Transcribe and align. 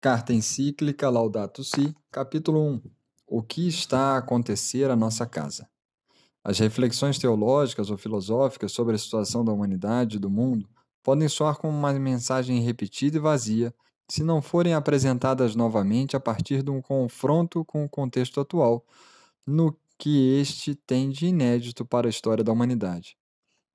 Carta 0.00 0.32
encíclica 0.32 1.10
Laudato 1.10 1.62
Si, 1.62 1.94
capítulo 2.10 2.60
1. 2.60 2.82
O 3.26 3.42
que 3.42 3.68
está 3.68 4.14
a 4.14 4.18
acontecer 4.18 4.90
à 4.90 4.96
nossa 4.96 5.26
casa? 5.26 5.68
As 6.42 6.58
reflexões 6.58 7.18
teológicas 7.18 7.90
ou 7.90 7.98
filosóficas 7.98 8.72
sobre 8.72 8.94
a 8.94 8.98
situação 8.98 9.44
da 9.44 9.52
humanidade 9.52 10.16
e 10.16 10.18
do 10.18 10.30
mundo 10.30 10.66
podem 11.02 11.28
soar 11.28 11.58
como 11.58 11.76
uma 11.76 11.92
mensagem 11.92 12.60
repetida 12.60 13.18
e 13.18 13.20
vazia 13.20 13.74
se 14.08 14.22
não 14.22 14.40
forem 14.40 14.72
apresentadas 14.72 15.54
novamente 15.54 16.16
a 16.16 16.20
partir 16.20 16.62
de 16.62 16.70
um 16.70 16.80
confronto 16.80 17.64
com 17.64 17.84
o 17.84 17.88
contexto 17.88 18.40
atual, 18.40 18.82
no 19.46 19.76
que 19.98 20.38
este 20.40 20.74
tem 20.74 21.10
de 21.10 21.26
inédito 21.26 21.84
para 21.84 22.06
a 22.06 22.10
história 22.10 22.42
da 22.42 22.52
humanidade. 22.52 23.16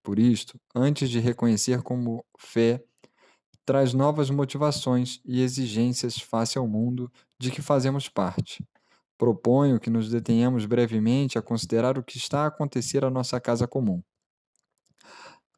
Por 0.02 0.18
isto, 0.18 0.59
antes 0.73 1.09
de 1.09 1.20
reconhecer 1.20 1.84
como 1.84 2.25
fé, 2.39 2.84
traz 3.66 3.93
novas 3.93 4.30
motivações 4.30 5.20
e 5.25 5.42
exigências 5.42 6.18
face 6.18 6.57
ao 6.57 6.68
mundo 6.68 7.11
de 7.39 7.52
que 7.52 7.61
fazemos 7.61 8.10
parte. 8.10 8.65
Proponho 9.18 9.79
que 9.79 9.89
nos 9.89 10.10
detenhamos 10.10 10.65
brevemente 10.65 11.38
a 11.38 11.42
considerar 11.42 11.97
o 11.97 12.04
que 12.04 12.18
está 12.18 12.43
a 12.43 12.47
acontecer 12.47 13.05
à 13.05 13.10
nossa 13.10 13.39
casa 13.39 13.68
comum. 13.68 14.02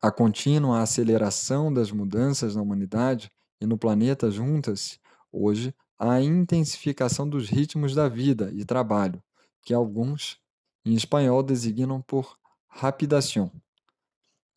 A 0.02 0.11
contínua 0.11 0.81
aceleração 0.81 1.73
das 1.73 1.89
mudanças 1.89 2.55
na 2.55 2.61
humanidade 2.61 3.31
e 3.61 3.66
no 3.66 3.77
planeta 3.77 4.30
junta-se, 4.30 4.99
hoje, 5.31 5.73
à 5.97 6.22
intensificação 6.22 7.27
dos 7.27 7.47
ritmos 7.47 7.95
da 7.95 8.09
vida 8.09 8.52
e 8.53 8.66
trabalho, 8.66 9.23
que 9.61 9.73
alguns, 9.73 10.38
em 10.85 10.94
espanhol, 10.94 11.41
designam 11.41 12.02
por 12.02 12.38
rapidação. 12.67 13.49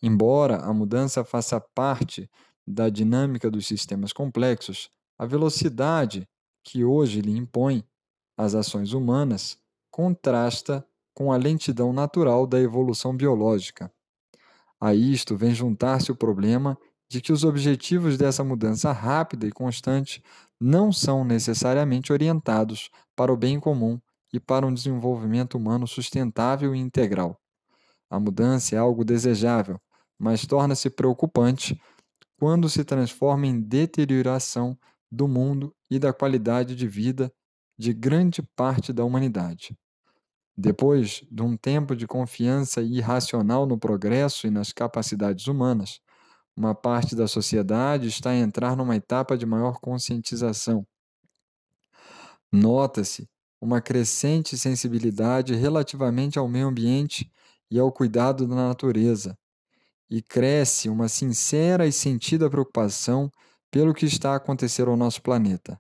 Embora 0.02 0.56
a 0.56 0.74
mudança 0.74 1.24
faça 1.24 1.60
parte 1.60 2.28
da 2.66 2.88
dinâmica 2.88 3.50
dos 3.50 3.66
sistemas 3.66 4.12
complexos, 4.12 4.90
a 5.18 5.24
velocidade 5.24 6.26
que 6.64 6.84
hoje 6.84 7.20
lhe 7.20 7.36
impõe 7.36 7.84
as 8.36 8.54
ações 8.54 8.92
humanas 8.92 9.58
contrasta 9.90 10.86
com 11.14 11.32
a 11.32 11.36
lentidão 11.36 11.92
natural 11.92 12.46
da 12.46 12.60
evolução 12.60 13.16
biológica. 13.16 13.90
A 14.80 14.94
isto 14.94 15.36
vem 15.36 15.54
juntar-se 15.54 16.12
o 16.12 16.16
problema 16.16 16.76
de 17.08 17.20
que 17.20 17.32
os 17.32 17.44
objetivos 17.44 18.18
dessa 18.18 18.44
mudança 18.44 18.92
rápida 18.92 19.46
e 19.46 19.52
constante 19.52 20.22
não 20.60 20.92
são 20.92 21.24
necessariamente 21.24 22.12
orientados 22.12 22.90
para 23.14 23.32
o 23.32 23.36
bem 23.36 23.60
comum 23.60 23.98
e 24.32 24.40
para 24.40 24.66
um 24.66 24.74
desenvolvimento 24.74 25.56
humano 25.56 25.86
sustentável 25.86 26.74
e 26.74 26.78
integral. 26.78 27.40
A 28.10 28.20
mudança 28.20 28.74
é 28.74 28.78
algo 28.78 29.04
desejável, 29.04 29.80
mas 30.18 30.44
torna-se 30.44 30.90
preocupante 30.90 31.80
quando 32.38 32.68
se 32.68 32.84
transforma 32.84 33.46
em 33.46 33.60
deterioração 33.60 34.78
do 35.10 35.26
mundo 35.26 35.74
e 35.90 35.98
da 35.98 36.12
qualidade 36.12 36.76
de 36.76 36.86
vida 36.86 37.32
de 37.78 37.92
grande 37.92 38.42
parte 38.54 38.92
da 38.92 39.04
humanidade. 39.04 39.76
Depois 40.56 41.22
de 41.30 41.42
um 41.42 41.56
tempo 41.56 41.94
de 41.94 42.06
confiança 42.06 42.80
irracional 42.80 43.66
no 43.66 43.78
progresso 43.78 44.46
e 44.46 44.50
nas 44.50 44.72
capacidades 44.72 45.46
humanas, 45.46 46.00
uma 46.56 46.74
parte 46.74 47.14
da 47.14 47.28
sociedade 47.28 48.08
está 48.08 48.30
a 48.30 48.36
entrar 48.36 48.74
numa 48.74 48.96
etapa 48.96 49.36
de 49.36 49.44
maior 49.44 49.78
conscientização. 49.78 50.86
Nota-se 52.50 53.28
uma 53.60 53.80
crescente 53.82 54.56
sensibilidade 54.56 55.54
relativamente 55.54 56.38
ao 56.38 56.48
meio 56.48 56.68
ambiente 56.68 57.30
e 57.70 57.78
ao 57.78 57.92
cuidado 57.92 58.46
da 58.46 58.54
natureza, 58.54 59.36
e 60.08 60.22
cresce 60.22 60.88
uma 60.88 61.08
sincera 61.08 61.86
e 61.86 61.92
sentida 61.92 62.48
preocupação 62.48 63.30
pelo 63.70 63.92
que 63.92 64.06
está 64.06 64.32
a 64.32 64.36
acontecer 64.36 64.88
ao 64.88 64.96
nosso 64.96 65.20
planeta. 65.20 65.78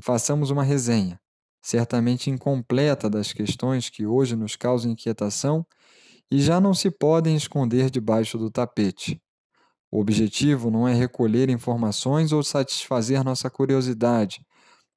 Façamos 0.00 0.50
uma 0.50 0.64
resenha, 0.64 1.20
certamente 1.62 2.30
incompleta, 2.30 3.08
das 3.08 3.32
questões 3.32 3.88
que 3.88 4.06
hoje 4.06 4.34
nos 4.34 4.56
causam 4.56 4.90
inquietação 4.90 5.64
e 6.30 6.40
já 6.40 6.60
não 6.60 6.74
se 6.74 6.90
podem 6.90 7.36
esconder 7.36 7.90
debaixo 7.90 8.36
do 8.36 8.50
tapete. 8.50 9.20
O 9.90 10.00
objetivo 10.00 10.70
não 10.70 10.88
é 10.88 10.92
recolher 10.92 11.48
informações 11.48 12.32
ou 12.32 12.42
satisfazer 12.42 13.22
nossa 13.22 13.48
curiosidade, 13.48 14.44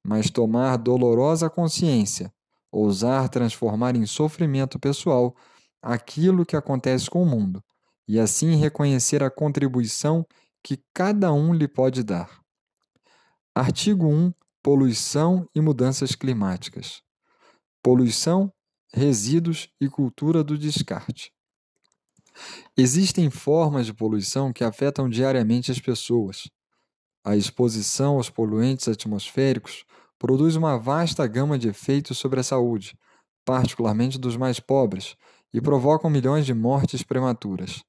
mas 0.04 0.28
tomar 0.28 0.76
dolorosa 0.76 1.48
consciência, 1.48 2.32
ousar 2.72 3.28
transformar 3.28 3.94
em 3.94 4.04
sofrimento 4.04 4.78
pessoal 4.80 5.36
aquilo 5.80 6.44
que 6.44 6.56
acontece 6.56 7.08
com 7.08 7.22
o 7.22 7.26
mundo 7.26 7.62
e 8.08 8.18
assim 8.18 8.56
reconhecer 8.56 9.22
a 9.22 9.30
contribuição 9.30 10.26
que 10.62 10.82
cada 10.94 11.32
um 11.32 11.52
lhe 11.52 11.68
pode 11.68 12.02
dar. 12.02 12.40
Artigo 13.54 14.06
1. 14.06 14.32
Poluição 14.62 15.48
e 15.54 15.60
mudanças 15.60 16.14
climáticas. 16.14 17.02
Poluição, 17.82 18.52
resíduos 18.92 19.68
e 19.80 19.88
cultura 19.88 20.42
do 20.42 20.56
descarte. 20.56 21.32
Existem 22.76 23.30
formas 23.30 23.86
de 23.86 23.92
poluição 23.92 24.52
que 24.52 24.64
afetam 24.64 25.08
diariamente 25.08 25.70
as 25.70 25.80
pessoas. 25.80 26.48
A 27.24 27.36
exposição 27.36 28.16
aos 28.16 28.30
poluentes 28.30 28.88
atmosféricos 28.88 29.84
produz 30.18 30.56
uma 30.56 30.78
vasta 30.78 31.26
gama 31.26 31.58
de 31.58 31.68
efeitos 31.68 32.18
sobre 32.18 32.40
a 32.40 32.42
saúde, 32.42 32.98
particularmente 33.44 34.18
dos 34.18 34.36
mais 34.36 34.60
pobres, 34.60 35.16
e 35.52 35.60
provocam 35.60 36.10
milhões 36.10 36.46
de 36.46 36.54
mortes 36.54 37.02
prematuras. 37.02 37.82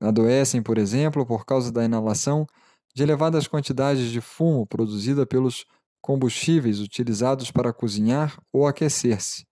Adoecem, 0.00 0.62
por 0.62 0.78
exemplo, 0.78 1.26
por 1.26 1.44
causa 1.44 1.72
da 1.72 1.84
inalação 1.84 2.46
de 2.94 3.02
elevadas 3.02 3.46
quantidades 3.46 4.10
de 4.10 4.20
fumo 4.20 4.66
produzida 4.66 5.26
pelos 5.26 5.64
combustíveis 6.00 6.80
utilizados 6.80 7.50
para 7.50 7.72
cozinhar 7.72 8.40
ou 8.52 8.66
aquecer-se. 8.66 9.46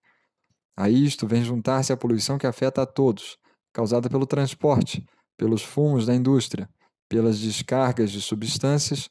A 0.75 0.89
isto 0.89 1.27
vem 1.27 1.43
juntar-se 1.43 1.91
a 1.91 1.97
poluição 1.97 2.37
que 2.37 2.47
afeta 2.47 2.81
a 2.81 2.85
todos, 2.85 3.37
causada 3.73 4.09
pelo 4.09 4.25
transporte, 4.25 5.05
pelos 5.35 5.63
fumos 5.63 6.05
da 6.05 6.15
indústria, 6.15 6.69
pelas 7.09 7.39
descargas 7.39 8.11
de 8.11 8.21
substâncias 8.21 9.09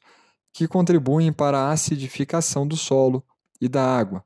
que 0.53 0.67
contribuem 0.67 1.31
para 1.31 1.59
a 1.59 1.71
acidificação 1.71 2.67
do 2.67 2.75
solo 2.75 3.23
e 3.61 3.67
da 3.67 3.83
água, 3.83 4.23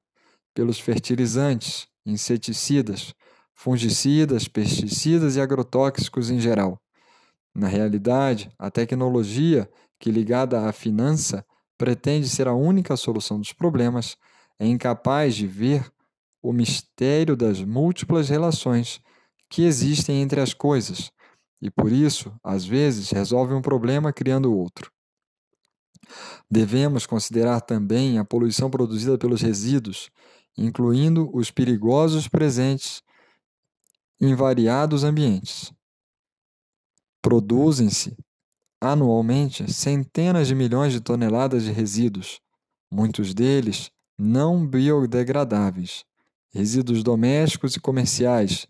pelos 0.54 0.80
fertilizantes, 0.80 1.88
inseticidas, 2.06 3.14
fungicidas, 3.54 4.48
pesticidas 4.48 5.36
e 5.36 5.42
agrotóxicos 5.42 6.30
em 6.30 6.40
geral. 6.40 6.80
Na 7.54 7.68
realidade, 7.68 8.50
a 8.58 8.72
tecnologia, 8.72 9.70
que 10.00 10.12
ligada 10.12 10.68
à 10.68 10.72
finança 10.72 11.46
pretende 11.78 12.30
ser 12.30 12.48
a 12.48 12.54
única 12.54 12.96
solução 12.96 13.40
dos 13.40 13.52
problemas, 13.54 14.18
é 14.60 14.66
incapaz 14.66 15.36
de 15.36 15.48
ver 15.48 15.92
o 16.42 16.54
mistério 16.54 17.36
das 17.36 17.62
múltiplas 17.62 18.30
relações 18.30 19.02
que 19.50 19.64
existem 19.64 20.22
entre 20.22 20.40
as 20.40 20.54
coisas 20.54 21.12
e, 21.62 21.70
por 21.70 21.92
isso, 21.92 22.34
às 22.44 22.66
vezes, 22.66 23.12
resolve 23.12 23.54
um 23.54 23.62
problema 23.62 24.14
criando 24.14 24.56
outro. 24.56 24.92
Devemos 26.50 27.06
considerar 27.06 27.62
também 27.62 28.18
a 28.18 28.26
poluição 28.26 28.70
produzida 28.70 29.18
pelos 29.18 29.42
resíduos, 29.42 30.10
incluindo 30.58 31.30
os 31.34 31.52
perigosos 31.52 32.28
presentes 32.28 33.02
em 34.20 34.36
variados 34.36 35.04
ambientes. 35.04 35.72
Produzem-se 37.22 38.18
anualmente 38.82 39.72
centenas 39.72 40.48
de 40.48 40.56
milhões 40.56 40.92
de 40.92 41.00
toneladas 41.00 41.64
de 41.64 41.72
resíduos, 41.72 42.42
muitos 42.92 43.32
deles 43.36 43.92
não 44.18 44.66
biodegradáveis, 44.66 46.04
resíduos 46.52 47.04
domésticos 47.04 47.76
e 47.76 47.80
comerciais, 47.80 48.66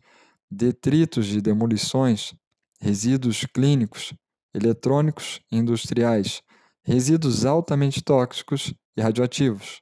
detritos 0.50 1.28
de 1.28 1.41
demolições, 1.41 2.34
resíduos 2.79 3.45
clínicos, 3.45 4.13
eletrônicos 4.53 5.39
e 5.50 5.57
industriais, 5.57 6.41
resíduos 6.83 7.45
altamente 7.45 8.01
tóxicos 8.01 8.74
e 8.97 9.01
radioativos. 9.01 9.81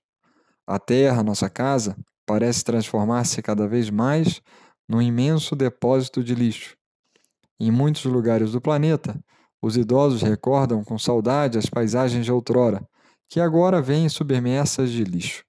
A 0.67 0.77
Terra, 0.77 1.23
nossa 1.23 1.49
casa, 1.49 1.97
parece 2.23 2.63
transformar-se 2.63 3.41
cada 3.41 3.67
vez 3.67 3.89
mais 3.89 4.41
num 4.87 5.01
imenso 5.01 5.55
depósito 5.55 6.23
de 6.23 6.35
lixo 6.35 6.78
em 7.59 7.71
muitos 7.71 8.05
lugares 8.05 8.51
do 8.51 8.61
planeta, 8.61 9.19
os 9.61 9.75
idosos 9.75 10.21
recordam 10.21 10.83
com 10.83 10.97
saudade 10.97 11.57
as 11.57 11.65
paisagens 11.65 12.25
de 12.25 12.31
outrora, 12.31 12.81
que 13.27 13.39
agora 13.39 13.81
vêm 13.81 14.07
submersas 14.07 14.89
de 14.89 15.03
lixo. 15.03 15.43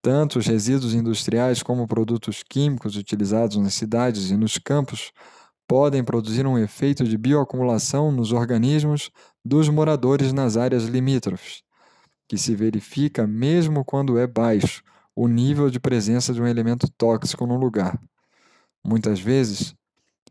Tanto 0.00 0.38
os 0.38 0.46
resíduos 0.46 0.94
industriais 0.94 1.62
como 1.62 1.88
produtos 1.88 2.42
químicos 2.48 2.96
utilizados 2.96 3.56
nas 3.56 3.74
cidades 3.74 4.30
e 4.30 4.36
nos 4.36 4.56
campos 4.56 5.12
podem 5.66 6.02
produzir 6.02 6.46
um 6.46 6.56
efeito 6.56 7.04
de 7.04 7.18
bioacumulação 7.18 8.10
nos 8.10 8.32
organismos 8.32 9.10
dos 9.44 9.68
moradores 9.68 10.32
nas 10.32 10.56
áreas 10.56 10.84
limítrofes, 10.84 11.62
que 12.28 12.38
se 12.38 12.54
verifica 12.54 13.26
mesmo 13.26 13.84
quando 13.84 14.18
é 14.18 14.26
baixo 14.26 14.82
o 15.14 15.26
nível 15.26 15.68
de 15.68 15.80
presença 15.80 16.32
de 16.32 16.40
um 16.40 16.46
elemento 16.46 16.88
tóxico 16.96 17.44
no 17.44 17.56
lugar. 17.56 18.00
Muitas 18.86 19.18
vezes, 19.18 19.74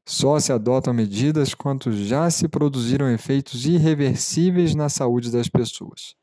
só 0.10 0.40
se 0.40 0.54
adotam 0.54 0.94
medidas 0.94 1.54
quando 1.54 1.92
já 1.92 2.32
se 2.32 2.48
produziram 2.48 3.12
efeitos 3.12 3.66
irreversíveis 3.66 4.74
na 4.74 4.88
saúde 4.88 5.30
das 5.30 5.50
pessoas. 5.50 6.16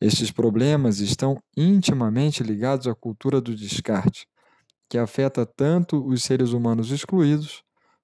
Estes 0.00 0.32
problemas 0.32 0.98
estão 0.98 1.40
intimamente 1.56 2.42
ligados 2.42 2.88
à 2.88 2.94
cultura 2.94 3.40
do 3.40 3.54
descarte, 3.54 4.26
que 4.88 4.98
afeta 4.98 5.46
tanto 5.46 6.04
os 6.04 6.24
seres 6.24 6.50
humanos 6.50 6.90
excluídos 6.90 7.62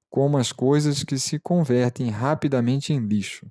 como 0.09 0.39
as 0.39 0.53
coisas 0.53 1.03
que 1.03 1.19
se 1.19 1.41
convertem 1.41 2.09
rapidamente 2.09 2.93
em 2.93 3.01
lixo. 3.01 3.45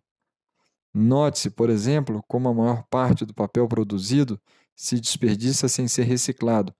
Note-se, 0.94 1.50
por 1.50 1.70
exemplo, 1.70 2.24
como 2.30 2.48
a 2.48 2.54
maior 2.54 2.84
parte 2.90 3.26
do 3.26 3.34
papel 3.34 3.68
produzido 3.68 4.40
se 4.74 5.02
desperdiça 5.02 5.68
sem 5.68 5.86
ser 5.86 6.04
reciclado. 6.04 6.74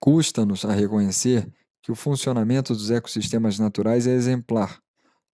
Custa-nos 0.00 0.64
a 0.64 0.72
reconhecer 0.72 1.52
que 1.84 1.92
o 1.92 1.94
funcionamento 1.94 2.72
dos 2.72 2.90
ecossistemas 2.90 3.58
naturais 3.58 4.06
é 4.06 4.12
exemplar. 4.12 4.80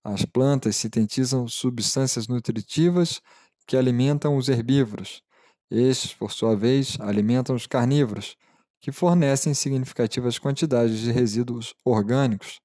As 0.02 0.24
plantas 0.24 0.74
sintetizam 0.74 1.46
substâncias 1.46 2.26
nutritivas 2.26 3.22
que 3.68 3.76
alimentam 3.76 4.36
os 4.36 4.48
herbívoros. 4.48 5.22
Estes, 5.70 6.12
por 6.12 6.32
sua 6.32 6.56
vez, 6.56 6.98
alimentam 6.98 7.54
os 7.54 7.68
carnívoros, 7.68 8.36
que 8.80 8.90
fornecem 8.90 9.54
significativas 9.54 10.40
quantidades 10.40 10.98
de 10.98 11.12
resíduos 11.12 11.72
orgânicos, 11.84 12.60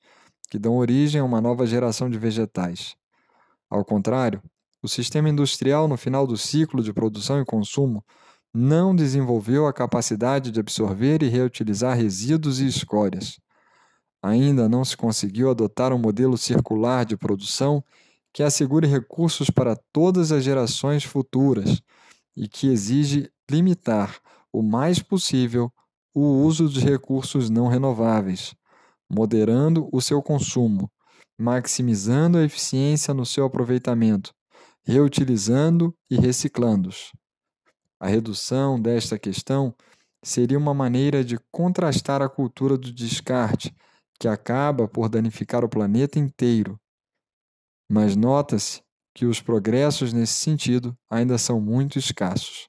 que 0.50 0.58
dão 0.58 0.78
origem 0.78 1.22
a 1.22 1.24
uma 1.24 1.40
nova 1.40 1.68
geração 1.68 2.10
de 2.10 2.18
vegetais. 2.18 2.96
Ao 3.70 3.86
contrário, 3.86 4.42
o 4.82 4.88
sistema 4.88 5.30
industrial, 5.30 5.88
no 5.88 5.96
final 5.96 6.26
do 6.26 6.38
ciclo 6.38 6.82
de 6.82 6.92
produção 6.92 7.40
e 7.40 7.46
consumo, 7.46 8.04
não 8.52 8.96
desenvolveu 8.96 9.68
a 9.68 9.74
capacidade 9.74 10.50
de 10.50 10.60
absorver 10.60 11.22
e 11.22 11.30
reutilizar 11.30 11.96
resíduos 11.96 12.60
e 12.60 12.66
escórias. 12.66 13.38
Ainda 14.26 14.68
não 14.68 14.84
se 14.84 14.98
conseguiu 14.98 15.52
adotar 15.52 15.94
um 15.94 16.00
modelo 16.00 16.36
circular 16.36 17.06
de 17.06 17.16
produção 17.16 17.84
que 18.34 18.42
assegure 18.42 18.88
recursos 18.88 19.52
para 19.52 19.76
todas 19.94 20.32
as 20.32 20.44
gerações 20.44 21.04
futuras 21.04 21.80
e 22.36 22.48
que 22.48 22.66
exige 22.66 23.30
limitar 23.48 24.18
o 24.52 24.64
mais 24.64 24.98
possível 24.98 25.72
o 26.12 26.22
uso 26.42 26.68
de 26.68 26.80
recursos 26.80 27.52
não 27.52 27.68
renováveis, 27.68 28.56
moderando 29.08 29.88
o 29.94 30.02
seu 30.02 30.24
consumo, 30.24 30.90
maximizando 31.38 32.40
a 32.40 32.44
eficiência 32.44 33.14
no 33.14 33.28
seu 33.28 33.46
aproveitamento, 33.46 34.34
reutilizando 34.84 35.96
e 36.10 36.16
reciclando-os. 36.16 37.12
A 38.00 38.08
redução 38.08 38.82
desta 38.82 39.20
questão 39.20 39.72
seria 40.24 40.58
uma 40.58 40.74
maneira 40.74 41.24
de 41.24 41.38
contrastar 41.52 42.24
a 42.24 42.30
cultura 42.30 42.76
do 42.76 42.92
descarte 42.92 43.72
que 44.20 44.28
acaba 44.28 44.88
por 44.88 45.10
danificar 45.10 45.64
o 45.64 45.70
planeta 45.70 46.20
inteiro. 46.20 46.80
Mas 47.90 48.16
nota-se 48.16 48.82
que 49.14 49.26
os 49.26 49.42
progressos 49.42 50.12
nesse 50.12 50.34
sentido 50.34 50.98
ainda 51.10 51.38
são 51.38 51.62
muito 51.62 51.98
escassos. 51.98 52.68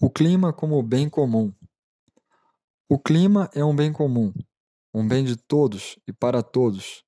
O 0.00 0.08
clima 0.08 0.52
como 0.52 0.82
bem 0.82 1.08
comum. 1.08 1.52
O 2.88 2.98
clima 2.98 3.50
é 3.54 3.64
um 3.64 3.76
bem 3.76 3.92
comum, 3.92 4.32
um 4.94 5.06
bem 5.06 5.24
de 5.24 5.36
todos 5.36 5.98
e 6.06 6.12
para 6.12 6.42
todos. 6.42 7.04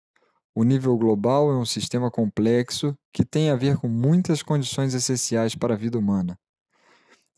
O 0.54 0.62
nível 0.62 0.96
global 0.98 1.50
é 1.50 1.56
um 1.56 1.64
sistema 1.64 2.10
complexo 2.10 2.94
que 3.12 3.24
tem 3.24 3.50
a 3.50 3.56
ver 3.56 3.78
com 3.78 3.88
muitas 3.88 4.42
condições 4.42 4.92
essenciais 4.92 5.54
para 5.54 5.72
a 5.72 5.76
vida 5.76 5.98
humana. 5.98 6.38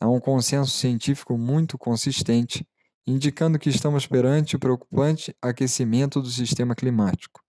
Há 0.01 0.09
um 0.09 0.19
consenso 0.19 0.73
científico 0.73 1.39
muito 1.39 1.79
consistente 1.79 2.67
indicando 3.07 3.59
que 3.59 3.69
estamos 3.69 4.07
perante 4.07 4.57
o 4.57 4.59
preocupante 4.59 5.35
aquecimento 5.43 6.21
do 6.21 6.29
sistema 6.29 6.75
climático. 6.75 7.43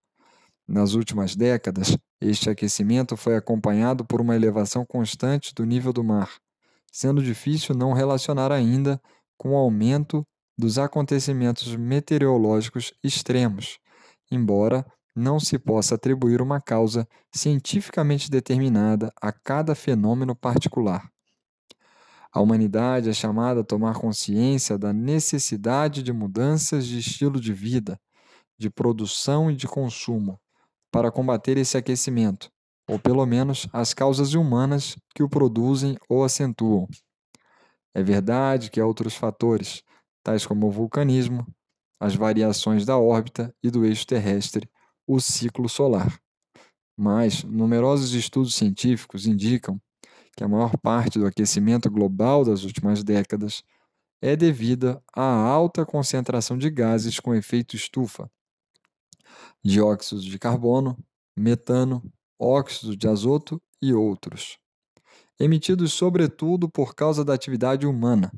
Nas 0.68 0.94
últimas 0.94 1.36
décadas, 1.36 1.98
este 2.20 2.50
aquecimento 2.50 3.16
foi 3.16 3.36
acompanhado 3.36 4.04
por 4.04 4.20
uma 4.20 4.36
elevação 4.36 4.86
constante 4.86 5.54
do 5.54 5.64
nível 5.64 5.94
do 5.94 6.04
mar, 6.04 6.30
sendo 6.92 7.22
difícil 7.22 7.76
não 7.76 7.94
relacionar 7.94 8.52
ainda 8.52 9.00
com 9.38 9.52
o 9.52 9.58
aumento 9.58 10.24
dos 10.58 10.80
acontecimentos 10.80 11.76
meteorológicos 11.76 12.94
extremos, 13.04 13.78
embora 14.32 14.86
não 15.16 15.40
se 15.40 15.58
possa 15.58 15.96
atribuir 15.96 16.42
uma 16.42 16.60
causa 16.60 17.08
cientificamente 17.34 18.30
determinada 18.30 19.12
a 19.22 19.32
cada 19.32 19.76
fenômeno 19.76 20.36
particular. 20.36 21.10
A 22.36 22.42
humanidade 22.42 23.10
é 23.10 23.14
chamada 23.14 23.62
a 23.62 23.64
tomar 23.64 23.96
consciência 23.96 24.78
da 24.78 24.92
necessidade 24.92 26.04
de 26.04 26.12
mudanças 26.12 26.86
de 26.86 27.00
estilo 27.00 27.40
de 27.40 27.54
vida, 27.54 27.98
de 28.60 28.70
produção 28.70 29.50
e 29.50 29.56
de 29.56 29.66
consumo, 29.70 30.38
para 30.92 31.10
combater 31.10 31.58
esse 31.58 31.78
aquecimento, 31.78 32.52
ou 32.90 33.00
pelo 33.00 33.26
menos 33.26 33.70
as 33.72 33.94
causas 33.94 34.34
humanas 34.34 34.98
que 35.16 35.24
o 35.24 35.30
produzem 35.30 35.98
ou 36.10 36.26
acentuam. 36.26 36.90
É 37.94 38.04
verdade 38.04 38.70
que 38.70 38.82
há 38.82 38.86
outros 38.86 39.16
fatores, 39.16 39.82
tais 40.22 40.46
como 40.46 40.68
o 40.68 40.72
vulcanismo, 40.72 41.48
as 42.02 42.16
variações 42.16 42.86
da 42.86 42.98
órbita 42.98 43.56
e 43.64 43.72
do 43.72 43.86
eixo 43.86 44.06
terrestre, 44.06 44.70
o 45.08 45.22
ciclo 45.22 45.70
solar. 45.70 46.20
Mas 46.98 47.46
numerosos 47.46 48.14
estudos 48.14 48.56
científicos 48.56 49.26
indicam 49.26 49.80
que 50.36 50.44
a 50.44 50.48
maior 50.48 50.78
parte 50.78 51.18
do 51.18 51.26
aquecimento 51.26 51.90
global 51.90 52.44
das 52.44 52.64
últimas 52.64 53.04
décadas 53.04 53.64
é 54.22 54.36
devida 54.36 55.02
à 55.14 55.24
alta 55.24 55.86
concentração 55.86 56.58
de 56.58 56.70
gases 56.70 57.20
com 57.20 57.34
efeito 57.34 57.76
estufa, 57.76 58.30
dióxido 59.64 60.22
de 60.22 60.38
carbono, 60.38 60.98
metano, 61.36 62.02
óxido 62.40 62.96
de 62.96 63.08
azoto 63.08 63.62
e 63.82 63.94
outros, 63.94 64.58
emitidos 65.40 65.94
sobretudo 65.94 66.70
por 66.70 66.96
causa 66.96 67.24
da 67.24 67.34
atividade 67.34 67.86
humana. 67.86 68.32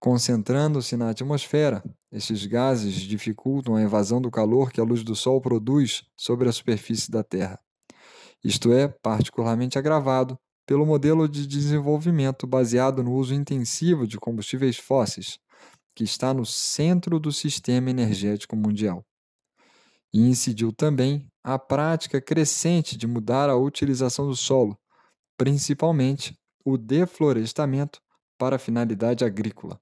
Concentrando-se 0.00 0.96
na 0.96 1.10
atmosfera, 1.10 1.82
esses 2.12 2.46
gases 2.46 2.94
dificultam 2.94 3.74
a 3.74 3.82
evasão 3.82 4.20
do 4.20 4.30
calor 4.30 4.70
que 4.70 4.80
a 4.80 4.84
luz 4.84 5.02
do 5.02 5.16
Sol 5.16 5.40
produz 5.40 6.04
sobre 6.16 6.48
a 6.48 6.52
superfície 6.52 7.10
da 7.10 7.24
Terra. 7.24 7.58
Isto 8.44 8.72
é 8.72 8.86
particularmente 8.86 9.76
agravado 9.76 10.38
pelo 10.68 10.84
modelo 10.84 11.26
de 11.26 11.46
desenvolvimento 11.46 12.46
baseado 12.46 13.02
no 13.02 13.14
uso 13.14 13.32
intensivo 13.32 14.06
de 14.06 14.18
combustíveis 14.18 14.76
fósseis, 14.76 15.38
que 15.94 16.04
está 16.04 16.34
no 16.34 16.44
centro 16.44 17.18
do 17.18 17.32
sistema 17.32 17.88
energético 17.88 18.54
mundial. 18.54 19.02
E 20.12 20.20
incidiu 20.20 20.70
também 20.70 21.26
a 21.42 21.58
prática 21.58 22.20
crescente 22.20 22.98
de 22.98 23.06
mudar 23.06 23.48
a 23.48 23.56
utilização 23.56 24.26
do 24.28 24.36
solo, 24.36 24.78
principalmente 25.38 26.38
o 26.62 26.76
deflorestamento 26.76 27.98
para 28.36 28.58
finalidade 28.58 29.24
agrícola. 29.24 29.80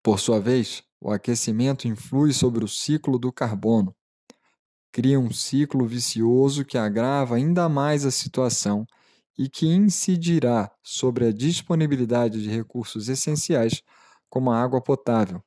Por 0.00 0.20
sua 0.20 0.38
vez, 0.38 0.80
o 1.00 1.10
aquecimento 1.10 1.88
influi 1.88 2.32
sobre 2.32 2.64
o 2.64 2.68
ciclo 2.68 3.18
do 3.18 3.32
carbono, 3.32 3.92
cria 4.92 5.18
um 5.18 5.32
ciclo 5.32 5.84
vicioso 5.88 6.64
que 6.64 6.78
agrava 6.78 7.34
ainda 7.34 7.68
mais 7.68 8.06
a 8.06 8.12
situação 8.12 8.86
e 9.38 9.48
que 9.48 9.66
incidirá 9.66 10.70
sobre 10.82 11.26
a 11.26 11.32
disponibilidade 11.32 12.42
de 12.42 12.48
recursos 12.48 13.08
essenciais 13.08 13.82
como 14.28 14.50
a 14.50 14.60
água 14.60 14.80
potável, 14.80 15.42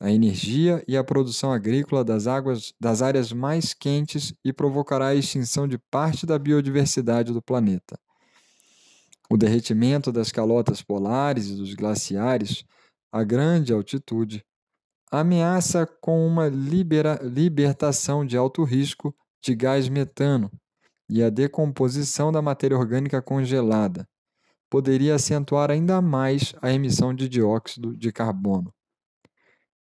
a 0.00 0.10
energia 0.10 0.82
e 0.88 0.96
a 0.96 1.04
produção 1.04 1.52
agrícola 1.52 2.04
das, 2.04 2.26
águas, 2.26 2.72
das 2.80 3.02
áreas 3.02 3.32
mais 3.32 3.72
quentes 3.72 4.34
e 4.44 4.52
provocará 4.52 5.08
a 5.08 5.14
extinção 5.14 5.68
de 5.68 5.78
parte 5.78 6.26
da 6.26 6.38
biodiversidade 6.38 7.32
do 7.32 7.40
planeta. 7.40 7.98
O 9.30 9.36
derretimento 9.36 10.10
das 10.10 10.32
calotas 10.32 10.82
polares 10.82 11.48
e 11.48 11.56
dos 11.56 11.74
glaciares 11.74 12.64
a 13.12 13.22
grande 13.22 13.72
altitude 13.72 14.44
ameaça 15.10 15.86
com 15.86 16.26
uma 16.26 16.48
libera, 16.48 17.20
libertação 17.22 18.24
de 18.24 18.36
alto 18.36 18.64
risco 18.64 19.14
de 19.42 19.54
gás 19.54 19.88
metano, 19.88 20.50
e 21.08 21.22
a 21.22 21.30
decomposição 21.30 22.32
da 22.32 22.40
matéria 22.40 22.76
orgânica 22.76 23.20
congelada 23.20 24.08
poderia 24.70 25.14
acentuar 25.14 25.70
ainda 25.70 26.00
mais 26.00 26.54
a 26.62 26.72
emissão 26.72 27.14
de 27.14 27.28
dióxido 27.28 27.94
de 27.94 28.10
carbono. 28.10 28.72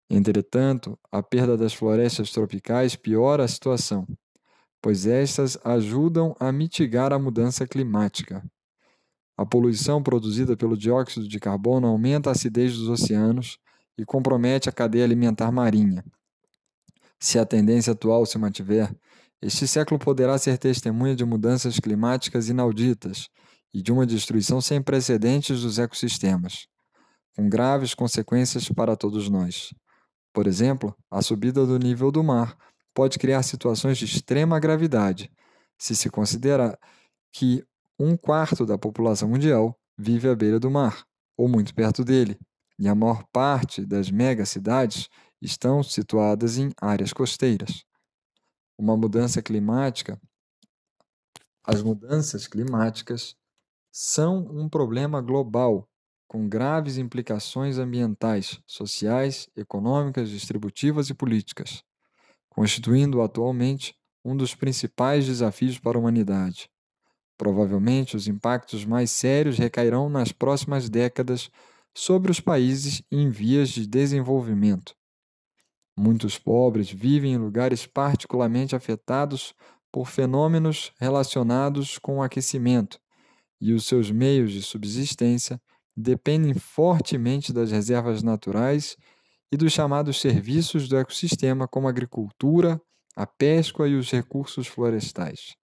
Entretanto, 0.09 0.99
a 1.09 1.23
perda 1.23 1.55
das 1.55 1.73
florestas 1.73 2.31
tropicais 2.31 2.97
piora 2.97 3.45
a 3.45 3.47
situação, 3.47 4.05
pois 4.81 5.05
estas 5.05 5.57
ajudam 5.63 6.35
a 6.37 6.51
mitigar 6.51 7.13
a 7.13 7.19
mudança 7.19 7.65
climática. 7.65 8.43
A 9.37 9.45
poluição 9.45 10.03
produzida 10.03 10.57
pelo 10.57 10.75
dióxido 10.75 11.27
de 11.27 11.39
carbono 11.39 11.87
aumenta 11.87 12.29
a 12.29 12.33
acidez 12.33 12.75
dos 12.75 12.89
oceanos 12.89 13.57
e 13.97 14.03
compromete 14.03 14.67
a 14.67 14.73
cadeia 14.73 15.05
alimentar 15.05 15.51
marinha. 15.51 16.03
Se 17.17 17.39
a 17.39 17.45
tendência 17.45 17.93
atual 17.93 18.25
se 18.25 18.37
mantiver, 18.37 18.93
este 19.41 19.67
século 19.67 19.99
poderá 19.99 20.37
ser 20.37 20.57
testemunha 20.57 21.15
de 21.15 21.25
mudanças 21.25 21.79
climáticas 21.79 22.47
inauditas 22.47 23.27
e 23.73 23.81
de 23.81 23.91
uma 23.91 24.05
destruição 24.05 24.61
sem 24.61 24.81
precedentes 24.81 25.61
dos 25.61 25.79
ecossistemas, 25.79 26.67
com 27.35 27.49
graves 27.49 27.95
consequências 27.95 28.69
para 28.69 28.95
todos 28.95 29.29
nós. 29.29 29.73
Por 30.33 30.45
exemplo, 30.45 30.95
a 31.09 31.21
subida 31.21 31.65
do 31.65 31.79
nível 31.79 32.11
do 32.11 32.23
mar 32.23 32.55
pode 32.93 33.17
criar 33.17 33.41
situações 33.43 33.97
de 33.97 34.05
extrema 34.05 34.59
gravidade, 34.59 35.31
se 35.77 35.95
se 35.95 36.09
considerar 36.09 36.77
que 37.31 37.63
um 37.97 38.15
quarto 38.15 38.65
da 38.65 38.77
população 38.77 39.29
mundial 39.29 39.75
vive 39.97 40.29
à 40.29 40.35
beira 40.35 40.59
do 40.59 40.69
mar, 40.69 41.03
ou 41.37 41.47
muito 41.47 41.73
perto 41.73 42.03
dele, 42.03 42.37
e 42.77 42.87
a 42.87 42.95
maior 42.95 43.23
parte 43.31 43.85
das 43.85 44.11
megacidades 44.11 45.07
estão 45.41 45.81
situadas 45.81 46.57
em 46.57 46.71
áreas 46.79 47.13
costeiras. 47.13 47.83
Uma 48.81 48.97
mudança 48.97 49.43
climática, 49.43 50.19
as 51.63 51.83
mudanças 51.83 52.47
climáticas 52.47 53.35
são 53.91 54.39
um 54.39 54.67
problema 54.67 55.21
global 55.21 55.87
com 56.27 56.49
graves 56.49 56.97
implicações 56.97 57.77
ambientais, 57.77 58.59
sociais, 58.65 59.47
econômicas, 59.55 60.31
distributivas 60.31 61.11
e 61.11 61.13
políticas, 61.13 61.83
constituindo 62.49 63.21
atualmente 63.21 63.95
um 64.25 64.35
dos 64.35 64.55
principais 64.55 65.27
desafios 65.27 65.77
para 65.77 65.99
a 65.99 66.01
humanidade. 66.01 66.67
Provavelmente 67.37 68.15
os 68.15 68.27
impactos 68.27 68.83
mais 68.83 69.11
sérios 69.11 69.59
recairão 69.59 70.09
nas 70.09 70.31
próximas 70.31 70.89
décadas 70.89 71.51
sobre 71.95 72.31
os 72.31 72.39
países 72.39 73.03
em 73.11 73.29
vias 73.29 73.69
de 73.69 73.85
desenvolvimento. 73.85 74.95
Muitos 76.03 76.35
pobres 76.35 76.89
vivem 76.89 77.33
em 77.33 77.37
lugares 77.37 77.85
particularmente 77.85 78.75
afetados 78.75 79.53
por 79.91 80.07
fenômenos 80.07 80.91
relacionados 80.99 81.99
com 81.99 82.17
o 82.17 82.23
aquecimento, 82.23 82.99
e 83.61 83.71
os 83.71 83.85
seus 83.85 84.09
meios 84.09 84.51
de 84.51 84.63
subsistência 84.63 85.61
dependem 85.95 86.55
fortemente 86.55 87.53
das 87.53 87.69
reservas 87.69 88.23
naturais 88.23 88.97
e 89.51 89.55
dos 89.55 89.73
chamados 89.73 90.19
serviços 90.19 90.89
do 90.89 90.97
ecossistema, 90.97 91.67
como 91.67 91.85
a 91.85 91.91
agricultura, 91.91 92.81
a 93.15 93.27
pesca 93.27 93.87
e 93.87 93.93
os 93.93 94.09
recursos 94.09 94.65
florestais. 94.65 95.55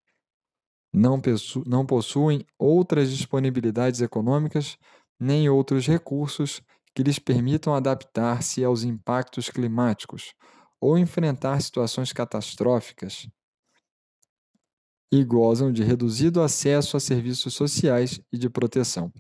Não, 0.93 1.21
não 1.67 1.85
possuem 1.85 2.47
outras 2.57 3.11
disponibilidades 3.11 4.01
econômicas 4.01 4.79
nem 5.19 5.49
outros 5.49 5.85
recursos 5.85 6.63
que 6.95 7.03
lhes 7.03 7.19
permitam 7.19 7.75
adaptar-se 7.75 8.65
aos 8.65 8.83
impactos 8.83 9.49
climáticos 9.49 10.35
ou 10.81 10.99
enfrentar 10.99 11.61
situações 11.61 12.13
catastróficas 12.13 13.29
e 15.11 15.25
gozam 15.25 15.73
de 15.73 15.83
reduzido 15.83 16.43
acesso 16.43 16.97
a 16.97 17.01
serviços 17.01 17.55
sociais 17.55 18.21
e 18.33 18.39
de 18.39 18.51
proteção. 18.51 19.13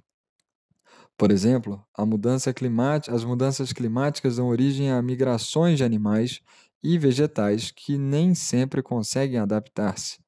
Por 1.17 1.33
exemplo, 1.33 1.85
mudança 2.07 2.53
as 3.13 3.25
mudanças 3.25 3.73
climáticas 3.73 4.37
dão 4.37 4.49
origem 4.49 4.91
a 4.93 5.03
migrações 5.03 5.79
de 5.79 5.85
animais 5.85 6.41
e 6.83 6.97
vegetais 6.97 7.73
que 7.73 7.99
nem 7.99 8.35
sempre 8.35 8.83
conseguem 8.83 9.39
adaptar-se. 9.39 10.19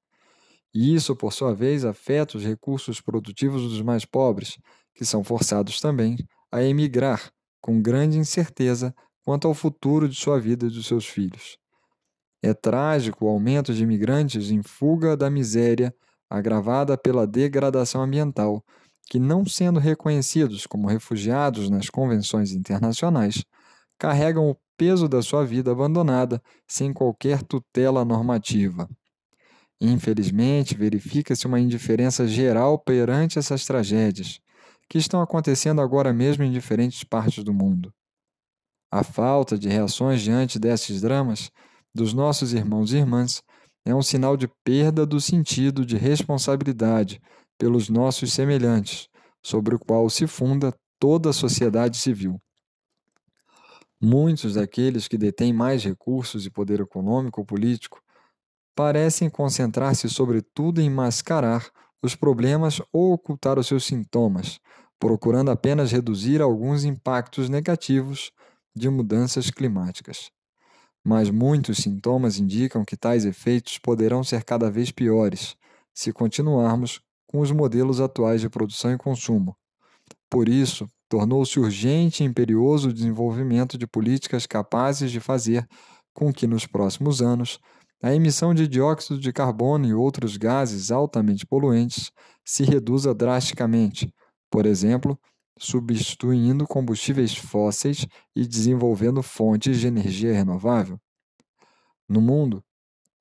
E 0.74 0.94
isso, 0.94 1.14
por 1.14 1.32
sua 1.32 1.54
vez, 1.54 1.84
afeta 1.84 2.36
os 2.36 2.44
recursos 2.44 3.00
produtivos 3.00 3.62
dos 3.62 3.82
mais 3.82 4.04
pobres, 4.04 4.58
que 4.94 5.04
são 5.04 5.22
forçados 5.22 5.80
também 5.80 6.16
a 6.50 6.62
emigrar, 6.62 7.30
com 7.60 7.80
grande 7.80 8.18
incerteza 8.18 8.94
quanto 9.24 9.46
ao 9.46 9.54
futuro 9.54 10.08
de 10.08 10.16
sua 10.16 10.40
vida 10.40 10.66
e 10.66 10.70
dos 10.70 10.86
seus 10.86 11.06
filhos. 11.06 11.58
É 12.42 12.54
trágico 12.54 13.26
o 13.26 13.28
aumento 13.28 13.74
de 13.74 13.82
imigrantes 13.82 14.50
em 14.50 14.62
fuga 14.62 15.16
da 15.16 15.30
miséria 15.30 15.94
agravada 16.28 16.96
pela 16.96 17.26
degradação 17.26 18.02
ambiental, 18.02 18.64
que, 19.10 19.18
não 19.18 19.44
sendo 19.44 19.80
reconhecidos 19.80 20.66
como 20.66 20.88
refugiados 20.88 21.68
nas 21.68 21.90
convenções 21.90 22.52
internacionais, 22.52 23.44
carregam 23.98 24.48
o 24.48 24.56
peso 24.78 25.08
da 25.08 25.20
sua 25.20 25.44
vida 25.44 25.72
abandonada 25.72 26.40
sem 26.66 26.92
qualquer 26.92 27.42
tutela 27.42 28.04
normativa. 28.04 28.88
Infelizmente, 29.80 30.76
verifica-se 30.76 31.46
uma 31.46 31.58
indiferença 31.58 32.26
geral 32.26 32.78
perante 32.78 33.38
essas 33.38 33.64
tragédias, 33.64 34.38
que 34.90 34.98
estão 34.98 35.22
acontecendo 35.22 35.80
agora 35.80 36.12
mesmo 36.12 36.42
em 36.42 36.50
diferentes 36.50 37.04
partes 37.04 37.44
do 37.44 37.54
mundo. 37.54 37.94
A 38.90 39.04
falta 39.04 39.56
de 39.56 39.68
reações 39.68 40.20
diante 40.20 40.58
desses 40.58 41.00
dramas 41.00 41.48
dos 41.94 42.12
nossos 42.12 42.52
irmãos 42.52 42.92
e 42.92 42.96
irmãs 42.96 43.40
é 43.84 43.94
um 43.94 44.02
sinal 44.02 44.36
de 44.36 44.48
perda 44.64 45.06
do 45.06 45.20
sentido 45.20 45.86
de 45.86 45.96
responsabilidade 45.96 47.22
pelos 47.56 47.88
nossos 47.88 48.32
semelhantes, 48.32 49.08
sobre 49.40 49.76
o 49.76 49.78
qual 49.78 50.10
se 50.10 50.26
funda 50.26 50.74
toda 50.98 51.30
a 51.30 51.32
sociedade 51.32 51.96
civil. 51.96 52.40
Muitos 54.02 54.54
daqueles 54.54 55.06
que 55.06 55.16
detêm 55.16 55.52
mais 55.52 55.84
recursos 55.84 56.46
e 56.46 56.50
poder 56.50 56.80
econômico 56.80 57.40
ou 57.40 57.46
político 57.46 58.02
parecem 58.74 59.30
concentrar-se 59.30 60.08
sobretudo 60.08 60.80
em 60.80 60.90
mascarar 60.90 61.70
os 62.02 62.14
problemas 62.14 62.80
ou 62.92 63.12
ocultar 63.12 63.58
os 63.58 63.66
seus 63.66 63.84
sintomas, 63.84 64.58
procurando 64.98 65.50
apenas 65.50 65.92
reduzir 65.92 66.40
alguns 66.40 66.84
impactos 66.84 67.48
negativos 67.48 68.30
de 68.74 68.88
mudanças 68.88 69.50
climáticas 69.50 70.30
mas 71.04 71.30
muitos 71.30 71.78
sintomas 71.78 72.38
indicam 72.38 72.84
que 72.84 72.96
tais 72.96 73.24
efeitos 73.24 73.78
poderão 73.78 74.22
ser 74.22 74.44
cada 74.44 74.70
vez 74.70 74.90
piores 74.90 75.56
se 75.94 76.12
continuarmos 76.12 77.00
com 77.26 77.40
os 77.40 77.50
modelos 77.50 78.00
atuais 78.00 78.40
de 78.40 78.48
produção 78.48 78.92
e 78.92 78.98
consumo. 78.98 79.56
Por 80.28 80.48
isso, 80.48 80.88
tornou-se 81.08 81.58
urgente 81.58 82.22
e 82.22 82.26
imperioso 82.26 82.88
o 82.88 82.92
desenvolvimento 82.92 83.76
de 83.76 83.86
políticas 83.86 84.46
capazes 84.46 85.10
de 85.10 85.20
fazer 85.20 85.66
com 86.12 86.32
que, 86.32 86.46
nos 86.46 86.66
próximos 86.66 87.22
anos, 87.22 87.58
a 88.02 88.14
emissão 88.14 88.54
de 88.54 88.66
dióxido 88.66 89.20
de 89.20 89.32
carbono 89.32 89.86
e 89.86 89.94
outros 89.94 90.36
gases 90.36 90.90
altamente 90.90 91.46
poluentes 91.46 92.10
se 92.44 92.64
reduza 92.64 93.14
drasticamente, 93.14 94.12
por 94.50 94.64
exemplo, 94.64 95.18
substituindo 95.58 96.66
combustíveis 96.66 97.34
fósseis 97.36 98.06
e 98.34 98.46
desenvolvendo 98.46 99.22
fontes 99.22 99.78
de 99.78 99.86
energia 99.86 100.32
renovável. 100.32 100.98
No 102.08 102.20
mundo, 102.20 102.64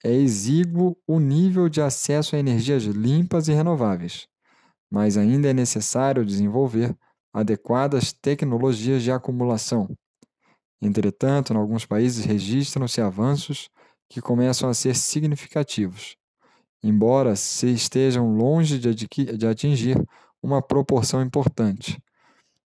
é 0.03 0.13
exíguo 0.13 0.97
o 1.05 1.19
nível 1.19 1.67
de 1.67 1.81
acesso 1.81 2.35
a 2.35 2.39
energias 2.39 2.83
limpas 2.83 3.49
e 3.49 3.53
renováveis, 3.53 4.27
mas 4.89 5.17
ainda 5.17 5.49
é 5.49 5.53
necessário 5.53 6.25
desenvolver 6.25 6.95
adequadas 7.33 8.13
tecnologias 8.13 9.03
de 9.03 9.11
acumulação. 9.11 9.93
Entretanto, 10.81 11.53
em 11.53 11.57
alguns 11.57 11.85
países 11.85 12.23
registram-se 12.23 13.01
avanços 13.01 13.69
que 14.09 14.21
começam 14.21 14.67
a 14.67 14.73
ser 14.73 14.95
significativos, 14.95 16.17
embora 16.83 17.35
se 17.35 17.67
estejam 17.71 18.35
longe 18.35 18.79
de 18.79 19.47
atingir 19.47 19.97
uma 20.41 20.61
proporção 20.61 21.21
importante. 21.21 22.01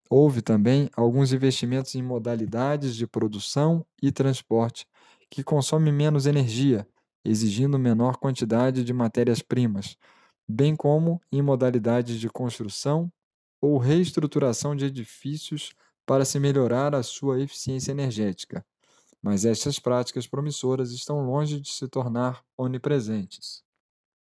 Houve 0.10 0.42
também 0.42 0.90
alguns 0.96 1.34
investimentos 1.34 1.96
em 1.96 2.02
modalidades 2.02 2.96
de 2.96 3.08
produção 3.08 3.86
e 4.02 4.12
transporte 4.12 4.86
que 5.30 5.44
consomem 5.44 5.92
menos 5.92 6.26
energia, 6.26 6.88
exigindo 7.26 7.80
menor 7.80 8.18
quantidade 8.18 8.84
de 8.84 8.94
matérias-primas, 8.94 9.98
bem 10.48 10.76
como 10.76 11.20
em 11.32 11.42
modalidades 11.42 12.20
de 12.20 12.30
construção 12.30 13.12
ou 13.60 13.78
reestruturação 13.78 14.76
de 14.76 14.86
edifícios 14.86 15.74
para 16.06 16.26
se 16.26 16.40
melhorar 16.40 16.94
a 16.94 17.02
sua 17.02 17.42
eficiência 17.42 17.92
energética. 17.92 18.64
Mas 19.24 19.46
estas 19.46 19.80
práticas 19.80 20.28
promissoras 20.28 20.92
estão 20.92 21.26
longe 21.26 21.62
de 21.62 21.72
se 21.72 21.88
tornar 21.88 22.44
onipresentes. 22.58 23.64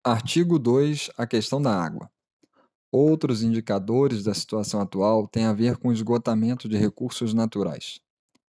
Artigo 0.04 0.60
2 0.60 1.10
A 1.18 1.26
questão 1.26 1.60
da 1.60 1.74
água. 1.74 2.08
Outros 2.92 3.42
indicadores 3.42 4.22
da 4.22 4.32
situação 4.32 4.80
atual 4.80 5.26
têm 5.26 5.46
a 5.46 5.52
ver 5.52 5.76
com 5.76 5.88
o 5.88 5.92
esgotamento 5.92 6.68
de 6.68 6.76
recursos 6.76 7.34
naturais. 7.34 7.98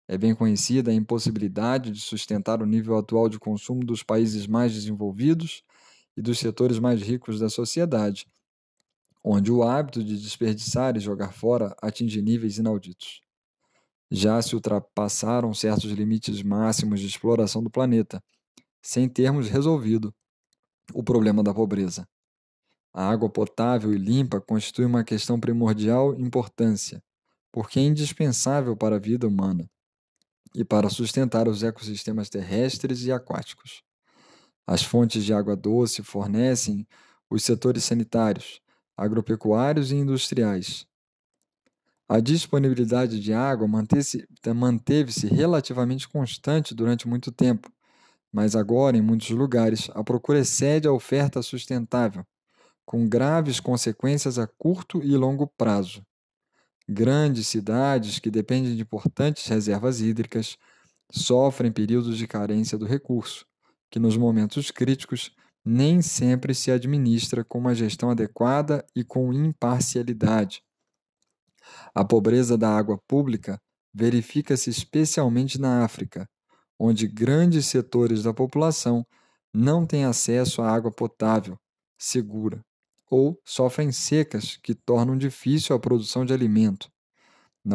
É 0.08 0.18
bem 0.18 0.34
conhecida 0.34 0.90
a 0.90 0.94
impossibilidade 0.94 1.92
de 1.92 2.00
sustentar 2.00 2.60
o 2.60 2.66
nível 2.66 2.98
atual 2.98 3.28
de 3.28 3.38
consumo 3.38 3.84
dos 3.84 4.02
países 4.02 4.48
mais 4.48 4.72
desenvolvidos 4.72 5.62
e 6.16 6.22
dos 6.22 6.40
setores 6.40 6.80
mais 6.80 7.00
ricos 7.00 7.38
da 7.38 7.48
sociedade, 7.48 8.26
onde 9.22 9.52
o 9.52 9.62
hábito 9.62 10.02
de 10.02 10.18
desperdiçar 10.18 10.96
e 10.96 11.00
jogar 11.00 11.32
fora 11.32 11.76
atinge 11.80 12.20
níveis 12.20 12.58
inauditos. 12.58 13.20
Já 14.10 14.42
se 14.42 14.54
ultrapassaram 14.54 15.54
certos 15.54 15.92
limites 15.92 16.42
máximos 16.42 17.00
de 17.00 17.06
exploração 17.06 17.62
do 17.62 17.70
planeta, 17.70 18.22
sem 18.82 19.08
termos 19.08 19.48
resolvido 19.48 20.12
o 20.92 21.02
problema 21.02 21.42
da 21.42 21.54
pobreza. 21.54 22.08
A 22.92 23.08
água 23.08 23.30
potável 23.30 23.92
e 23.94 23.98
limpa 23.98 24.40
constitui 24.40 24.84
uma 24.84 25.04
questão 25.04 25.38
primordial 25.38 26.14
importância, 26.18 27.02
porque 27.52 27.78
é 27.78 27.82
indispensável 27.82 28.76
para 28.76 28.96
a 28.96 28.98
vida 28.98 29.28
humana 29.28 29.70
e 30.54 30.64
para 30.64 30.90
sustentar 30.90 31.46
os 31.46 31.62
ecossistemas 31.62 32.28
terrestres 32.28 33.04
e 33.04 33.12
aquáticos. 33.12 33.82
As 34.66 34.82
fontes 34.82 35.24
de 35.24 35.32
água 35.32 35.56
doce 35.56 36.02
fornecem 36.02 36.86
os 37.30 37.44
setores 37.44 37.84
sanitários, 37.84 38.60
agropecuários 38.96 39.92
e 39.92 39.96
industriais. 39.96 40.89
A 42.12 42.18
disponibilidade 42.18 43.20
de 43.20 43.32
água 43.32 43.68
manteve-se 43.68 45.28
relativamente 45.28 46.08
constante 46.08 46.74
durante 46.74 47.06
muito 47.06 47.30
tempo, 47.30 47.70
mas 48.32 48.56
agora, 48.56 48.96
em 48.96 49.00
muitos 49.00 49.30
lugares, 49.30 49.88
a 49.94 50.02
procura 50.02 50.40
excede 50.40 50.88
a 50.88 50.92
oferta 50.92 51.40
sustentável, 51.40 52.26
com 52.84 53.08
graves 53.08 53.60
consequências 53.60 54.40
a 54.40 54.48
curto 54.48 55.00
e 55.04 55.16
longo 55.16 55.46
prazo. 55.56 56.04
Grandes 56.88 57.46
cidades 57.46 58.18
que 58.18 58.28
dependem 58.28 58.74
de 58.74 58.82
importantes 58.82 59.46
reservas 59.46 60.00
hídricas 60.00 60.58
sofrem 61.12 61.70
períodos 61.70 62.18
de 62.18 62.26
carência 62.26 62.76
do 62.76 62.86
recurso, 62.86 63.46
que 63.88 64.00
nos 64.00 64.16
momentos 64.16 64.72
críticos 64.72 65.30
nem 65.64 66.02
sempre 66.02 66.56
se 66.56 66.72
administra 66.72 67.44
com 67.44 67.60
uma 67.60 67.72
gestão 67.72 68.10
adequada 68.10 68.84
e 68.96 69.04
com 69.04 69.32
imparcialidade. 69.32 70.60
A 71.94 72.04
pobreza 72.04 72.56
da 72.56 72.70
água 72.70 72.98
pública 73.08 73.58
verifica-se 73.92 74.70
especialmente 74.70 75.60
na 75.60 75.84
África, 75.84 76.26
onde 76.78 77.06
grandes 77.06 77.66
setores 77.66 78.22
da 78.22 78.32
população 78.32 79.04
não 79.52 79.84
têm 79.84 80.04
acesso 80.04 80.62
à 80.62 80.70
água 80.70 80.92
potável, 80.92 81.56
segura, 81.98 82.62
ou 83.10 83.38
sofrem 83.44 83.90
secas 83.90 84.56
que 84.56 84.74
tornam 84.74 85.18
difícil 85.18 85.74
a 85.74 85.80
produção 85.80 86.24
de 86.24 86.32
alimento. 86.32 86.88
Em 87.66 87.72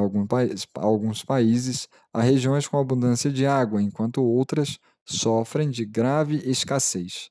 alguns 0.75 1.23
países, 1.23 1.87
há 2.13 2.21
regiões 2.21 2.67
com 2.67 2.79
abundância 2.79 3.29
de 3.29 3.45
água, 3.45 3.81
enquanto 3.81 4.23
outras 4.23 4.79
sofrem 5.05 5.69
de 5.69 5.85
grave 5.85 6.37
escassez. 6.49 7.29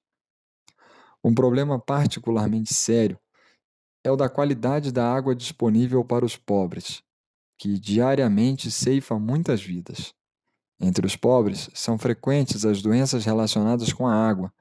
Um 1.25 1.35
problema 1.35 1.81
particularmente 1.81 2.73
sério 2.75 3.19
é 4.05 4.11
o 4.11 4.17
da 4.17 4.29
qualidade 4.29 4.93
da 4.93 5.11
água 5.11 5.35
disponível 5.35 6.05
para 6.05 6.27
os 6.27 6.37
pobres, 6.37 7.03
que 7.59 7.79
diariamente 7.79 8.71
ceifa 8.71 9.19
muitas 9.19 9.63
vidas. 9.63 10.13
Entre 10.79 11.07
os 11.07 11.17
pobres, 11.17 11.71
são 11.73 11.97
frequentes 11.97 12.67
as 12.67 12.83
doenças 12.83 13.25
relacionadas 13.25 13.93
com 13.93 14.07
a 14.07 14.15
água, 14.15 14.53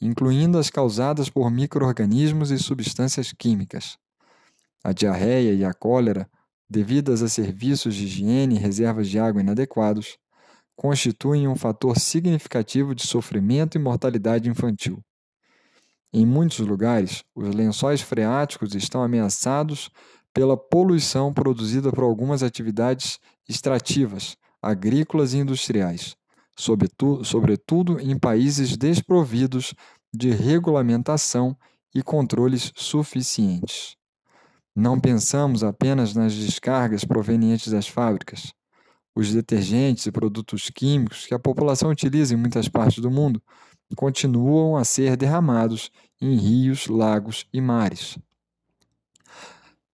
incluindo 0.00 0.56
as 0.56 0.70
causadas 0.70 1.28
por 1.28 1.50
microorganismos 1.50 2.52
e 2.52 2.58
substâncias 2.58 3.32
químicas. 3.32 3.98
A 4.84 4.92
diarreia 4.92 5.52
e 5.52 5.64
a 5.64 5.74
cólera, 5.74 6.30
devidas 6.70 7.22
a 7.22 7.28
serviços 7.28 7.96
de 7.96 8.04
higiene 8.04 8.54
e 8.54 8.58
reservas 8.58 9.08
de 9.08 9.18
água 9.18 9.40
inadequados, 9.40 10.16
constituem 10.76 11.48
um 11.48 11.56
fator 11.56 11.98
significativo 11.98 12.94
de 12.94 13.06
sofrimento 13.06 13.76
e 13.76 13.80
mortalidade 13.80 14.48
infantil. 14.48 15.02
Em 16.12 16.26
muitos 16.26 16.58
lugares, 16.58 17.24
os 17.34 17.54
lençóis 17.54 18.02
freáticos 18.02 18.74
estão 18.74 19.02
ameaçados 19.02 19.88
pela 20.34 20.56
poluição 20.56 21.32
produzida 21.32 21.90
por 21.90 22.04
algumas 22.04 22.42
atividades 22.42 23.18
extrativas, 23.48 24.36
agrícolas 24.60 25.32
e 25.32 25.38
industriais, 25.38 26.14
sobretudo 26.54 27.98
em 27.98 28.18
países 28.18 28.76
desprovidos 28.76 29.74
de 30.12 30.30
regulamentação 30.30 31.56
e 31.94 32.02
controles 32.02 32.72
suficientes. 32.76 33.96
Não 34.76 35.00
pensamos 35.00 35.64
apenas 35.64 36.14
nas 36.14 36.34
descargas 36.34 37.04
provenientes 37.04 37.72
das 37.72 37.88
fábricas. 37.88 38.52
Os 39.14 39.32
detergentes 39.32 40.06
e 40.06 40.12
produtos 40.12 40.70
químicos 40.70 41.26
que 41.26 41.34
a 41.34 41.38
população 41.38 41.90
utiliza 41.90 42.32
em 42.32 42.38
muitas 42.38 42.68
partes 42.68 43.02
do 43.02 43.10
mundo 43.10 43.42
continuam 43.94 44.76
a 44.76 44.84
ser 44.84 45.16
derramados 45.16 45.90
em 46.20 46.36
rios, 46.36 46.86
lagos 46.86 47.46
e 47.52 47.60
mares. 47.60 48.18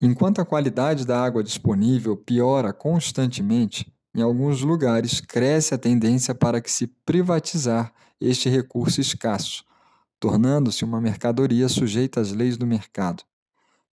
Enquanto 0.00 0.40
a 0.40 0.44
qualidade 0.44 1.04
da 1.04 1.20
água 1.20 1.42
disponível 1.42 2.16
piora 2.16 2.72
constantemente, 2.72 3.92
em 4.14 4.22
alguns 4.22 4.62
lugares 4.62 5.20
cresce 5.20 5.74
a 5.74 5.78
tendência 5.78 6.34
para 6.34 6.60
que 6.60 6.70
se 6.70 6.86
privatizar 7.04 7.92
este 8.20 8.48
recurso 8.48 9.00
escasso, 9.00 9.64
tornando-se 10.20 10.84
uma 10.84 11.00
mercadoria 11.00 11.68
sujeita 11.68 12.20
às 12.20 12.32
leis 12.32 12.56
do 12.56 12.66
mercado. 12.66 13.22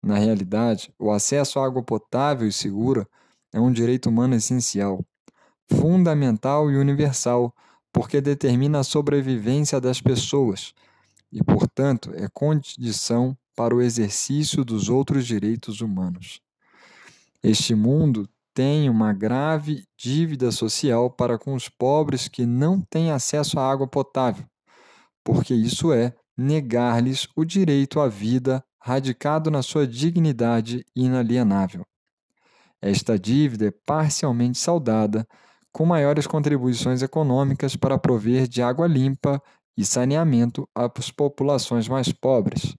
Na 0.02 0.18
realidade, 0.18 0.94
o 0.98 1.12
acesso 1.12 1.60
à 1.60 1.66
água 1.66 1.84
potável 1.84 2.48
e 2.48 2.52
segura 2.52 3.08
é 3.52 3.60
um 3.60 3.72
direito 3.72 4.10
humano 4.10 4.36
essencial, 4.36 5.06
fundamental 5.70 6.72
e 6.72 6.78
universal 6.78 7.54
porque 7.92 8.22
determina 8.22 8.80
a 8.80 8.84
sobrevivência 8.84 9.80
das 9.80 10.02
pessoas 10.02 10.74
e, 11.32 11.44
portanto, 11.44 12.12
é 12.16 12.28
condição 12.34 13.38
para 13.56 13.76
o 13.76 13.82
exercício 13.82 14.64
dos 14.64 14.90
outros 14.90 15.26
direitos 15.26 15.82
humanos. 15.82 16.40
Este 17.44 17.76
mundo 17.76 18.28
tem 18.54 18.90
uma 18.90 19.14
grave 19.14 19.84
dívida 19.98 20.52
social 20.52 21.10
para 21.10 21.38
com 21.38 21.54
os 21.54 21.70
pobres 21.70 22.28
que 22.28 22.46
não 22.46 22.82
têm 22.82 23.12
acesso 23.12 23.60
à 23.60 23.70
água 23.70 23.88
potável, 23.88 24.46
porque 25.24 25.54
isso 25.54 25.94
é 25.94 26.14
negar-lhes 26.38 27.28
o 27.36 27.46
direito 27.46 28.00
à 28.00 28.08
vida 28.08 28.64
radicado 28.82 29.52
na 29.52 29.62
sua 29.62 29.86
dignidade 29.86 30.86
inalienável. 30.96 31.86
Esta 32.82 33.20
dívida 33.20 33.68
é 33.68 33.74
parcialmente 33.86 34.58
saldada 34.58 35.28
com 35.72 35.86
maiores 35.86 36.28
contribuições 36.28 37.02
econômicas 37.02 37.76
para 37.76 37.98
prover 37.98 38.48
de 38.48 38.62
água 38.62 38.88
limpa 38.88 39.42
e 39.78 39.86
saneamento 39.86 40.68
às 40.76 41.12
populações 41.12 41.88
mais 41.88 42.12
pobres. 42.12 42.76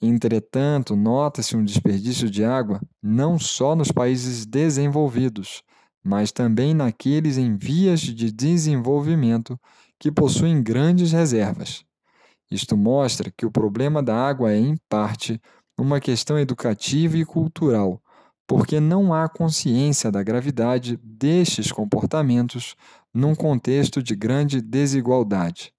Entretanto, 0.00 0.94
nota-se 0.94 1.56
um 1.56 1.64
desperdício 1.64 2.28
de 2.28 2.44
água 2.44 2.80
não 3.02 3.38
só 3.38 3.74
nos 3.74 3.90
países 3.90 4.44
desenvolvidos, 4.44 5.62
mas 6.04 6.30
também 6.30 6.74
naqueles 6.74 7.38
em 7.38 7.56
vias 7.56 8.00
de 8.00 8.30
desenvolvimento 8.30 9.58
que 9.98 10.12
possuem 10.12 10.62
grandes 10.62 11.12
reservas. 11.12 11.84
Isto 12.50 12.76
mostra 12.76 13.32
que 13.36 13.46
o 13.46 13.50
problema 13.50 14.02
da 14.02 14.14
água 14.14 14.52
é, 14.52 14.58
em 14.58 14.76
parte, 14.88 15.40
uma 15.78 16.00
questão 16.00 16.38
educativa 16.38 17.16
e 17.16 17.24
cultural, 17.24 18.00
porque 18.46 18.78
não 18.78 19.12
há 19.12 19.28
consciência 19.28 20.10
da 20.10 20.22
gravidade 20.22 20.96
destes 21.02 21.72
comportamentos 21.72 22.76
num 23.12 23.34
contexto 23.34 24.02
de 24.02 24.14
grande 24.14 24.60
desigualdade. 24.60 25.72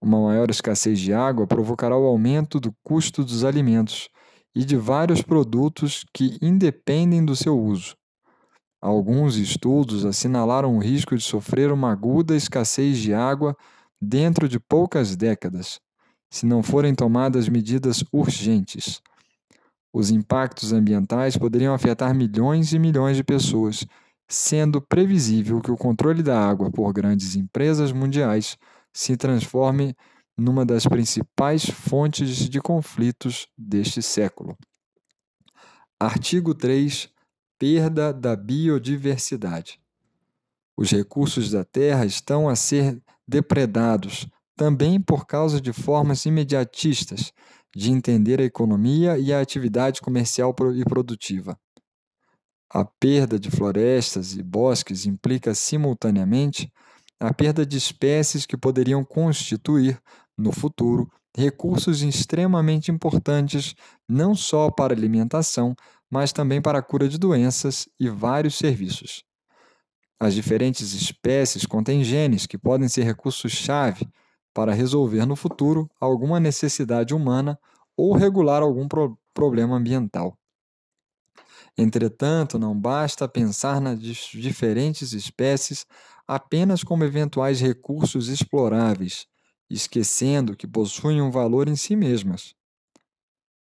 Uma 0.00 0.20
maior 0.20 0.50
escassez 0.50 0.98
de 0.98 1.12
água 1.12 1.46
provocará 1.46 1.96
o 1.96 2.06
aumento 2.06 2.60
do 2.60 2.74
custo 2.82 3.24
dos 3.24 3.44
alimentos 3.44 4.08
e 4.54 4.64
de 4.64 4.76
vários 4.76 5.20
produtos 5.20 6.04
que 6.14 6.38
independem 6.40 7.24
do 7.24 7.36
seu 7.36 7.58
uso. 7.58 7.94
Alguns 8.80 9.36
estudos 9.36 10.04
assinalaram 10.04 10.76
o 10.76 10.78
risco 10.78 11.16
de 11.16 11.22
sofrer 11.22 11.72
uma 11.72 11.92
aguda 11.92 12.36
escassez 12.36 12.98
de 12.98 13.12
água 13.12 13.56
dentro 14.00 14.48
de 14.48 14.60
poucas 14.60 15.16
décadas, 15.16 15.80
se 16.30 16.46
não 16.46 16.62
forem 16.62 16.94
tomadas 16.94 17.48
medidas 17.48 18.04
urgentes. 18.12 19.02
Os 19.98 20.10
impactos 20.10 20.74
ambientais 20.74 21.38
poderiam 21.38 21.72
afetar 21.72 22.14
milhões 22.14 22.74
e 22.74 22.78
milhões 22.78 23.16
de 23.16 23.24
pessoas, 23.24 23.86
sendo 24.28 24.78
previsível 24.78 25.58
que 25.58 25.70
o 25.70 25.76
controle 25.76 26.22
da 26.22 26.38
água 26.38 26.70
por 26.70 26.92
grandes 26.92 27.34
empresas 27.34 27.92
mundiais 27.92 28.58
se 28.92 29.16
transforme 29.16 29.96
numa 30.36 30.66
das 30.66 30.84
principais 30.84 31.64
fontes 31.64 32.46
de 32.46 32.60
conflitos 32.60 33.48
deste 33.56 34.02
século. 34.02 34.54
Artigo 35.98 36.54
3 36.54 37.08
Perda 37.58 38.12
da 38.12 38.36
biodiversidade. 38.36 39.80
Os 40.76 40.90
recursos 40.90 41.50
da 41.50 41.64
Terra 41.64 42.04
estão 42.04 42.50
a 42.50 42.54
ser 42.54 43.02
depredados, 43.26 44.28
também 44.54 45.00
por 45.00 45.26
causa 45.26 45.58
de 45.58 45.72
formas 45.72 46.26
imediatistas 46.26 47.32
de 47.76 47.92
entender 47.92 48.40
a 48.40 48.44
economia 48.44 49.18
e 49.18 49.34
a 49.34 49.40
atividade 49.42 50.00
comercial 50.00 50.56
e 50.74 50.82
produtiva. 50.82 51.60
A 52.72 52.86
perda 52.86 53.38
de 53.38 53.50
florestas 53.50 54.32
e 54.34 54.42
bosques 54.42 55.04
implica 55.04 55.54
simultaneamente 55.54 56.72
a 57.20 57.34
perda 57.34 57.66
de 57.66 57.76
espécies 57.76 58.46
que 58.46 58.56
poderiam 58.56 59.04
constituir, 59.04 60.00
no 60.38 60.52
futuro, 60.52 61.06
recursos 61.36 62.00
extremamente 62.00 62.90
importantes 62.90 63.74
não 64.08 64.34
só 64.34 64.70
para 64.70 64.94
alimentação, 64.94 65.74
mas 66.10 66.32
também 66.32 66.62
para 66.62 66.78
a 66.78 66.82
cura 66.82 67.06
de 67.06 67.18
doenças 67.18 67.86
e 68.00 68.08
vários 68.08 68.56
serviços. 68.56 69.22
As 70.18 70.32
diferentes 70.32 70.94
espécies 70.94 71.66
contêm 71.66 72.02
genes 72.02 72.46
que 72.46 72.56
podem 72.56 72.88
ser 72.88 73.02
recursos-chave 73.02 74.08
para 74.56 74.72
resolver 74.72 75.26
no 75.26 75.36
futuro 75.36 75.86
alguma 76.00 76.40
necessidade 76.40 77.12
humana 77.12 77.60
ou 77.94 78.14
regular 78.14 78.62
algum 78.62 78.88
pro 78.88 79.18
problema 79.34 79.76
ambiental. 79.76 80.34
Entretanto, 81.76 82.58
não 82.58 82.74
basta 82.74 83.28
pensar 83.28 83.82
nas 83.82 84.00
diferentes 84.00 85.12
espécies 85.12 85.84
apenas 86.26 86.82
como 86.82 87.04
eventuais 87.04 87.60
recursos 87.60 88.28
exploráveis, 88.28 89.26
esquecendo 89.68 90.56
que 90.56 90.66
possuem 90.66 91.20
um 91.20 91.30
valor 91.30 91.68
em 91.68 91.76
si 91.76 91.94
mesmas. 91.94 92.54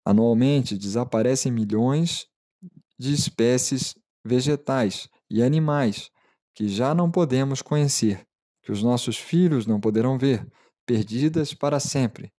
Anualmente 0.05 0.79
desaparecem 0.79 1.51
milhões 1.51 2.29
de 2.97 3.13
espécies 3.13 3.97
vegetais 4.25 5.09
e 5.29 5.43
animais 5.43 6.09
que 6.55 6.69
já 6.69 6.95
não 6.95 7.11
podemos 7.11 7.61
conhecer, 7.61 8.25
que 8.63 8.71
os 8.71 8.81
nossos 8.81 9.17
filhos 9.17 9.67
não 9.67 9.81
poderão 9.81 10.17
ver, 10.17 10.47
perdidas 10.87 11.55
para 11.55 11.81
sempre. 11.81 12.33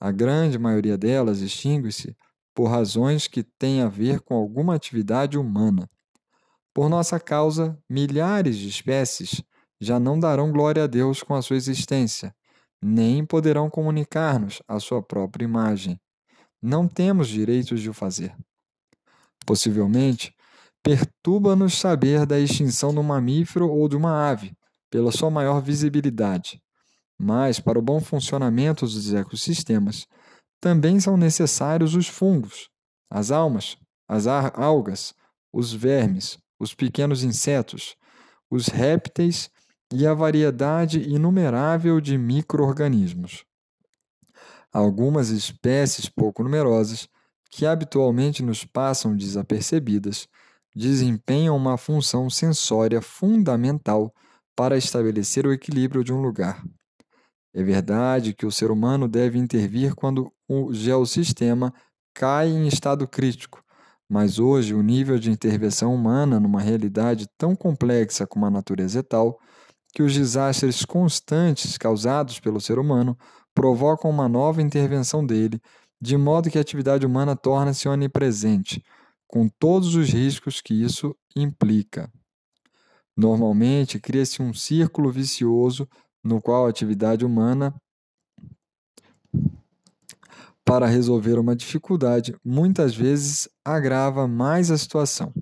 A 0.00 0.10
grande 0.12 0.58
maioria 0.58 0.96
delas 0.96 1.40
extingue-se 1.40 2.16
por 2.54 2.68
razões 2.68 3.26
que 3.26 3.42
têm 3.42 3.82
a 3.82 3.88
ver 3.88 4.20
com 4.20 4.34
alguma 4.34 4.74
atividade 4.74 5.38
humana. 5.38 5.88
Por 6.74 6.88
nossa 6.88 7.18
causa, 7.18 7.76
milhares 7.88 8.56
de 8.56 8.68
espécies 8.68 9.42
já 9.80 9.98
não 9.98 10.18
darão 10.18 10.52
glória 10.52 10.84
a 10.84 10.86
Deus 10.86 11.22
com 11.22 11.34
a 11.34 11.42
sua 11.42 11.56
existência, 11.56 12.34
nem 12.82 13.24
poderão 13.24 13.68
comunicar-nos 13.70 14.62
a 14.66 14.78
sua 14.80 15.02
própria 15.02 15.44
imagem. 15.44 16.00
Não 16.60 16.88
temos 16.88 17.28
direitos 17.28 17.80
de 17.80 17.90
o 17.90 17.94
fazer. 17.94 18.34
Possivelmente, 19.46 20.34
perturba-nos 20.82 21.78
saber 21.78 22.26
da 22.26 22.38
extinção 22.38 22.90
um 22.90 23.02
mamífero 23.02 23.68
ou 23.68 23.88
de 23.88 23.96
uma 23.96 24.28
ave, 24.28 24.56
pela 24.90 25.12
sua 25.12 25.30
maior 25.30 25.60
visibilidade. 25.60 26.60
Mas, 27.18 27.58
para 27.58 27.78
o 27.78 27.82
bom 27.82 28.00
funcionamento 28.00 28.86
dos 28.86 29.12
ecossistemas, 29.12 30.06
também 30.60 31.00
são 31.00 31.16
necessários 31.16 31.94
os 31.94 32.08
fungos, 32.08 32.68
as 33.10 33.30
almas, 33.30 33.76
as 34.08 34.26
algas, 34.26 35.14
os 35.52 35.72
vermes, 35.72 36.38
os 36.58 36.74
pequenos 36.74 37.22
insetos, 37.22 37.96
os 38.50 38.68
répteis 38.68 39.50
e 39.92 40.06
a 40.06 40.14
variedade 40.14 41.00
inumerável 41.00 42.00
de 42.00 42.18
microorganismos. 42.18 43.44
Algumas 44.72 45.30
espécies 45.30 46.08
pouco 46.08 46.42
numerosas, 46.42 47.08
que 47.50 47.64
habitualmente 47.64 48.42
nos 48.42 48.64
passam 48.64 49.16
desapercebidas, 49.16 50.28
desempenham 50.74 51.56
uma 51.56 51.78
função 51.78 52.28
sensória 52.28 53.00
fundamental 53.00 54.12
para 54.54 54.76
estabelecer 54.76 55.46
o 55.46 55.52
equilíbrio 55.52 56.04
de 56.04 56.12
um 56.12 56.20
lugar. 56.20 56.62
É 57.54 57.62
verdade 57.62 58.34
que 58.34 58.46
o 58.46 58.52
ser 58.52 58.70
humano 58.70 59.08
deve 59.08 59.38
intervir 59.38 59.94
quando 59.94 60.32
o 60.48 60.72
geossistema 60.72 61.72
cai 62.14 62.48
em 62.48 62.66
estado 62.66 63.06
crítico, 63.08 63.62
mas 64.08 64.38
hoje 64.38 64.74
o 64.74 64.82
nível 64.82 65.18
de 65.18 65.30
intervenção 65.30 65.94
humana 65.94 66.38
numa 66.40 66.60
realidade 66.60 67.26
tão 67.36 67.54
complexa 67.54 68.26
como 68.26 68.46
a 68.46 68.50
natureza 68.50 69.00
é 69.00 69.02
tal 69.02 69.38
que 69.92 70.02
os 70.02 70.14
desastres 70.14 70.84
constantes 70.84 71.78
causados 71.78 72.38
pelo 72.38 72.60
ser 72.60 72.78
humano 72.78 73.16
provocam 73.54 74.10
uma 74.10 74.28
nova 74.28 74.62
intervenção 74.62 75.24
dele, 75.24 75.60
de 76.00 76.16
modo 76.16 76.50
que 76.50 76.58
a 76.58 76.60
atividade 76.60 77.04
humana 77.06 77.34
torna-se 77.34 77.88
onipresente, 77.88 78.84
com 79.26 79.48
todos 79.48 79.94
os 79.94 80.10
riscos 80.10 80.60
que 80.60 80.74
isso 80.74 81.16
implica. 81.34 82.10
Normalmente, 83.16 83.98
cria-se 83.98 84.40
um 84.40 84.54
círculo 84.54 85.10
vicioso 85.10 85.88
no 86.22 86.40
qual 86.40 86.66
a 86.66 86.70
atividade 86.70 87.24
humana, 87.24 87.74
para 90.64 90.86
resolver 90.86 91.38
uma 91.38 91.56
dificuldade, 91.56 92.36
muitas 92.44 92.94
vezes 92.94 93.48
agrava 93.64 94.28
mais 94.28 94.70
a 94.70 94.76
situação. 94.76 95.32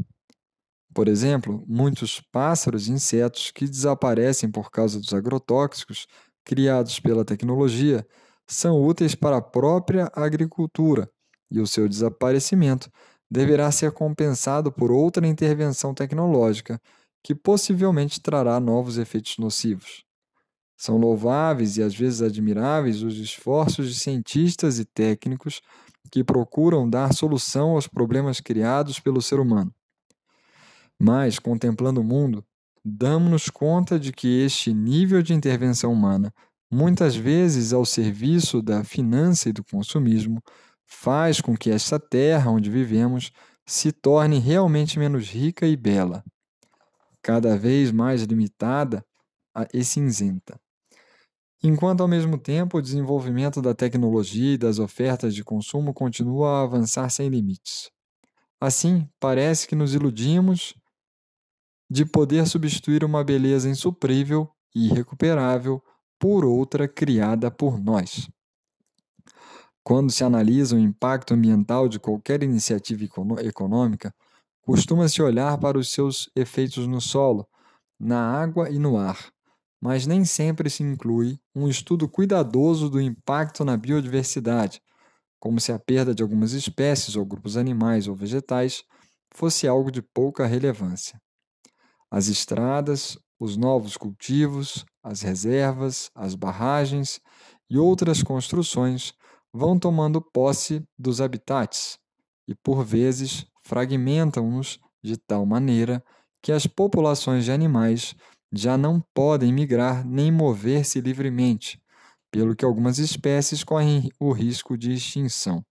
Por 0.94 1.08
exemplo, 1.08 1.62
muitos 1.66 2.22
pássaros 2.32 2.88
e 2.88 2.92
insetos 2.92 3.50
que 3.50 3.66
desaparecem 3.66 4.50
por 4.50 4.70
causa 4.70 4.98
dos 4.98 5.12
agrotóxicos 5.12 6.06
criados 6.44 7.00
pela 7.00 7.24
tecnologia 7.24 8.06
são 8.48 8.80
úteis 8.80 9.14
para 9.14 9.38
a 9.38 9.42
própria 9.42 10.08
agricultura 10.14 11.10
e 11.50 11.60
o 11.60 11.66
seu 11.66 11.88
desaparecimento 11.88 12.88
deverá 13.30 13.70
ser 13.72 13.92
compensado 13.92 14.70
por 14.72 14.92
outra 14.92 15.26
intervenção 15.26 15.92
tecnológica 15.92 16.80
que 17.22 17.34
possivelmente 17.34 18.20
trará 18.20 18.60
novos 18.60 18.96
efeitos 18.96 19.36
nocivos. 19.38 20.05
São 20.76 20.98
louváveis 20.98 21.76
e 21.76 21.82
às 21.82 21.94
vezes 21.94 22.20
admiráveis 22.20 23.02
os 23.02 23.18
esforços 23.18 23.88
de 23.88 23.94
cientistas 23.98 24.78
e 24.78 24.84
técnicos 24.84 25.60
que 26.10 26.22
procuram 26.22 26.88
dar 26.88 27.14
solução 27.14 27.70
aos 27.70 27.86
problemas 27.86 28.40
criados 28.40 29.00
pelo 29.00 29.22
ser 29.22 29.40
humano. 29.40 29.74
Mas, 30.98 31.38
contemplando 31.38 32.00
o 32.00 32.04
mundo, 32.04 32.44
damos-nos 32.84 33.50
conta 33.50 33.98
de 33.98 34.12
que 34.12 34.42
este 34.44 34.72
nível 34.72 35.22
de 35.22 35.34
intervenção 35.34 35.92
humana, 35.92 36.32
muitas 36.70 37.16
vezes 37.16 37.72
ao 37.72 37.84
serviço 37.84 38.62
da 38.62 38.84
finança 38.84 39.48
e 39.48 39.52
do 39.52 39.64
consumismo, 39.64 40.42
faz 40.86 41.40
com 41.40 41.56
que 41.56 41.70
esta 41.70 41.98
terra 41.98 42.50
onde 42.50 42.70
vivemos 42.70 43.32
se 43.66 43.90
torne 43.90 44.38
realmente 44.38 44.98
menos 44.98 45.28
rica 45.28 45.66
e 45.66 45.76
bela, 45.76 46.22
cada 47.20 47.58
vez 47.58 47.90
mais 47.90 48.22
limitada 48.22 49.04
e 49.74 49.82
cinzenta. 49.82 50.58
Enquanto, 51.62 52.02
ao 52.02 52.08
mesmo 52.08 52.38
tempo, 52.38 52.78
o 52.78 52.82
desenvolvimento 52.82 53.62
da 53.62 53.74
tecnologia 53.74 54.54
e 54.54 54.58
das 54.58 54.78
ofertas 54.78 55.34
de 55.34 55.42
consumo 55.42 55.94
continua 55.94 56.60
a 56.60 56.62
avançar 56.62 57.08
sem 57.10 57.28
limites. 57.28 57.90
Assim, 58.60 59.08
parece 59.18 59.66
que 59.66 59.74
nos 59.74 59.94
iludimos 59.94 60.74
de 61.90 62.04
poder 62.04 62.46
substituir 62.46 63.04
uma 63.04 63.24
beleza 63.24 63.68
insuprível 63.68 64.48
e 64.74 64.86
irrecuperável 64.86 65.82
por 66.18 66.44
outra 66.44 66.88
criada 66.88 67.50
por 67.50 67.78
nós. 67.80 68.28
Quando 69.82 70.10
se 70.10 70.24
analisa 70.24 70.74
o 70.74 70.80
impacto 70.80 71.32
ambiental 71.32 71.88
de 71.88 72.00
qualquer 72.00 72.42
iniciativa 72.42 73.04
econômica, 73.40 74.12
costuma-se 74.62 75.22
olhar 75.22 75.56
para 75.58 75.78
os 75.78 75.92
seus 75.92 76.28
efeitos 76.34 76.86
no 76.88 77.00
solo, 77.00 77.46
na 77.98 78.20
água 78.20 78.68
e 78.68 78.78
no 78.78 78.98
ar, 78.98 79.30
mas 79.80 80.06
nem 80.06 80.24
sempre 80.24 80.70
se 80.70 80.82
inclui 80.82 81.38
um 81.54 81.68
estudo 81.68 82.08
cuidadoso 82.08 82.88
do 82.88 83.00
impacto 83.00 83.64
na 83.64 83.76
biodiversidade, 83.76 84.80
como 85.38 85.60
se 85.60 85.72
a 85.72 85.78
perda 85.78 86.14
de 86.14 86.22
algumas 86.22 86.52
espécies 86.52 87.16
ou 87.16 87.24
grupos 87.24 87.56
animais 87.56 88.08
ou 88.08 88.14
vegetais 88.14 88.82
fosse 89.34 89.68
algo 89.68 89.90
de 89.90 90.02
pouca 90.02 90.46
relevância. 90.46 91.20
As 92.10 92.28
estradas, 92.28 93.18
os 93.38 93.56
novos 93.56 93.96
cultivos, 93.96 94.84
as 95.02 95.20
reservas, 95.22 96.10
as 96.14 96.34
barragens 96.34 97.20
e 97.68 97.78
outras 97.78 98.22
construções 98.22 99.12
vão 99.52 99.78
tomando 99.78 100.20
posse 100.20 100.82
dos 100.98 101.20
habitats 101.20 101.98
e, 102.48 102.54
por 102.54 102.84
vezes, 102.84 103.46
fragmentam-nos 103.62 104.78
de 105.02 105.16
tal 105.16 105.44
maneira 105.44 106.02
que 106.42 106.52
as 106.52 106.66
populações 106.66 107.44
de 107.44 107.52
animais 107.52 108.14
já 108.52 108.76
não 108.76 109.00
podem 109.14 109.52
migrar 109.52 110.06
nem 110.06 110.30
mover-se 110.30 111.00
livremente, 111.00 111.80
pelo 112.30 112.54
que 112.54 112.64
algumas 112.64 112.98
espécies 112.98 113.64
correm 113.64 114.10
o 114.18 114.32
risco 114.32 114.76
de 114.76 114.92
extinção. 114.92 115.64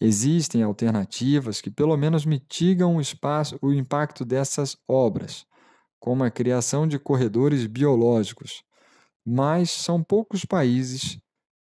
Existem 0.00 0.62
alternativas 0.62 1.60
que 1.60 1.70
pelo 1.70 1.96
menos 1.96 2.26
mitigam 2.26 2.96
o, 2.96 3.00
espaço, 3.00 3.58
o 3.62 3.72
impacto 3.72 4.24
dessas 4.24 4.76
obras, 4.88 5.46
como 5.98 6.24
a 6.24 6.30
criação 6.30 6.86
de 6.86 6.98
corredores 6.98 7.66
biológicos, 7.66 8.62
mas 9.24 9.70
são 9.70 10.02
poucos 10.02 10.44
países 10.44 11.18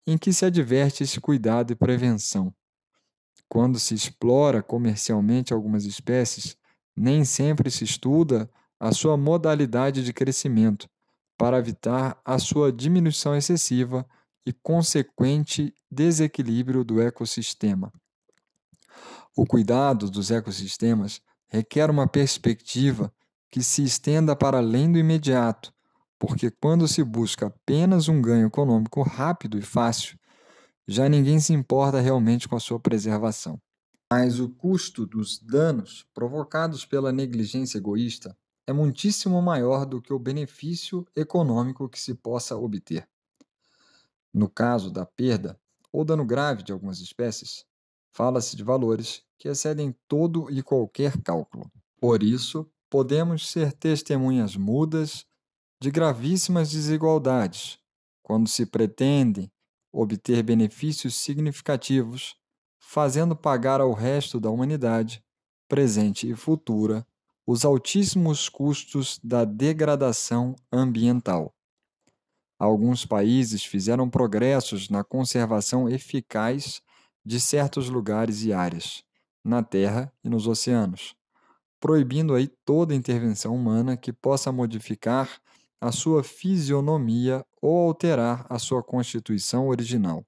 em 0.06 0.16
que 0.16 0.32
se 0.32 0.44
adverte 0.44 1.02
esse 1.02 1.20
cuidado 1.20 1.72
e 1.72 1.76
prevenção. 1.76 2.54
Quando 3.48 3.78
se 3.78 3.94
explora 3.94 4.62
comercialmente 4.62 5.52
algumas 5.52 5.84
espécies, 5.84 6.56
nem 6.96 7.24
sempre 7.24 7.70
se 7.70 7.84
estuda 7.84 8.48
a 8.78 8.92
sua 8.92 9.16
modalidade 9.16 10.04
de 10.04 10.12
crescimento, 10.12 10.88
para 11.36 11.58
evitar 11.58 12.20
a 12.24 12.38
sua 12.38 12.72
diminuição 12.72 13.34
excessiva 13.34 14.06
e 14.44 14.52
consequente 14.52 15.72
desequilíbrio 15.90 16.84
do 16.84 17.00
ecossistema. 17.00 17.92
O 19.36 19.46
cuidado 19.46 20.10
dos 20.10 20.30
ecossistemas 20.30 21.20
requer 21.48 21.90
uma 21.90 22.08
perspectiva 22.08 23.12
que 23.50 23.62
se 23.62 23.82
estenda 23.82 24.34
para 24.34 24.58
além 24.58 24.90
do 24.90 24.98
imediato, 24.98 25.72
porque 26.18 26.50
quando 26.50 26.88
se 26.88 27.04
busca 27.04 27.46
apenas 27.46 28.08
um 28.08 28.20
ganho 28.20 28.48
econômico 28.48 29.02
rápido 29.02 29.58
e 29.58 29.62
fácil, 29.62 30.18
já 30.86 31.08
ninguém 31.08 31.38
se 31.38 31.52
importa 31.52 32.00
realmente 32.00 32.48
com 32.48 32.56
a 32.56 32.60
sua 32.60 32.80
preservação. 32.80 33.60
Mas 34.10 34.40
o 34.40 34.48
custo 34.48 35.06
dos 35.06 35.38
danos 35.38 36.06
provocados 36.14 36.84
pela 36.84 37.12
negligência 37.12 37.78
egoísta 37.78 38.36
é 38.68 38.72
muitíssimo 38.72 39.40
maior 39.40 39.86
do 39.86 39.98
que 39.98 40.12
o 40.12 40.18
benefício 40.18 41.06
econômico 41.16 41.88
que 41.88 41.98
se 41.98 42.14
possa 42.14 42.54
obter. 42.54 43.08
No 44.30 44.46
caso 44.46 44.90
da 44.90 45.06
perda 45.06 45.58
ou 45.90 46.04
dano 46.04 46.22
grave 46.22 46.62
de 46.62 46.70
algumas 46.70 47.00
espécies, 47.00 47.64
fala-se 48.12 48.54
de 48.54 48.62
valores 48.62 49.22
que 49.38 49.48
excedem 49.48 49.96
todo 50.06 50.50
e 50.50 50.62
qualquer 50.62 51.16
cálculo. 51.22 51.72
Por 51.98 52.22
isso, 52.22 52.70
podemos 52.90 53.48
ser 53.48 53.72
testemunhas 53.72 54.54
mudas 54.54 55.24
de 55.80 55.90
gravíssimas 55.90 56.70
desigualdades 56.70 57.78
quando 58.22 58.46
se 58.50 58.66
pretende 58.66 59.50
obter 59.90 60.42
benefícios 60.42 61.14
significativos, 61.14 62.36
fazendo 62.78 63.34
pagar 63.34 63.80
ao 63.80 63.94
resto 63.94 64.38
da 64.38 64.50
humanidade, 64.50 65.24
presente 65.66 66.30
e 66.30 66.34
futura, 66.34 67.06
os 67.50 67.64
altíssimos 67.64 68.46
custos 68.46 69.18
da 69.24 69.42
degradação 69.42 70.54
ambiental. 70.70 71.54
Alguns 72.58 73.06
países 73.06 73.64
fizeram 73.64 74.10
progressos 74.10 74.90
na 74.90 75.02
conservação 75.02 75.88
eficaz 75.88 76.82
de 77.24 77.40
certos 77.40 77.88
lugares 77.88 78.44
e 78.44 78.52
áreas, 78.52 79.02
na 79.42 79.62
terra 79.62 80.12
e 80.22 80.28
nos 80.28 80.46
oceanos, 80.46 81.16
proibindo 81.80 82.34
aí 82.34 82.48
toda 82.66 82.94
intervenção 82.94 83.56
humana 83.56 83.96
que 83.96 84.12
possa 84.12 84.52
modificar 84.52 85.40
a 85.80 85.90
sua 85.90 86.22
fisionomia 86.22 87.42
ou 87.62 87.88
alterar 87.88 88.44
a 88.50 88.58
sua 88.58 88.82
constituição 88.82 89.68
original. 89.68 90.22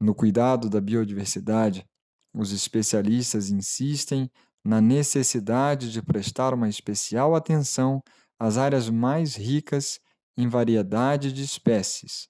No 0.00 0.14
cuidado 0.14 0.70
da 0.70 0.80
biodiversidade, 0.80 1.86
os 2.34 2.52
especialistas 2.52 3.50
insistem 3.50 4.30
na 4.64 4.80
necessidade 4.80 5.90
de 5.90 6.02
prestar 6.02 6.54
uma 6.54 6.68
especial 6.68 7.34
atenção 7.34 8.02
às 8.38 8.56
áreas 8.56 8.88
mais 8.88 9.34
ricas 9.34 9.98
em 10.36 10.48
variedade 10.48 11.32
de 11.32 11.42
espécies, 11.42 12.28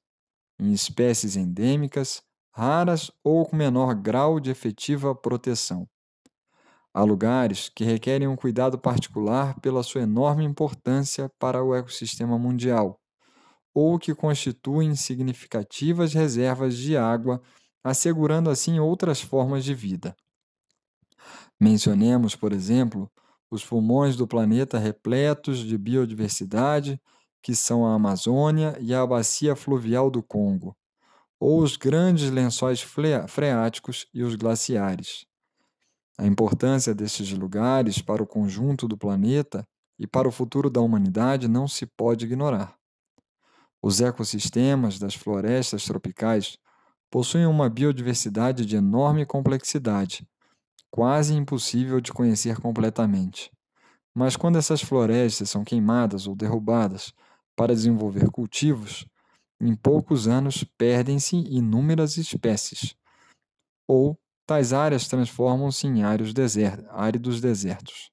em 0.59 0.73
espécies 0.73 1.37
endêmicas, 1.37 2.23
raras 2.55 3.11
ou 3.25 3.47
com 3.47 3.57
menor 3.57 3.95
grau 3.95 4.39
de 4.41 4.51
efetiva 4.51 5.15
proteção. 5.15 5.87
Há 6.95 7.03
lugares 7.03 7.71
que 7.75 7.85
requerem 7.85 8.29
um 8.29 8.37
cuidado 8.37 8.79
particular 8.79 9.59
pela 9.61 9.83
sua 9.83 10.03
enorme 10.03 10.45
importância 10.45 11.31
para 11.39 11.65
o 11.65 11.75
ecossistema 11.75 12.39
mundial, 12.39 13.01
ou 13.75 13.99
que 13.99 14.15
constituem 14.15 14.95
significativas 14.95 16.13
reservas 16.13 16.77
de 16.77 16.95
água, 16.97 17.41
assegurando 17.83 18.51
assim 18.51 18.79
outras 18.79 19.23
formas 19.23 19.65
de 19.65 19.75
vida. 19.75 20.15
Mencionemos, 21.63 22.35
por 22.35 22.53
exemplo, 22.53 23.09
os 23.49 23.65
pulmões 23.65 24.17
do 24.17 24.27
planeta 24.27 24.81
repletos 24.81 25.59
de 25.59 25.79
biodiversidade, 25.79 27.01
que 27.41 27.55
são 27.55 27.87
a 27.87 27.95
Amazônia 27.95 28.77
e 28.81 28.93
a 28.93 29.07
Bacia 29.07 29.55
Fluvial 29.55 30.11
do 30.11 30.25
Congo, 30.25 30.77
ou 31.39 31.63
os 31.63 31.77
grandes 31.77 32.29
lençóis 32.31 32.85
freáticos 33.29 34.09
e 34.13 34.25
os 34.25 34.35
glaciares. 34.35 35.25
A 36.19 36.27
importância 36.27 36.93
desses 36.93 37.31
lugares 37.31 38.03
para 38.03 38.25
o 38.25 38.27
conjunto 38.27 38.89
do 38.89 38.99
planeta 38.99 39.65
e 39.97 40.05
para 40.05 40.27
o 40.27 40.33
futuro 40.33 40.69
da 40.69 40.81
humanidade 40.81 41.47
não 41.47 41.69
se 41.69 41.87
pode 41.87 42.25
ignorar. 42.25 42.75
Os 43.81 44.01
ecossistemas 44.01 44.99
das 44.99 45.15
florestas 45.15 45.85
tropicais 45.85 46.59
possuem 47.09 47.47
uma 47.47 47.71
biodiversidade 47.71 48.67
de 48.67 48.75
enorme 48.75 49.25
complexidade, 49.25 50.27
quase 50.93 51.35
impossível 51.35 52.01
de 52.03 52.13
conhecer 52.13 52.61
completamente. 52.61 53.51
Mas 54.15 54.37
quando 54.37 54.59
essas 54.59 54.83
florestas 54.83 55.49
são 55.49 55.65
queimadas 55.65 56.27
ou 56.27 56.37
derrubadas 56.37 57.15
para 57.57 57.75
desenvolver 57.75 58.31
cultivos, 58.31 59.07
em 59.59 59.75
poucos 59.75 60.29
anos 60.29 60.65
perdem-se 60.77 61.37
inúmeras 61.37 62.19
espécies, 62.19 62.95
ou 63.89 64.19
tais 64.47 64.75
áreas 64.75 65.09
transformam-se 65.09 65.87
em 65.87 66.03
áridos 66.03 66.35
desertos. 67.41 68.11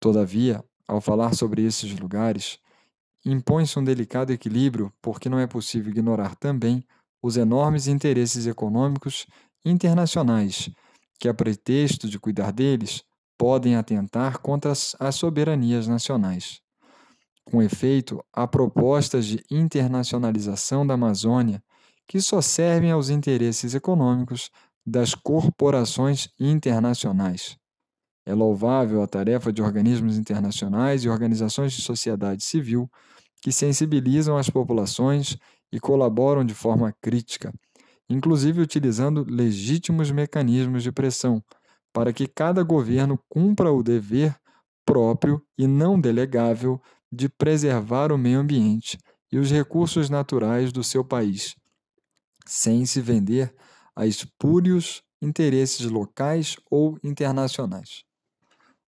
Todavia, 0.00 0.64
ao 0.88 1.00
falar 1.00 1.34
sobre 1.34 1.62
esses 1.62 1.96
lugares, 1.98 2.58
impõe-se 3.24 3.78
um 3.78 3.84
delicado 3.84 4.32
equilíbrio 4.32 4.92
porque 5.00 5.28
não 5.28 5.38
é 5.38 5.46
possível 5.46 5.92
ignorar 5.92 6.34
também 6.34 6.84
os 7.22 7.36
enormes 7.36 7.86
interesses 7.86 8.46
econômicos 8.46 9.26
internacionais 9.64 10.70
que, 11.18 11.28
a 11.28 11.34
pretexto 11.34 12.08
de 12.08 12.18
cuidar 12.18 12.52
deles, 12.52 13.02
podem 13.38 13.76
atentar 13.76 14.38
contra 14.38 14.72
as 14.72 15.14
soberanias 15.14 15.86
nacionais. 15.86 16.60
Com 17.44 17.62
efeito, 17.62 18.24
há 18.32 18.46
propostas 18.46 19.26
de 19.26 19.44
internacionalização 19.50 20.86
da 20.86 20.94
Amazônia 20.94 21.62
que 22.06 22.20
só 22.20 22.40
servem 22.40 22.90
aos 22.90 23.08
interesses 23.08 23.74
econômicos 23.74 24.50
das 24.86 25.14
corporações 25.14 26.28
internacionais. 26.38 27.56
É 28.26 28.34
louvável 28.34 29.02
a 29.02 29.06
tarefa 29.06 29.52
de 29.52 29.62
organismos 29.62 30.16
internacionais 30.16 31.04
e 31.04 31.08
organizações 31.08 31.72
de 31.72 31.82
sociedade 31.82 32.42
civil 32.42 32.90
que 33.42 33.52
sensibilizam 33.52 34.38
as 34.38 34.48
populações 34.48 35.36
e 35.70 35.78
colaboram 35.78 36.44
de 36.44 36.54
forma 36.54 36.94
crítica, 37.02 37.52
inclusive 38.08 38.60
utilizando 38.60 39.24
legítimos 39.28 40.10
mecanismos 40.10 40.82
de 40.82 40.92
pressão, 40.92 41.42
para 41.92 42.12
que 42.12 42.26
cada 42.26 42.62
governo 42.62 43.18
cumpra 43.28 43.72
o 43.72 43.82
dever 43.82 44.36
próprio 44.84 45.42
e 45.56 45.66
não 45.66 46.00
delegável 46.00 46.80
de 47.10 47.28
preservar 47.28 48.12
o 48.12 48.18
meio 48.18 48.40
ambiente 48.40 48.98
e 49.30 49.38
os 49.38 49.50
recursos 49.50 50.10
naturais 50.10 50.72
do 50.72 50.84
seu 50.84 51.04
país, 51.04 51.54
sem 52.46 52.84
se 52.84 53.00
vender 53.00 53.54
a 53.96 54.06
espúrios 54.06 55.02
interesses 55.22 55.86
locais 55.90 56.56
ou 56.70 56.98
internacionais. 57.02 58.04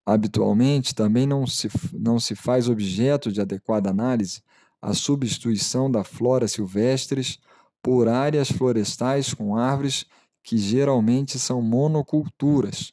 Habitualmente, 0.04 0.94
também 0.94 1.26
não 1.26 1.46
se, 1.46 1.68
não 1.92 2.20
se 2.20 2.34
faz 2.36 2.68
objeto 2.68 3.32
de 3.32 3.40
adequada 3.40 3.90
análise 3.90 4.42
a 4.80 4.94
substituição 4.94 5.90
da 5.90 6.04
flora 6.04 6.46
silvestres 6.46 7.38
por 7.82 8.08
áreas 8.08 8.50
florestais 8.50 9.32
com 9.32 9.56
árvores 9.56 10.04
que 10.42 10.58
geralmente 10.58 11.38
são 11.38 11.60
monoculturas, 11.60 12.92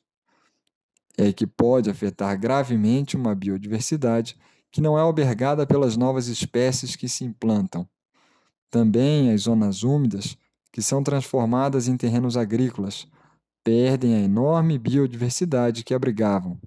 é 1.18 1.32
que 1.32 1.46
pode 1.46 1.90
afetar 1.90 2.40
gravemente 2.40 3.16
uma 3.16 3.36
biodiversidade 3.36 4.36
que 4.72 4.82
não 4.82 4.98
é 4.98 5.02
albergada 5.02 5.68
pelas 5.68 5.96
novas 5.96 6.28
espécies 6.28 6.96
que 6.96 7.08
se 7.08 7.24
implantam. 7.24 7.88
Também 8.72 9.32
as 9.32 9.42
zonas 9.42 9.84
úmidas 9.84 10.36
que 10.74 10.82
são 10.82 11.04
transformadas 11.04 11.88
em 11.88 11.96
terrenos 11.96 12.36
agrícolas, 12.36 13.06
perdem 13.64 14.16
a 14.16 14.20
enorme 14.20 14.80
biodiversidade 14.80 15.84
que 15.84 15.94
abrigavam. 15.94 16.60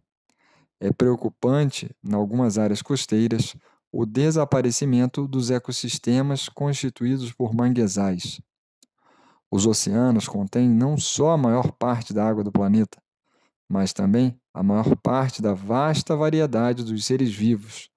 É 0.78 0.92
preocupante, 0.92 1.90
em 2.04 2.14
algumas 2.14 2.56
áreas 2.56 2.80
costeiras, 2.80 3.56
o 3.92 4.04
desaparecimento 4.04 5.26
dos 5.26 5.50
ecossistemas 5.50 6.48
constituídos 6.48 7.32
por 7.32 7.54
manguezais. 7.54 8.40
Os 9.50 9.66
oceanos 9.66 10.28
contêm 10.28 10.68
não 10.68 10.96
só 10.96 11.30
a 11.30 11.38
maior 11.38 11.72
parte 11.72 12.12
da 12.12 12.28
água 12.28 12.42
do 12.42 12.52
planeta, 12.52 13.00
mas 13.68 13.92
também 13.92 14.38
a 14.52 14.62
maior 14.62 14.96
parte 14.96 15.40
da 15.40 15.54
vasta 15.54 16.16
variedade 16.16 16.84
dos 16.84 17.04
seres 17.04 17.34
vivos, 17.34 17.88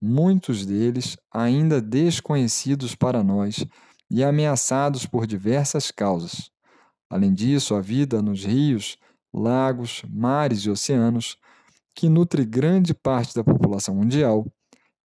muitos 0.00 0.66
deles 0.66 1.16
ainda 1.30 1.80
desconhecidos 1.80 2.94
para 2.94 3.22
nós 3.22 3.64
e 4.10 4.22
ameaçados 4.22 5.06
por 5.06 5.26
diversas 5.26 5.90
causas. 5.90 6.50
Além 7.08 7.32
disso, 7.32 7.74
a 7.74 7.80
vida 7.80 8.22
nos 8.22 8.44
rios, 8.44 8.96
lagos, 9.32 10.02
mares 10.08 10.60
e 10.60 10.70
oceanos, 10.70 11.36
que 11.94 12.08
nutre 12.08 12.44
grande 12.44 12.94
parte 12.94 13.34
da 13.34 13.44
população 13.44 13.94
mundial, 13.94 14.46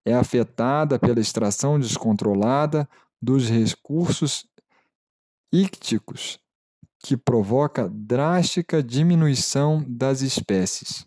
é 0.08 0.13
afetada 0.13 0.98
pela 0.98 1.20
extração 1.20 1.78
descontrolada 1.78 2.88
dos 3.22 3.50
recursos 3.50 4.48
ícticos, 5.52 6.39
que 7.04 7.17
provoca 7.17 7.89
drástica 7.89 8.82
diminuição 8.82 9.84
das 9.86 10.22
espécies. 10.22 11.06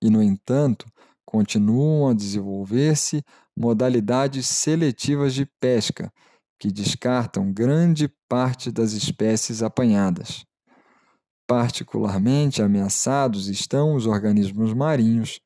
E, 0.00 0.08
no 0.08 0.22
entanto, 0.22 0.86
continuam 1.24 2.08
a 2.08 2.14
desenvolver-se 2.14 3.24
modalidades 3.56 4.46
seletivas 4.46 5.34
de 5.34 5.44
pesca 5.58 6.12
que 6.60 6.70
descartam 6.70 7.52
grande 7.52 8.08
parte 8.28 8.70
das 8.70 8.92
espécies 8.92 9.64
apanhadas. 9.64 10.46
Particularmente 11.44 12.62
ameaçados 12.62 13.48
estão 13.48 13.96
os 13.96 14.06
organismos 14.06 14.72
marinhos, 14.72 15.40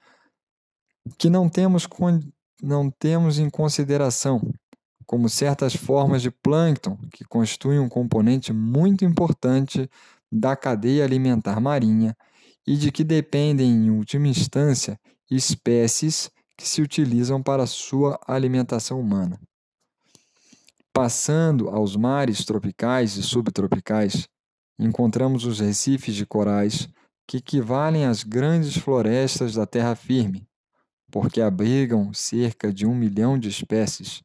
que 1.18 1.30
não 1.30 1.48
temos, 1.48 1.86
não 2.62 2.90
temos 2.90 3.38
em 3.38 3.48
consideração, 3.48 4.40
como 5.06 5.28
certas 5.28 5.74
formas 5.74 6.22
de 6.22 6.30
plâncton, 6.30 6.96
que 7.12 7.24
constituem 7.24 7.78
um 7.78 7.88
componente 7.88 8.52
muito 8.52 9.04
importante 9.04 9.88
da 10.30 10.54
cadeia 10.54 11.04
alimentar 11.04 11.60
marinha 11.60 12.16
e 12.66 12.76
de 12.76 12.92
que 12.92 13.02
dependem, 13.02 13.70
em 13.70 13.90
última 13.90 14.28
instância, 14.28 14.98
espécies 15.30 16.30
que 16.56 16.68
se 16.68 16.82
utilizam 16.82 17.42
para 17.42 17.66
sua 17.66 18.20
alimentação 18.26 19.00
humana. 19.00 19.40
Passando 20.92 21.68
aos 21.68 21.96
mares 21.96 22.44
tropicais 22.44 23.16
e 23.16 23.22
subtropicais, 23.22 24.28
encontramos 24.78 25.44
os 25.44 25.60
recifes 25.60 26.14
de 26.14 26.26
corais, 26.26 26.88
que 27.26 27.38
equivalem 27.38 28.04
às 28.04 28.22
grandes 28.22 28.76
florestas 28.76 29.54
da 29.54 29.64
terra 29.66 29.94
firme, 29.94 30.46
porque 31.10 31.40
abrigam 31.40 32.12
cerca 32.12 32.72
de 32.72 32.86
um 32.86 32.94
milhão 32.94 33.38
de 33.38 33.48
espécies, 33.48 34.22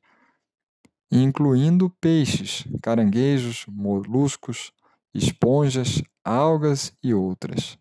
incluindo 1.12 1.90
peixes, 2.02 2.66
caranguejos, 2.82 3.66
moluscos, 3.68 4.72
esponjas, 5.14 6.02
algas 6.24 6.94
e 7.02 7.14
outras. 7.14 7.78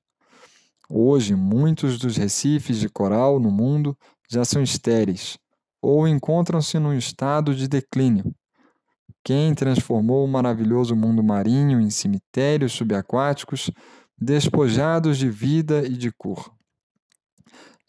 Hoje, 0.88 1.34
muitos 1.34 1.98
dos 1.98 2.16
recifes 2.16 2.78
de 2.78 2.88
coral 2.88 3.40
no 3.40 3.50
mundo 3.50 3.96
já 4.30 4.44
são 4.44 4.62
estéreis 4.62 5.38
ou 5.82 6.08
encontram-se 6.08 6.78
num 6.78 6.94
estado 6.94 7.54
de 7.54 7.68
declínio. 7.68 8.34
Quem 9.22 9.54
transformou 9.54 10.24
o 10.24 10.28
maravilhoso 10.28 10.94
mundo 10.94 11.22
marinho 11.22 11.80
em 11.80 11.90
cemitérios 11.90 12.72
subaquáticos 12.72 13.70
despojados 14.18 15.18
de 15.18 15.28
vida 15.28 15.86
e 15.86 15.96
de 15.96 16.10
cor? 16.12 16.54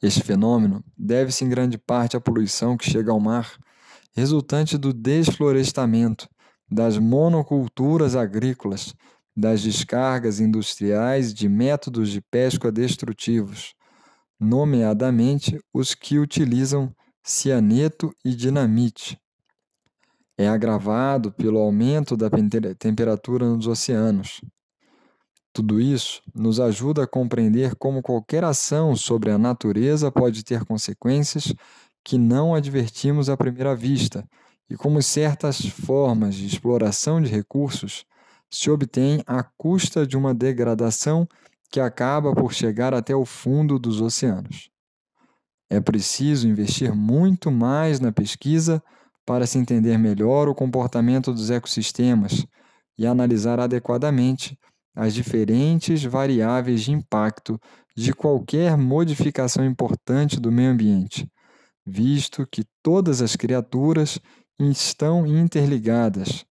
Este 0.02 0.22
fenômeno 0.22 0.84
deve-se 0.98 1.46
em 1.46 1.50
grande 1.50 1.78
parte 1.78 2.18
à 2.18 2.22
poluição 2.22 2.78
que 2.78 2.90
chega 2.90 3.12
ao 3.12 3.20
mar, 3.20 3.58
resultante 4.16 4.78
do 4.78 4.94
desflorestamento, 4.94 6.28
das 6.70 6.98
monoculturas 6.98 8.16
agrícolas, 8.16 8.94
das 9.36 9.62
descargas 9.62 10.40
industriais 10.40 11.34
de 11.34 11.50
métodos 11.50 12.10
de 12.10 12.22
pesca 12.22 12.72
destrutivos, 12.72 13.74
nomeadamente 14.40 15.60
os 15.74 15.94
que 15.94 16.18
utilizam 16.20 16.94
cianeto 17.24 18.14
e 18.24 18.36
dinamite. 18.36 19.18
É 20.38 20.48
agravado 20.48 21.32
pelo 21.32 21.60
aumento 21.60 22.16
da 22.16 22.30
temperatura 22.78 23.48
nos 23.48 23.68
oceanos. 23.68 24.42
Tudo 25.56 25.80
isso 25.80 26.22
nos 26.36 26.60
ajuda 26.60 27.06
a 27.06 27.08
compreender 27.08 27.76
como 27.76 28.02
qualquer 28.02 28.44
ação 28.44 28.94
sobre 28.94 29.32
a 29.32 29.38
natureza 29.38 30.12
pode 30.12 30.44
ter 30.44 30.66
consequências 30.66 31.54
que 32.04 32.18
não 32.18 32.54
advertimos 32.54 33.30
à 33.30 33.38
primeira 33.38 33.74
vista 33.74 34.28
e 34.70 34.76
como 34.76 35.02
certas 35.02 35.66
formas 35.66 36.36
de 36.36 36.46
exploração 36.46 37.22
de 37.22 37.30
recursos 37.30 38.06
se 38.52 38.70
obtêm 38.70 39.24
à 39.26 39.44
custa 39.44 40.06
de 40.06 40.18
uma 40.18 40.34
degradação 40.34 41.26
que 41.72 41.80
acaba 41.80 42.36
por 42.36 42.52
chegar 42.52 42.94
até 42.94 43.16
o 43.16 43.24
fundo 43.24 43.80
dos 43.80 44.02
oceanos. 44.02 44.70
É 45.70 45.80
preciso 45.80 46.50
investir 46.50 46.94
muito 46.94 47.50
mais 47.50 48.02
na 48.02 48.12
pesquisa 48.12 48.84
para 49.26 49.48
se 49.48 49.58
entender 49.58 49.98
melhor 49.98 50.50
o 50.50 50.54
comportamento 50.54 51.32
dos 51.32 51.50
ecossistemas 51.50 52.46
e 52.98 53.08
analisar 53.08 53.58
adequadamente 53.58 54.60
as 54.96 55.14
diferentes 55.14 56.04
variáveis 56.04 56.82
de 56.84 56.92
impacto 56.92 57.60
de 57.96 58.14
qualquer 58.14 58.78
modificação 58.78 59.66
importante 59.66 60.40
do 60.40 60.52
meio 60.52 60.72
ambiente, 60.72 61.30
visto 61.86 62.48
que 62.50 62.64
todas 62.82 63.22
as 63.22 63.36
criaturas 63.36 64.20
estão 64.60 65.28
interligadas. 65.28 66.46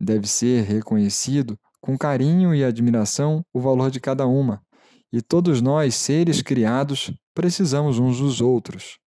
Deve 0.00 0.26
ser 0.26 0.64
reconhecido 0.64 1.58
com 1.80 1.98
carinho 1.98 2.54
e 2.54 2.64
admiração 2.64 3.44
o 3.52 3.60
valor 3.60 3.90
de 3.90 4.00
cada 4.00 4.26
uma, 4.26 4.62
e 5.12 5.20
todos 5.20 5.60
nós, 5.60 5.94
seres 5.94 6.40
criados, 6.40 7.12
precisamos 7.34 7.98
uns 7.98 8.18
dos 8.18 8.40
outros. 8.40 8.98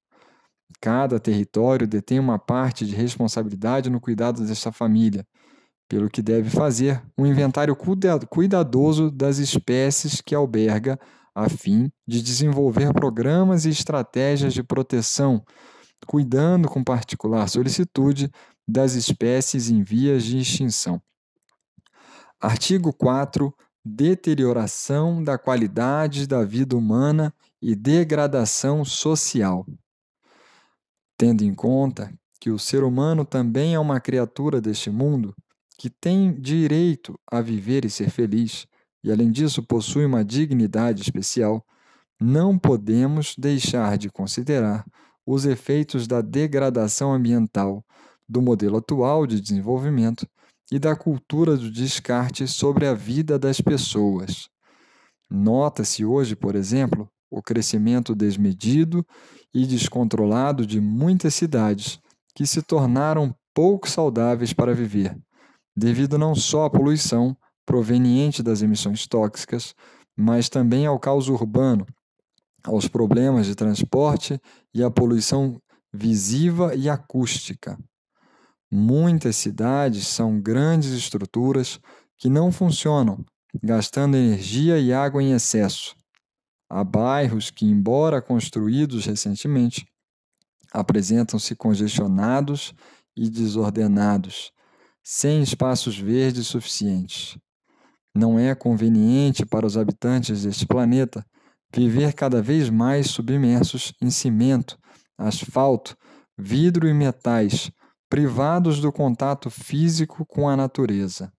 Cada 0.82 1.20
território 1.20 1.88
detém 1.88 2.20
uma 2.20 2.38
parte 2.38 2.86
de 2.86 2.94
responsabilidade 2.94 3.90
no 3.90 4.00
cuidado 4.00 4.46
desta 4.46 4.72
família, 4.72 5.26
pelo 5.88 6.10
que 6.10 6.22
deve 6.22 6.50
fazer 6.50 7.02
um 7.18 7.26
inventário 7.26 7.76
cuidadoso 8.30 9.12
das 9.12 9.38
espécies 9.38 10.22
que 10.22 10.34
alberga, 10.34 11.00
a 11.34 11.50
fim 11.50 11.92
de 12.08 12.22
desenvolver 12.22 12.94
programas 12.94 13.66
e 13.66 13.70
estratégias 13.70 14.54
de 14.54 14.64
proteção 14.64 15.44
cuidando 16.06 16.70
com 16.70 16.84
particular 16.84 17.48
solicitude 17.50 18.32
das 18.68 18.94
espécies 18.94 19.70
em 19.70 19.84
vias 19.84 20.24
de 20.24 20.38
extinção. 20.38 21.02
Artigo 22.40 22.94
4. 22.94 23.54
Deterioração 23.84 25.24
da 25.24 25.38
qualidade 25.38 26.28
da 26.28 26.44
vida 26.44 26.76
humana 26.76 27.34
e 27.62 27.76
degradação 27.76 28.84
social. 28.84 29.66
Tendo 31.18 31.44
em 31.44 31.54
conta 31.54 32.12
que 32.40 32.50
o 32.50 32.60
ser 32.60 32.84
humano 32.84 33.24
também 33.24 33.76
é 33.76 33.80
uma 33.80 34.00
criatura 34.00 34.60
deste 34.60 34.90
mundo, 34.90 35.36
que 35.78 35.90
tem 35.90 36.34
direito 36.34 37.20
a 37.30 37.42
viver 37.42 37.86
e 37.86 37.90
ser 37.90 38.10
feliz, 38.10 38.66
e 39.04 39.12
além 39.12 39.32
disso 39.32 39.62
possui 39.64 40.06
uma 40.06 40.24
dignidade 40.24 41.02
especial, 41.02 41.66
não 42.20 42.58
podemos 42.58 43.36
deixar 43.38 43.98
de 43.98 44.10
considerar 44.10 44.86
os 45.26 45.46
efeitos 45.46 46.08
da 46.08 46.22
degradação 46.22 47.14
ambiental, 47.14 47.84
do 48.28 48.42
modelo 48.42 48.78
atual 48.78 49.28
de 49.28 49.40
desenvolvimento 49.40 50.28
e 50.72 50.80
da 50.80 50.96
cultura 50.96 51.56
do 51.56 51.70
descarte 51.70 52.48
sobre 52.48 52.88
a 52.88 52.94
vida 52.94 53.38
das 53.38 53.62
pessoas. 53.62 54.50
Nota-se 55.30 56.06
hoje, 56.06 56.36
por 56.36 56.56
exemplo, 56.56 57.10
o 57.30 57.42
crescimento 57.42 58.16
desmedido 58.16 59.06
e 59.54 59.66
descontrolado 59.66 60.66
de 60.66 60.80
muitas 60.80 61.36
cidades 61.36 62.00
que 62.34 62.46
se 62.46 62.62
tornaram 62.62 63.36
pouco 63.54 63.90
saudáveis 63.90 64.54
para 64.54 64.74
viver, 64.74 65.18
devido 65.76 66.18
não 66.18 66.34
só 66.34 66.66
à 66.66 66.70
poluição 66.70 67.36
proveniente 67.66 68.44
das 68.44 68.62
emissões 68.62 69.08
tóxicas, 69.08 69.74
mas 70.16 70.50
também 70.50 70.86
ao 70.86 71.00
caos 71.00 71.28
urbano, 71.28 71.86
aos 72.64 72.88
problemas 72.88 73.46
de 73.46 73.56
transporte 73.56 74.40
e 74.74 74.84
à 74.84 74.90
poluição 74.90 75.60
visiva 75.94 76.76
e 76.76 76.90
acústica. 76.90 77.78
Muitas 78.72 79.36
cidades 79.36 80.08
são 80.08 80.40
grandes 80.40 80.92
estruturas 80.92 81.80
que 82.18 82.30
não 82.30 82.52
funcionam, 82.52 83.24
gastando 83.64 84.18
energia 84.18 84.80
e 84.80 84.92
água 84.94 85.22
em 85.22 85.34
excesso. 85.34 85.96
Há 86.70 86.84
bairros 86.84 87.52
que, 87.52 87.66
embora 87.66 88.22
construídos 88.22 89.06
recentemente, 89.06 89.86
apresentam-se 90.74 91.56
congestionados 91.56 92.74
e 93.16 93.30
desordenados, 93.30 94.52
sem 95.08 95.44
espaços 95.44 96.00
verdes 96.00 96.48
suficientes. 96.48 97.38
Não 98.16 98.40
é 98.40 98.56
conveniente 98.56 99.46
para 99.46 99.66
os 99.66 99.78
habitantes 99.78 100.42
deste 100.42 100.66
planeta 100.66 101.24
viver 101.72 102.14
cada 102.14 102.42
vez 102.42 102.70
mais 102.70 103.12
submersos 103.12 103.94
em 104.02 104.10
cimento, 104.10 104.78
asfalto, 105.16 105.96
vidro 106.36 106.88
e 106.88 106.94
metais, 106.94 107.70
privados 108.10 108.80
do 108.80 108.92
contato 108.92 109.50
físico 109.50 110.26
com 110.26 110.50
a 110.50 110.56
natureza. 110.56 111.32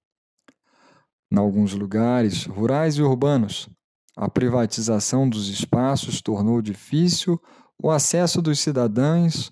Em 1.32 1.38
alguns 1.38 1.72
lugares, 1.74 2.44
rurais 2.44 2.94
e 2.96 3.02
urbanos, 3.02 3.68
a 4.16 4.30
privatização 4.30 5.28
dos 5.28 5.48
espaços 5.48 6.22
tornou 6.22 6.62
difícil 6.62 7.40
o 7.82 7.90
acesso 7.90 8.40
dos 8.40 8.60
cidadãos 8.60 9.50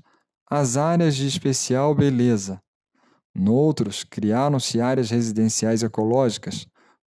às 0.48 0.76
áreas 0.76 1.16
de 1.16 1.26
especial 1.26 1.94
beleza. 1.94 2.63
Noutros, 3.34 4.04
criaram-se 4.04 4.80
áreas 4.80 5.10
residenciais 5.10 5.82
ecológicas, 5.82 6.66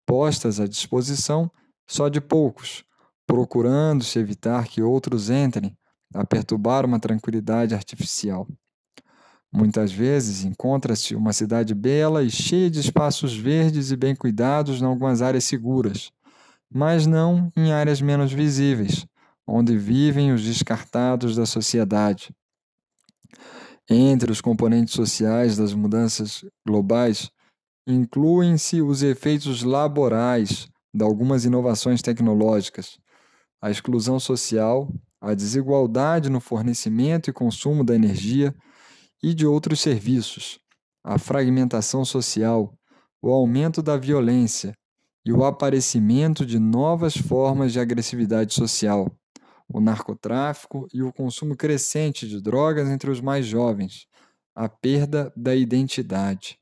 postas 0.05 0.59
à 0.59 0.67
disposição 0.67 1.49
só 1.89 2.09
de 2.09 2.21
poucos, 2.21 2.83
procurando-se 3.25 4.19
evitar 4.19 4.67
que 4.67 4.81
outros 4.81 5.29
entrem 5.29 5.75
a 6.13 6.25
perturbar 6.25 6.85
uma 6.85 6.99
tranquilidade 6.99 7.73
artificial. 7.73 8.47
Muitas 9.53 9.91
vezes 9.91 10.45
encontra-se 10.45 11.13
uma 11.15 11.33
cidade 11.33 11.73
bela 11.73 12.23
e 12.23 12.29
cheia 12.29 12.69
de 12.69 12.79
espaços 12.79 13.35
verdes 13.35 13.91
e 13.91 13.97
bem 13.97 14.15
cuidados 14.15 14.81
em 14.81 14.85
algumas 14.85 15.21
áreas 15.21 15.43
seguras, 15.43 16.11
mas 16.73 17.05
não 17.05 17.51
em 17.57 17.73
áreas 17.73 17.99
menos 17.99 18.31
visíveis, 18.31 19.05
onde 19.45 19.77
vivem 19.77 20.31
os 20.31 20.41
descartados 20.43 21.35
da 21.35 21.45
sociedade. 21.45 22.33
Entre 23.93 24.31
os 24.31 24.39
componentes 24.39 24.93
sociais 24.93 25.57
das 25.57 25.73
mudanças 25.73 26.45
globais, 26.65 27.29
incluem-se 27.85 28.81
os 28.81 29.03
efeitos 29.03 29.63
laborais 29.63 30.69
de 30.95 31.03
algumas 31.03 31.43
inovações 31.43 32.01
tecnológicas, 32.01 32.97
a 33.61 33.69
exclusão 33.69 34.17
social, 34.17 34.87
a 35.19 35.33
desigualdade 35.33 36.29
no 36.29 36.39
fornecimento 36.39 37.29
e 37.29 37.33
consumo 37.33 37.83
da 37.83 37.93
energia 37.93 38.55
e 39.21 39.33
de 39.33 39.45
outros 39.45 39.81
serviços, 39.81 40.57
a 41.03 41.19
fragmentação 41.19 42.05
social, 42.05 42.73
o 43.21 43.29
aumento 43.29 43.81
da 43.81 43.97
violência 43.97 44.71
e 45.25 45.33
o 45.33 45.43
aparecimento 45.43 46.45
de 46.45 46.57
novas 46.59 47.17
formas 47.17 47.73
de 47.73 47.79
agressividade 47.81 48.53
social, 48.53 49.11
o 49.73 49.79
narcotráfico 49.81 50.87
e 50.93 51.01
o 51.01 51.11
consumo 51.13 51.55
crescente 51.55 52.27
de 52.27 52.41
drogas 52.41 52.89
entre 52.89 53.09
os 53.09 53.21
mais 53.21 53.45
jovens, 53.45 54.07
a 54.55 54.67
perda 54.69 55.31
da 55.35 55.55
identidade. 55.55 56.59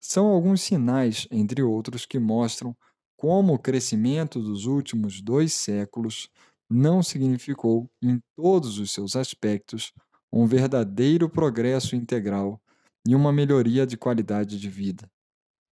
São 0.00 0.26
alguns 0.26 0.62
sinais, 0.62 1.26
entre 1.30 1.62
outros, 1.62 2.04
que 2.06 2.18
mostram 2.18 2.76
como 3.16 3.54
o 3.54 3.58
crescimento 3.58 4.40
dos 4.40 4.66
últimos 4.66 5.20
dois 5.20 5.52
séculos 5.52 6.28
não 6.68 7.02
significou, 7.02 7.90
em 8.02 8.20
todos 8.34 8.78
os 8.78 8.90
seus 8.90 9.14
aspectos, 9.14 9.92
um 10.32 10.46
verdadeiro 10.46 11.28
progresso 11.28 11.94
integral 11.94 12.60
e 13.06 13.14
uma 13.14 13.32
melhoria 13.32 13.86
de 13.86 13.96
qualidade 13.96 14.58
de 14.58 14.68
vida. 14.68 15.08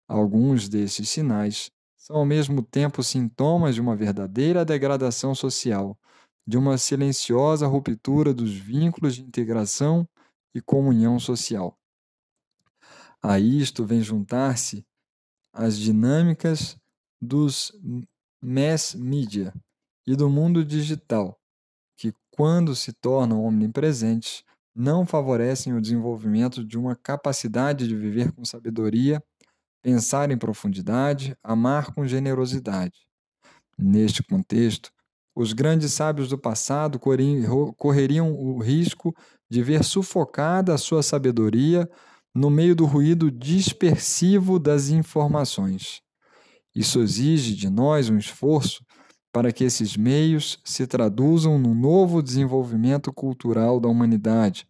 Alguns 0.08 0.68
desses 0.70 1.10
sinais 1.10 1.70
são 1.96 2.18
ao 2.18 2.26
mesmo 2.26 2.62
tempo 2.64 3.04
sintomas 3.04 3.76
de 3.76 3.82
uma 3.82 3.96
verdadeira 3.96 4.66
degradação 4.66 5.36
social, 5.36 5.98
de 6.48 6.58
uma 6.58 6.78
silenciosa 6.78 7.68
ruptura 7.68 8.34
dos 8.34 8.54
vínculos 8.54 9.16
de 9.16 9.22
integração 9.22 10.08
e 10.56 10.62
comunhão 10.62 11.20
social. 11.20 11.78
A 13.22 13.38
isto 13.38 13.86
vem 13.86 14.02
juntar-se 14.02 14.86
as 15.52 15.78
dinâmicas 15.78 16.78
dos 17.22 17.74
mass 18.42 18.96
media 18.96 19.54
e 20.06 20.16
do 20.16 20.30
mundo 20.30 20.64
digital, 20.64 21.38
que, 21.98 22.14
quando 22.32 22.76
se 22.76 22.94
tornam 22.94 23.44
omnipresentes, 23.44 24.44
não 24.74 25.06
favorecem 25.06 25.74
o 25.74 25.82
desenvolvimento 25.82 26.64
de 26.64 26.78
uma 26.78 26.96
capacidade 26.96 27.88
de 27.88 27.96
viver 27.96 28.32
com 28.32 28.46
sabedoria, 28.46 29.22
pensar 29.82 30.32
em 30.32 30.38
profundidade, 30.38 31.36
amar 31.44 31.94
com 31.94 32.06
generosidade. 32.06 33.08
Neste 33.78 34.24
contexto, 34.24 34.92
os 35.38 35.54
grandes 35.54 35.94
sábios 35.94 36.30
do 36.30 36.38
passado 36.38 37.00
correriam 37.78 38.34
o 38.34 38.58
risco 38.58 39.16
de 39.48 39.62
ver 39.62 39.84
sufocada 39.84 40.74
a 40.74 40.80
sua 40.80 41.04
sabedoria 41.04 41.88
no 42.34 42.50
meio 42.50 42.76
do 42.76 42.86
ruído 42.86 43.30
dispersivo 43.30 44.58
das 44.58 44.90
informações. 44.90 46.02
Isso 46.74 47.00
exige 47.02 47.54
de 47.54 47.70
nós 47.70 48.10
um 48.10 48.18
esforço 48.18 48.84
para 49.32 49.54
que 49.54 49.64
esses 49.64 49.96
meios 49.96 50.58
se 50.66 50.88
traduzam 50.88 51.60
num 51.60 51.76
novo 51.76 52.24
desenvolvimento 52.24 53.14
cultural 53.14 53.80
da 53.80 53.88
humanidade 53.88 54.68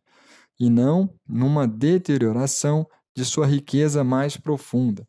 e 0.59 0.69
não 0.69 1.09
numa 1.25 1.65
deterioração 1.65 2.85
de 3.15 3.23
sua 3.23 3.47
riqueza 3.47 4.03
mais 4.03 4.35
profunda. 4.35 5.07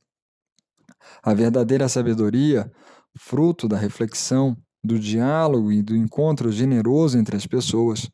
A 1.20 1.34
verdadeira 1.34 1.88
sabedoria, 1.88 2.70
fruto 3.16 3.66
da 3.66 3.76
reflexão, 3.76 4.56
do 4.82 4.98
diálogo 4.98 5.72
e 5.72 5.82
do 5.82 5.96
encontro 5.96 6.50
generoso 6.52 7.18
entre 7.18 7.36
as 7.36 7.46
pessoas, 7.46 8.10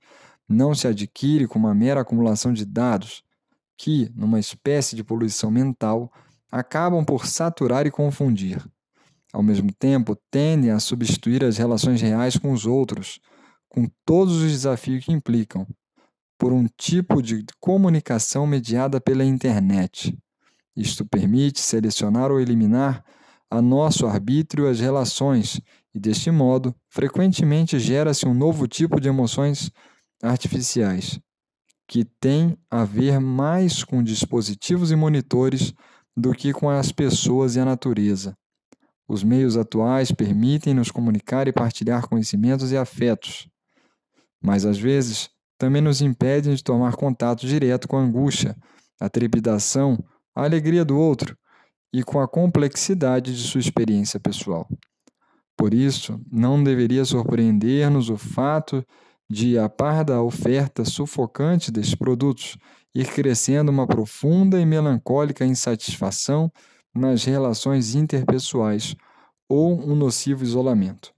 não 0.49 0.75
se 0.75 0.87
adquire 0.87 1.47
com 1.47 1.59
uma 1.59 1.75
mera 1.75 2.01
acumulação 2.01 2.53
de 2.53 2.65
dados, 2.65 3.23
que, 3.77 4.11
numa 4.15 4.39
espécie 4.39 4.95
de 4.95 5.03
poluição 5.03 5.51
mental, 5.51 6.13
acabam 6.51 7.05
por 7.05 7.27
saturar 7.27 7.87
e 7.87 7.91
confundir. 7.91 8.65
Ao 9.33 9.43
mesmo 9.43 9.73
tempo, 9.73 10.17
tendem 10.31 10.71
a 10.71 10.79
substituir 10.79 11.43
as 11.43 11.59
relações 11.59 12.01
reais 12.01 12.37
com 12.37 12.53
os 12.53 12.67
outros, 12.67 13.19
com 13.69 13.89
todos 14.07 14.37
os 14.37 14.53
desafios 14.53 15.05
que 15.05 15.13
implicam, 15.13 15.67
por 16.39 16.53
um 16.53 16.67
tipo 16.77 17.21
de 17.21 17.45
comunicação 17.59 18.47
mediada 18.47 19.01
pela 19.01 19.25
internet. 19.25 20.17
Isto 20.77 21.05
permite 21.05 21.61
selecionar 21.61 22.31
ou 22.31 22.41
eliminar 22.41 23.05
a 23.51 23.61
nosso 23.61 24.07
arbítrio 24.07 24.69
as 24.69 24.79
relações 24.81 25.61
e, 25.95 25.99
deste 25.99 26.31
modo, 26.31 26.75
frequentemente 26.91 27.79
gera-se 27.79 28.27
um 28.27 28.35
novo 28.35 28.67
tipo 28.67 29.01
de 29.01 29.09
emoções 29.09 29.71
artificiais, 30.23 31.21
que 31.87 32.05
tem 32.21 32.59
a 32.71 32.85
ver 32.85 33.21
mais 33.21 33.85
com 33.85 34.03
dispositivos 34.03 34.91
e 34.91 34.97
monitores 34.97 35.73
do 36.17 36.33
que 36.33 36.53
com 36.53 36.69
as 36.69 36.91
pessoas 36.91 37.57
e 37.57 37.61
a 37.61 37.65
natureza. 37.65 38.37
Os 39.07 39.23
meios 39.23 39.57
atuais 39.57 40.11
permitem 40.11 40.75
nos 40.75 40.91
comunicar 40.91 41.47
e 41.47 41.53
partilhar 41.53 42.09
conhecimentos 42.09 42.73
e 42.73 42.77
afetos, 42.77 43.49
mas 44.43 44.65
às 44.65 44.79
vezes 44.79 45.29
também 45.59 45.83
nos 45.83 46.01
impedem 46.01 46.55
de 46.55 46.65
tomar 46.65 46.97
contato 46.97 47.47
direto 47.47 47.87
com 47.87 47.97
a 47.97 48.01
angústia, 48.01 48.57
a 49.01 49.09
trepidação, 49.09 50.03
a 50.35 50.45
alegria 50.45 50.85
do 50.85 50.99
outro 50.99 51.37
e 51.93 52.03
com 52.03 52.19
a 52.19 52.27
complexidade 52.27 53.37
de 53.37 53.43
sua 53.43 53.61
experiência 53.61 54.19
pessoal. 54.19 54.67
Por 55.57 55.73
isso, 55.73 56.21
não 56.31 56.63
deveria 56.63 57.05
surpreender-nos 57.05 58.11
o 58.11 58.17
fato 58.17 58.85
de, 59.31 59.59
a 59.59 59.69
par 59.69 60.05
da 60.05 60.23
oferta 60.23 60.85
sufocante 60.85 61.71
destes 61.71 61.95
produtos, 61.95 62.57
ir 62.95 63.07
crescendo 63.13 63.71
uma 63.71 63.87
profunda 63.87 64.61
e 64.61 64.67
melancólica 64.67 65.45
insatisfação 65.45 66.51
nas 66.95 67.25
relações 67.25 67.95
interpessoais 67.95 68.95
ou 69.49 69.81
um 69.81 69.95
nocivo 69.95 70.45
isolamento. 70.45 71.13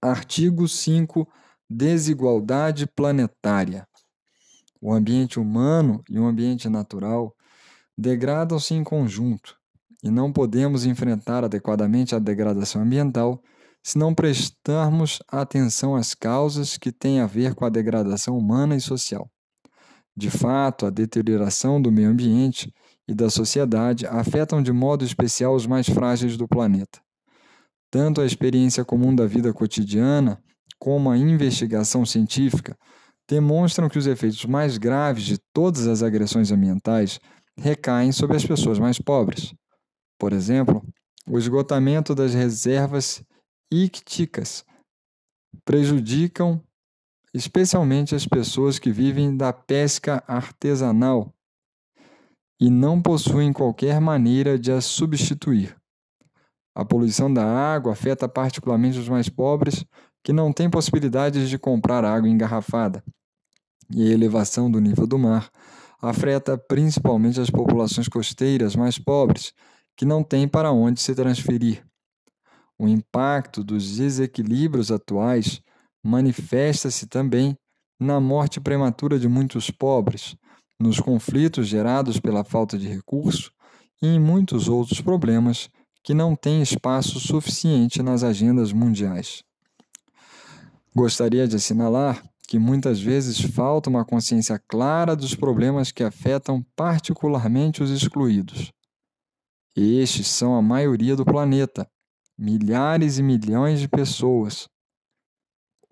Artigo 0.00 0.66
5. 0.66 1.28
Desigualdade 1.70 2.86
planetária. 2.86 3.86
O 4.80 4.92
ambiente 4.92 5.38
humano 5.38 6.02
e 6.10 6.18
o 6.18 6.24
ambiente 6.24 6.68
natural 6.68 7.34
degradam-se 7.96 8.74
em 8.74 8.82
conjunto, 8.82 9.56
e 10.02 10.10
não 10.10 10.32
podemos 10.32 10.84
enfrentar 10.84 11.44
adequadamente 11.44 12.14
a 12.14 12.18
degradação 12.18 12.82
ambiental 12.82 13.42
se 13.82 13.98
não 13.98 14.14
prestarmos 14.14 15.18
atenção 15.28 15.96
às 15.96 16.14
causas 16.14 16.76
que 16.76 16.92
têm 16.92 17.20
a 17.20 17.26
ver 17.26 17.54
com 17.54 17.64
a 17.64 17.68
degradação 17.68 18.36
humana 18.36 18.76
e 18.76 18.80
social. 18.80 19.28
De 20.16 20.30
fato, 20.30 20.86
a 20.86 20.90
deterioração 20.90 21.80
do 21.80 21.90
meio 21.90 22.10
ambiente 22.10 22.72
e 23.08 23.14
da 23.14 23.30
sociedade 23.30 24.06
afetam 24.06 24.62
de 24.62 24.72
modo 24.72 25.04
especial 25.04 25.54
os 25.54 25.66
mais 25.66 25.88
frágeis 25.88 26.36
do 26.36 26.46
planeta. 26.46 27.00
Tanto 27.90 28.20
a 28.20 28.26
experiência 28.26 28.84
comum 28.84 29.14
da 29.14 29.26
vida 29.26 29.52
cotidiana 29.52 30.40
como 30.78 31.10
a 31.10 31.16
investigação 31.16 32.04
científica 32.04 32.76
demonstram 33.28 33.88
que 33.88 33.98
os 33.98 34.06
efeitos 34.06 34.44
mais 34.44 34.78
graves 34.78 35.24
de 35.24 35.38
todas 35.52 35.86
as 35.86 36.02
agressões 36.02 36.50
ambientais 36.50 37.18
recaem 37.56 38.12
sobre 38.12 38.36
as 38.36 38.44
pessoas 38.44 38.78
mais 38.78 38.98
pobres. 38.98 39.54
Por 40.22 40.32
exemplo, 40.32 40.80
o 41.26 41.36
esgotamento 41.36 42.14
das 42.14 42.32
reservas 42.32 43.24
ícticas 43.72 44.64
prejudicam 45.64 46.62
especialmente 47.34 48.14
as 48.14 48.24
pessoas 48.24 48.78
que 48.78 48.92
vivem 48.92 49.36
da 49.36 49.52
pesca 49.52 50.22
artesanal 50.28 51.34
e 52.60 52.70
não 52.70 53.02
possuem 53.02 53.52
qualquer 53.52 54.00
maneira 54.00 54.56
de 54.56 54.70
a 54.70 54.80
substituir. 54.80 55.76
A 56.72 56.84
poluição 56.84 57.34
da 57.34 57.44
água 57.44 57.92
afeta 57.92 58.28
particularmente 58.28 59.00
os 59.00 59.08
mais 59.08 59.28
pobres 59.28 59.84
que 60.22 60.32
não 60.32 60.52
têm 60.52 60.70
possibilidades 60.70 61.48
de 61.48 61.58
comprar 61.58 62.04
água 62.04 62.28
engarrafada. 62.28 63.02
E 63.90 64.08
a 64.08 64.14
elevação 64.14 64.70
do 64.70 64.80
nível 64.80 65.04
do 65.04 65.18
mar 65.18 65.50
afeta 66.00 66.56
principalmente 66.56 67.40
as 67.40 67.50
populações 67.50 68.06
costeiras 68.06 68.76
mais 68.76 68.96
pobres, 69.00 69.52
que 70.02 70.06
não 70.06 70.24
têm 70.24 70.48
para 70.48 70.72
onde 70.72 71.00
se 71.00 71.14
transferir. 71.14 71.86
O 72.76 72.88
impacto 72.88 73.62
dos 73.62 73.98
desequilíbrios 73.98 74.90
atuais 74.90 75.62
manifesta-se 76.04 77.06
também 77.06 77.56
na 78.00 78.18
morte 78.18 78.60
prematura 78.60 79.16
de 79.16 79.28
muitos 79.28 79.70
pobres, 79.70 80.34
nos 80.76 80.98
conflitos 80.98 81.68
gerados 81.68 82.18
pela 82.18 82.42
falta 82.42 82.76
de 82.76 82.88
recurso 82.88 83.52
e 84.02 84.08
em 84.08 84.18
muitos 84.18 84.66
outros 84.66 85.00
problemas 85.00 85.70
que 86.02 86.14
não 86.14 86.34
têm 86.34 86.62
espaço 86.62 87.20
suficiente 87.20 88.02
nas 88.02 88.24
agendas 88.24 88.72
mundiais. 88.72 89.44
Gostaria 90.92 91.46
de 91.46 91.54
assinalar 91.54 92.24
que 92.48 92.58
muitas 92.58 93.00
vezes 93.00 93.40
falta 93.40 93.88
uma 93.88 94.04
consciência 94.04 94.60
clara 94.66 95.14
dos 95.14 95.36
problemas 95.36 95.92
que 95.92 96.02
afetam 96.02 96.60
particularmente 96.74 97.84
os 97.84 97.90
excluídos. 97.92 98.72
Estes 99.74 100.28
são 100.28 100.54
a 100.54 100.62
maioria 100.62 101.16
do 101.16 101.24
planeta, 101.24 101.88
milhares 102.38 103.18
e 103.18 103.22
milhões 103.22 103.80
de 103.80 103.88
pessoas, 103.88 104.68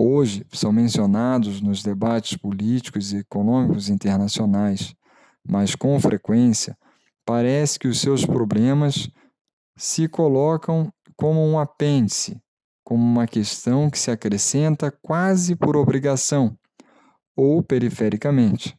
hoje 0.03 0.47
são 0.51 0.73
mencionados 0.73 1.61
nos 1.61 1.83
debates 1.83 2.35
políticos 2.35 3.13
e 3.13 3.19
econômicos 3.19 3.91
internacionais, 3.91 4.95
mas 5.47 5.75
com 5.75 6.01
frequência 6.01 6.75
parece 7.27 7.79
que 7.79 7.87
os 7.87 8.01
seus 8.01 8.25
problemas 8.25 9.11
se 9.77 10.09
colocam 10.09 10.91
como 11.17 11.47
um 11.47 11.59
apêndice, 11.59 12.41
como 12.83 13.03
uma 13.03 13.27
questão 13.27 13.91
que 13.91 13.99
se 13.99 14.11
acrescenta 14.11 14.91
quase 15.03 15.55
por 15.55 15.77
obrigação 15.77 16.57
ou 17.37 17.63
perifericamente, 17.63 18.75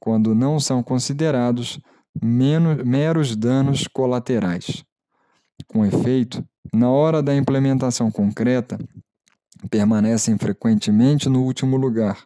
quando 0.00 0.34
não 0.34 0.58
são 0.58 0.82
considerados 0.82 1.80
meros 2.22 3.36
danos 3.36 3.86
colaterais. 3.86 4.84
Com 5.66 5.84
efeito, 5.84 6.44
na 6.72 6.90
hora 6.90 7.22
da 7.22 7.34
implementação 7.34 8.10
concreta, 8.10 8.78
permanecem 9.70 10.38
frequentemente 10.38 11.28
no 11.28 11.42
último 11.42 11.76
lugar. 11.76 12.24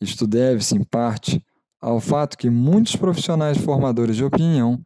Isto 0.00 0.26
deve-se, 0.26 0.76
em 0.76 0.84
parte, 0.84 1.42
ao 1.80 2.00
fato 2.00 2.36
que 2.36 2.50
muitos 2.50 2.96
profissionais 2.96 3.56
formadores 3.58 4.16
de 4.16 4.24
opinião, 4.24 4.80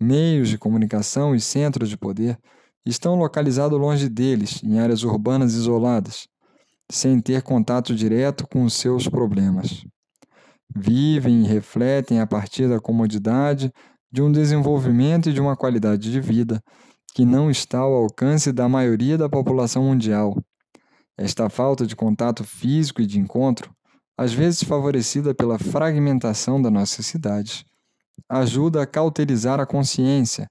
meios 0.00 0.48
de 0.48 0.58
comunicação 0.58 1.34
e 1.34 1.40
centros 1.40 1.88
de 1.88 1.96
poder 1.96 2.38
estão 2.84 3.16
localizados 3.16 3.78
longe 3.78 4.08
deles, 4.08 4.62
em 4.62 4.78
áreas 4.78 5.02
urbanas 5.02 5.54
isoladas, 5.54 6.26
sem 6.90 7.20
ter 7.20 7.42
contato 7.42 7.94
direto 7.94 8.46
com 8.48 8.64
os 8.64 8.74
seus 8.74 9.06
problemas. 9.06 9.84
Vivem 10.76 11.44
e 11.44 11.48
refletem 11.48 12.20
a 12.20 12.26
partir 12.26 12.68
da 12.68 12.80
comodidade 12.80 13.72
de 14.10 14.22
um 14.22 14.30
desenvolvimento 14.30 15.28
e 15.28 15.32
de 15.32 15.40
uma 15.40 15.56
qualidade 15.56 16.10
de 16.10 16.20
vida 16.20 16.62
que 17.14 17.24
não 17.24 17.50
está 17.50 17.78
ao 17.78 17.94
alcance 17.94 18.52
da 18.52 18.68
maioria 18.68 19.18
da 19.18 19.28
população 19.28 19.84
mundial. 19.84 20.36
Esta 21.16 21.48
falta 21.48 21.86
de 21.86 21.96
contato 21.96 22.44
físico 22.44 23.02
e 23.02 23.06
de 23.06 23.18
encontro, 23.18 23.74
às 24.16 24.32
vezes 24.32 24.62
favorecida 24.62 25.34
pela 25.34 25.58
fragmentação 25.58 26.60
das 26.60 26.72
nossas 26.72 27.06
cidades, 27.06 27.64
ajuda 28.28 28.82
a 28.82 28.86
cauterizar 28.86 29.60
a 29.60 29.66
consciência 29.66 30.48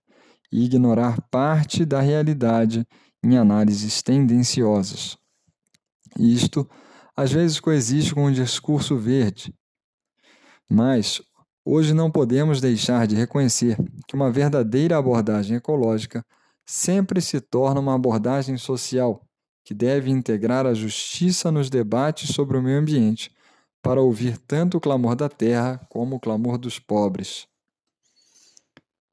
e 0.52 0.66
ignorar 0.66 1.22
parte 1.30 1.86
da 1.86 2.02
realidade 2.02 2.86
em 3.24 3.38
análises 3.38 4.02
tendenciosas. 4.02 5.18
Isto, 6.20 6.68
às 7.16 7.32
vezes, 7.32 7.60
coexiste 7.60 8.14
com 8.14 8.26
o 8.26 8.32
discurso 8.32 8.98
verde. 8.98 9.54
Mas, 10.70 11.22
hoje 11.66 11.94
não 11.94 12.12
podemos 12.12 12.60
deixar 12.60 13.08
de 13.08 13.16
reconhecer 13.16 13.78
que 14.08 14.16
uma 14.16 14.32
verdadeira 14.32 14.98
abordagem 14.98 15.58
ecológica 15.58 16.26
sempre 16.66 17.22
se 17.22 17.40
torna 17.40 17.80
uma 17.80 17.96
abordagem 17.96 18.58
social 18.58 19.22
que 19.64 19.74
deve 19.74 20.10
integrar 20.10 20.66
a 20.66 20.74
justiça 20.74 21.52
nos 21.52 21.70
debates 21.70 22.34
sobre 22.34 22.58
o 22.58 22.62
meio 22.62 22.80
ambiente, 22.80 23.32
para 23.82 24.02
ouvir 24.02 24.38
tanto 24.38 24.78
o 24.78 24.82
clamor 24.82 25.16
da 25.16 25.30
terra 25.30 25.78
como 25.90 26.16
o 26.16 26.20
clamor 26.20 26.58
dos 26.58 26.80
pobres. 26.80 27.48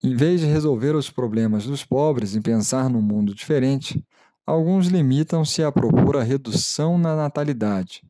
Em 0.03 0.15
vez 0.15 0.41
de 0.41 0.47
resolver 0.47 0.95
os 0.95 1.11
problemas 1.11 1.65
dos 1.65 1.85
pobres 1.85 2.35
e 2.35 2.41
pensar 2.41 2.89
num 2.91 3.03
mundo 3.03 3.35
diferente, 3.35 4.05
alguns 4.47 4.87
limitam-se 4.87 5.63
a 5.63 5.73
propor 5.73 6.17
a 6.17 6.23
redução 6.23 6.99
na 6.99 7.17
natalidade. 7.17 8.03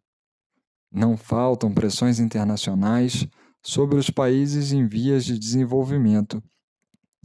Não 0.95 1.16
faltam 1.16 1.74
pressões 1.74 2.20
internacionais 2.20 3.26
sobre 3.61 3.99
os 3.99 4.11
países 4.11 4.70
em 4.70 4.86
vias 4.86 5.24
de 5.24 5.36
desenvolvimento 5.36 6.40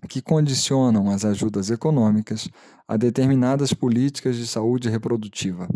que 0.07 0.24
condicionam 0.24 1.09
as 1.11 1.24
ajudas 1.24 1.70
econômicas 1.70 2.49
a 2.88 2.97
determinadas 2.97 3.72
políticas 3.72 4.38
de 4.38 4.47
saúde 4.47 4.89
reprodutiva. 4.89 5.67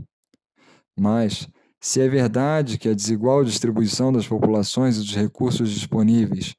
Mas, 0.98 1.48
se 1.80 2.02
é 2.02 2.08
verdade 2.08 2.80
que 2.80 2.89
a 2.89 2.96
desigual 2.96 3.44
distribuição 3.44 4.12
das 4.12 4.26
populações 4.26 4.98
e 4.98 5.02
dos 5.02 5.14
recursos 5.14 5.70
disponíveis 5.70 6.56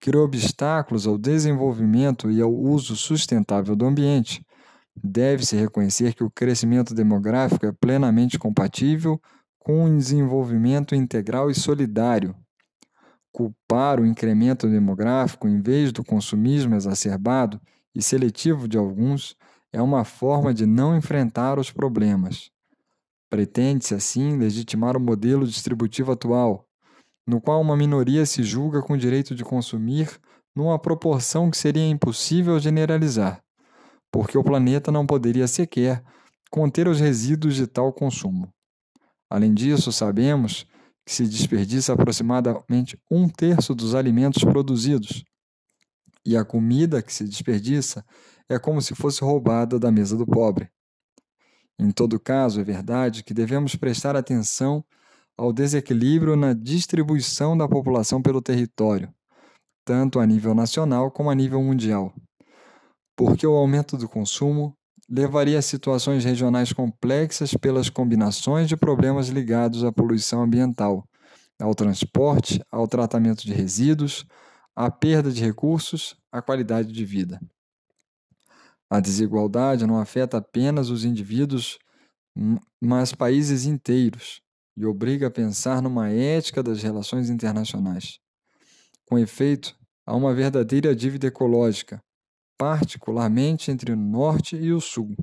cria 0.00 0.20
obstáculos 0.20 1.06
ao 1.06 1.16
desenvolvimento 1.16 2.28
e 2.28 2.42
ao 2.42 2.52
uso 2.52 2.96
sustentável 2.96 3.76
do 3.76 3.86
ambiente, 3.86 4.44
deve-se 4.96 5.54
reconhecer 5.54 6.12
que 6.14 6.24
o 6.24 6.30
crescimento 6.30 6.92
demográfico 6.92 7.66
é 7.66 7.72
plenamente 7.72 8.36
compatível 8.36 9.20
com 9.64 9.84
um 9.84 9.96
desenvolvimento 9.96 10.92
integral 10.94 11.48
e 11.48 11.54
solidário 11.54 12.34
culpar 13.32 14.00
o 14.00 14.04
incremento 14.04 14.68
demográfico 14.68 15.48
em 15.48 15.60
vez 15.60 15.92
do 15.92 16.04
consumismo 16.04 16.74
exacerbado 16.74 17.60
e 17.94 18.02
seletivo 18.02 18.68
de 18.68 18.76
alguns 18.76 19.36
é 19.72 19.80
uma 19.80 20.04
forma 20.04 20.52
de 20.52 20.66
não 20.66 20.96
enfrentar 20.96 21.58
os 21.58 21.70
problemas. 21.70 22.50
Pretende-se, 23.30 23.94
assim, 23.94 24.36
legitimar 24.36 24.96
o 24.96 25.00
modelo 25.00 25.46
distributivo 25.46 26.12
atual, 26.12 26.66
no 27.26 27.40
qual 27.40 27.60
uma 27.60 27.76
minoria 27.76 28.26
se 28.26 28.42
julga 28.42 28.82
com 28.82 28.92
o 28.92 28.98
direito 28.98 29.34
de 29.34 29.44
consumir 29.44 30.10
numa 30.54 30.78
proporção 30.78 31.50
que 31.50 31.56
seria 31.56 31.88
impossível 31.88 32.58
generalizar, 32.58 33.42
porque 34.10 34.36
o 34.36 34.44
planeta 34.44 34.92
não 34.92 35.06
poderia 35.06 35.46
sequer 35.46 36.02
conter 36.50 36.86
os 36.86 37.00
resíduos 37.00 37.54
de 37.54 37.66
tal 37.66 37.90
consumo. 37.92 38.52
Além 39.32 39.54
disso, 39.54 39.90
sabemos 39.90 40.66
que 41.06 41.12
se 41.14 41.26
desperdiça 41.26 41.94
aproximadamente 41.94 42.98
um 43.10 43.30
terço 43.30 43.74
dos 43.74 43.94
alimentos 43.94 44.44
produzidos. 44.44 45.24
E 46.22 46.36
a 46.36 46.44
comida 46.44 47.00
que 47.00 47.10
se 47.10 47.24
desperdiça 47.24 48.04
é 48.46 48.58
como 48.58 48.82
se 48.82 48.94
fosse 48.94 49.24
roubada 49.24 49.78
da 49.78 49.90
mesa 49.90 50.18
do 50.18 50.26
pobre. 50.26 50.68
Em 51.78 51.90
todo 51.90 52.20
caso, 52.20 52.60
é 52.60 52.62
verdade 52.62 53.24
que 53.24 53.32
devemos 53.32 53.74
prestar 53.74 54.16
atenção 54.16 54.84
ao 55.34 55.50
desequilíbrio 55.50 56.36
na 56.36 56.52
distribuição 56.52 57.56
da 57.56 57.66
população 57.66 58.20
pelo 58.20 58.42
território, 58.42 59.10
tanto 59.82 60.20
a 60.20 60.26
nível 60.26 60.54
nacional 60.54 61.10
como 61.10 61.30
a 61.30 61.34
nível 61.34 61.62
mundial, 61.62 62.14
porque 63.16 63.46
o 63.46 63.56
aumento 63.56 63.96
do 63.96 64.06
consumo 64.06 64.76
levaria 65.12 65.58
a 65.58 65.62
situações 65.62 66.24
regionais 66.24 66.72
complexas 66.72 67.52
pelas 67.52 67.90
combinações 67.90 68.66
de 68.66 68.78
problemas 68.78 69.28
ligados 69.28 69.84
à 69.84 69.92
poluição 69.92 70.42
ambiental, 70.42 71.06
ao 71.60 71.74
transporte, 71.74 72.64
ao 72.70 72.88
tratamento 72.88 73.44
de 73.44 73.52
resíduos, 73.52 74.24
à 74.74 74.90
perda 74.90 75.30
de 75.30 75.44
recursos, 75.44 76.16
à 76.32 76.40
qualidade 76.40 76.90
de 76.90 77.04
vida. 77.04 77.38
A 78.88 79.00
desigualdade 79.00 79.86
não 79.86 79.98
afeta 79.98 80.38
apenas 80.38 80.88
os 80.88 81.04
indivíduos, 81.04 81.78
mas 82.80 83.12
países 83.12 83.66
inteiros 83.66 84.40
e 84.74 84.86
obriga 84.86 85.26
a 85.26 85.30
pensar 85.30 85.82
numa 85.82 86.08
ética 86.08 86.62
das 86.62 86.82
relações 86.82 87.28
internacionais. 87.28 88.18
Com 89.04 89.18
efeito, 89.18 89.76
há 90.06 90.16
uma 90.16 90.34
verdadeira 90.34 90.96
dívida 90.96 91.26
ecológica, 91.26 92.02
particularmente 92.62 93.72
entre 93.72 93.90
o 93.90 93.96
Norte 93.96 94.54
e 94.54 94.72
o 94.72 94.80
Sul, 94.80 95.16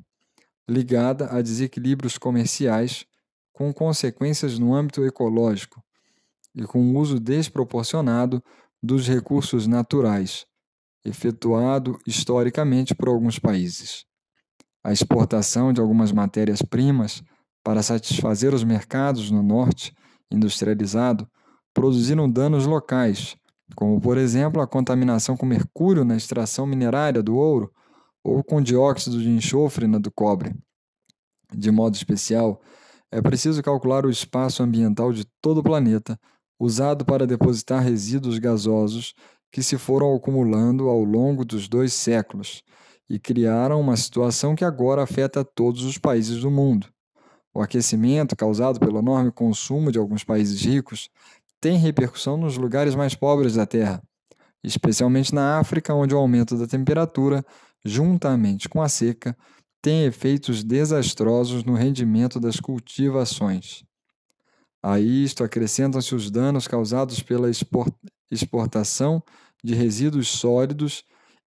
ligada 0.68 1.30
a 1.30 1.40
desequilíbrios 1.40 2.18
comerciais 2.18 3.06
com 3.50 3.72
consequências 3.72 4.58
no 4.58 4.74
âmbito 4.74 5.02
ecológico 5.06 5.82
e 6.54 6.64
com 6.64 6.82
o 6.82 6.98
uso 6.98 7.18
desproporcionado 7.18 8.44
dos 8.82 9.08
recursos 9.08 9.66
naturais, 9.66 10.44
efetuado 11.02 11.98
historicamente 12.06 12.94
por 12.94 13.08
alguns 13.08 13.38
países. 13.38 14.04
A 14.84 14.92
exportação 14.92 15.72
de 15.72 15.80
algumas 15.80 16.12
matérias-primas 16.12 17.22
para 17.64 17.82
satisfazer 17.82 18.52
os 18.52 18.62
mercados 18.62 19.30
no 19.30 19.42
norte 19.42 19.94
industrializado 20.30 21.26
produziram 21.72 22.30
danos 22.30 22.66
locais, 22.66 23.34
como 23.74 24.00
por 24.00 24.18
exemplo 24.18 24.60
a 24.60 24.66
contaminação 24.66 25.36
com 25.36 25.46
mercúrio 25.46 26.04
na 26.04 26.16
extração 26.16 26.66
minerária 26.66 27.22
do 27.22 27.36
ouro 27.36 27.72
ou 28.22 28.44
com 28.44 28.60
dióxido 28.60 29.20
de 29.20 29.28
enxofre 29.28 29.86
na 29.86 29.98
do 29.98 30.10
cobre. 30.10 30.54
De 31.52 31.70
modo 31.70 31.94
especial, 31.94 32.60
é 33.10 33.20
preciso 33.20 33.62
calcular 33.62 34.06
o 34.06 34.10
espaço 34.10 34.62
ambiental 34.62 35.12
de 35.12 35.24
todo 35.40 35.58
o 35.58 35.62
planeta, 35.62 36.18
usado 36.58 37.04
para 37.04 37.26
depositar 37.26 37.82
resíduos 37.82 38.38
gasosos 38.38 39.14
que 39.50 39.62
se 39.62 39.76
foram 39.76 40.14
acumulando 40.14 40.88
ao 40.88 41.02
longo 41.02 41.44
dos 41.44 41.68
dois 41.68 41.92
séculos 41.92 42.62
e 43.08 43.18
criaram 43.18 43.80
uma 43.80 43.96
situação 43.96 44.54
que 44.54 44.64
agora 44.64 45.02
afeta 45.02 45.44
todos 45.44 45.82
os 45.82 45.98
países 45.98 46.42
do 46.42 46.50
mundo. 46.50 46.86
O 47.52 47.60
aquecimento 47.60 48.36
causado 48.36 48.78
pelo 48.78 49.00
enorme 49.00 49.32
consumo 49.32 49.90
de 49.90 49.98
alguns 49.98 50.22
países 50.22 50.60
ricos 50.62 51.10
tem 51.60 51.76
repercussão 51.76 52.36
nos 52.36 52.56
lugares 52.56 52.94
mais 52.94 53.14
pobres 53.14 53.54
da 53.54 53.66
Terra, 53.66 54.02
especialmente 54.64 55.34
na 55.34 55.58
África, 55.58 55.94
onde 55.94 56.14
o 56.14 56.18
aumento 56.18 56.56
da 56.56 56.66
temperatura, 56.66 57.44
juntamente 57.84 58.68
com 58.68 58.80
a 58.80 58.88
seca, 58.88 59.36
tem 59.82 60.04
efeitos 60.04 60.62
desastrosos 60.62 61.64
no 61.64 61.74
rendimento 61.74 62.38
das 62.38 62.58
cultivações. 62.60 63.84
A 64.82 64.98
isto 64.98 65.44
acrescentam-se 65.44 66.14
os 66.14 66.30
danos 66.30 66.66
causados 66.66 67.20
pela 67.22 67.48
exportação 68.30 69.22
de 69.62 69.74
resíduos 69.74 70.28
sólidos 70.28 71.04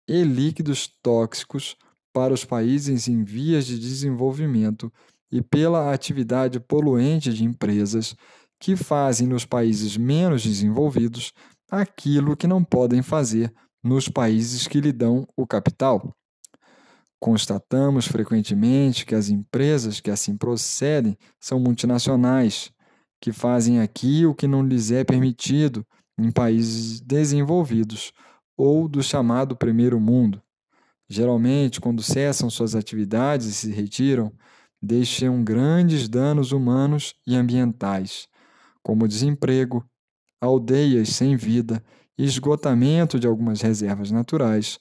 e 0.07 0.23
líquidos 0.23 0.87
tóxicos 1.03 1.77
para 2.13 2.35
os 2.35 2.45
países 2.45 3.09
em 3.09 3.25
vias 3.25 3.67
de 3.67 3.79
desenvolvimento 3.79 4.93
e 5.31 5.41
pela 5.41 5.93
atividade 5.93 6.61
poluente 6.61 7.33
de 7.33 7.45
empresas 7.45 8.15
que 8.63 8.77
fazem 8.77 9.27
nos 9.27 9.45
países 9.45 9.97
menos 9.97 10.45
desenvolvidos 10.45 11.33
aquilo 11.69 12.37
que 12.37 12.47
não 12.47 12.63
podem 12.63 13.03
fazer 13.03 13.53
nos 13.83 14.09
países 14.09 14.69
que 14.69 14.81
lhe 14.81 14.93
dão 14.93 15.27
o 15.37 15.45
capital. 15.45 16.15
Constatamos 17.19 18.07
frequentemente 18.07 19.05
que 19.05 19.17
as 19.17 19.29
empresas 19.29 19.99
que 19.99 20.13
assim 20.13 20.37
procedem 20.37 21.19
são 21.41 21.59
multinacionais, 21.59 22.71
que 23.21 23.33
fazem 23.33 23.81
aqui 23.81 24.27
o 24.27 24.35
que 24.35 24.47
não 24.47 24.65
lhes 24.65 24.93
é 24.93 25.03
permitido 25.03 25.85
em 26.17 26.31
países 26.31 27.01
desenvolvidos 27.01 28.13
ou 28.57 28.87
do 28.87 29.03
chamado 29.03 29.57
primeiro 29.57 29.99
mundo. 29.99 30.41
Geralmente, 31.09 31.81
quando 31.81 32.01
cessam 32.01 32.49
suas 32.49 32.77
atividades 32.77 33.49
e 33.49 33.55
se 33.55 33.73
retiram, 33.73 34.33
deixam 34.81 35.43
grandes 35.43 36.09
danos 36.09 36.53
humanos 36.53 37.13
e 37.27 37.35
ambientais 37.35 38.31
como 38.83 39.09
desemprego, 39.09 39.85
aldeias 40.41 41.11
sem 41.11 41.37
vida, 41.37 41.83
esgotamento 42.19 43.19
de 43.19 43.27
algumas 43.27 43.61
reservas 43.61 44.11
naturais, 44.11 44.79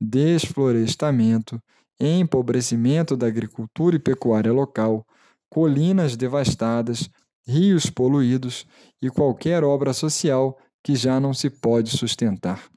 desflorestamento, 0.00 1.60
empobrecimento 2.00 3.16
da 3.16 3.26
agricultura 3.26 3.96
e 3.96 4.00
pecuária 4.00 4.52
local, 4.52 5.06
colinas 5.48 6.16
devastadas, 6.16 7.08
rios 7.46 7.90
poluídos 7.90 8.66
e 9.00 9.10
qualquer 9.10 9.62
obra 9.62 9.92
social 9.92 10.58
que 10.82 10.96
já 10.96 11.20
não 11.20 11.32
se 11.32 11.50
pode 11.50 11.90
sustentar. 11.90 12.68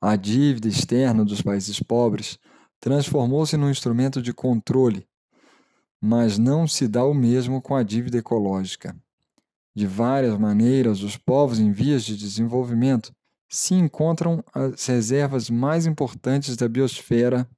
A 0.00 0.16
dívida 0.16 0.66
externa 0.66 1.24
dos 1.24 1.40
países 1.40 1.78
pobres 1.78 2.38
transformou-se 2.80 3.56
num 3.56 3.70
instrumento 3.70 4.20
de 4.20 4.32
controle, 4.32 5.06
mas 6.00 6.38
não 6.38 6.66
se 6.66 6.88
dá 6.88 7.04
o 7.04 7.14
mesmo 7.14 7.62
com 7.62 7.76
a 7.76 7.84
dívida 7.84 8.18
ecológica. 8.18 8.96
De 9.74 9.86
várias 9.86 10.38
maneiras, 10.38 11.02
os 11.02 11.16
povos 11.16 11.58
em 11.58 11.72
vias 11.72 12.04
de 12.04 12.16
desenvolvimento 12.16 13.12
se 13.48 13.74
encontram 13.74 14.42
as 14.54 14.86
reservas 14.86 15.50
mais 15.50 15.86
importantes 15.86 16.56
da 16.56 16.68
biosfera, 16.68 17.48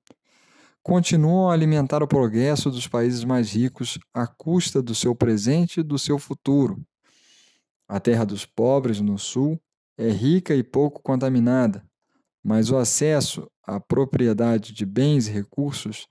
continuam 0.83 1.49
a 1.49 1.53
alimentar 1.53 2.03
o 2.03 2.09
progresso 2.09 2.71
dos 2.71 2.87
países 2.87 3.25
mais 3.25 3.53
ricos 3.53 3.99
à 4.13 4.27
custa 4.27 4.83
do 4.83 4.95
seu 4.95 5.15
presente 5.15 5.81
e 5.81 5.83
do 5.83 5.99
seu 5.99 6.19
futuro. 6.19 6.85
A 7.89 7.99
terra 8.01 8.25
dos 8.25 8.45
pobres 8.45 9.01
no 9.01 9.19
sul 9.19 9.61
é 9.97 10.09
rica 10.11 10.55
e 10.55 10.63
pouco 10.63 11.03
contaminada, 11.03 11.85
mas 12.43 12.71
o 12.71 12.77
acesso 12.77 13.49
à 13.63 13.81
propriedade 13.81 14.73
de 14.73 14.85
bens 14.85 15.27
e 15.27 15.33
recursos 15.33 16.07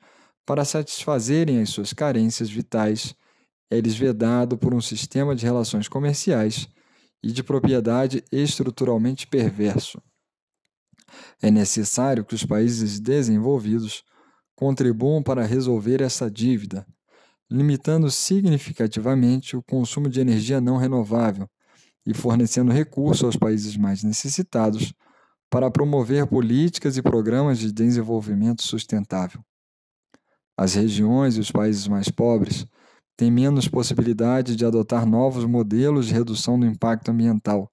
para 0.45 0.65
satisfazerem 0.65 1.61
as 1.61 1.69
suas 1.69 1.93
carências 1.93 2.49
vitais 2.49 3.15
é-lhes 3.69 3.95
vedado 3.95 4.57
por 4.57 4.73
um 4.73 4.81
sistema 4.81 5.35
de 5.35 5.45
relações 5.45 5.87
comerciais 5.87 6.67
e 7.23 7.31
de 7.31 7.43
propriedade 7.43 8.23
estruturalmente 8.31 9.25
perverso. 9.25 10.01
É 11.41 11.49
necessário 11.49 12.25
que 12.25 12.35
os 12.35 12.45
países 12.45 12.99
desenvolvidos 12.99 14.03
contribuam 14.55 15.21
para 15.21 15.45
resolver 15.45 16.01
essa 16.01 16.29
dívida, 16.29 16.85
limitando 17.49 18.09
significativamente 18.09 19.55
o 19.55 19.63
consumo 19.63 20.09
de 20.09 20.19
energia 20.19 20.59
não 20.59 20.77
renovável 20.77 21.47
e 22.05 22.13
fornecendo 22.13 22.71
recursos 22.71 23.23
aos 23.23 23.35
países 23.35 23.77
mais 23.77 24.03
necessitados 24.03 24.93
para 25.49 25.69
promover 25.69 26.25
políticas 26.27 26.97
e 26.97 27.01
programas 27.01 27.59
de 27.59 27.71
desenvolvimento 27.71 28.63
sustentável. 28.63 29.43
As 30.57 30.73
regiões 30.73 31.37
e 31.37 31.39
os 31.39 31.51
países 31.51 31.87
mais 31.87 32.09
pobres 32.09 32.65
têm 33.15 33.31
menos 33.31 33.67
possibilidade 33.67 34.55
de 34.55 34.65
adotar 34.65 35.05
novos 35.05 35.45
modelos 35.45 36.07
de 36.07 36.13
redução 36.13 36.59
do 36.59 36.65
impacto 36.65 37.11
ambiental, 37.11 37.71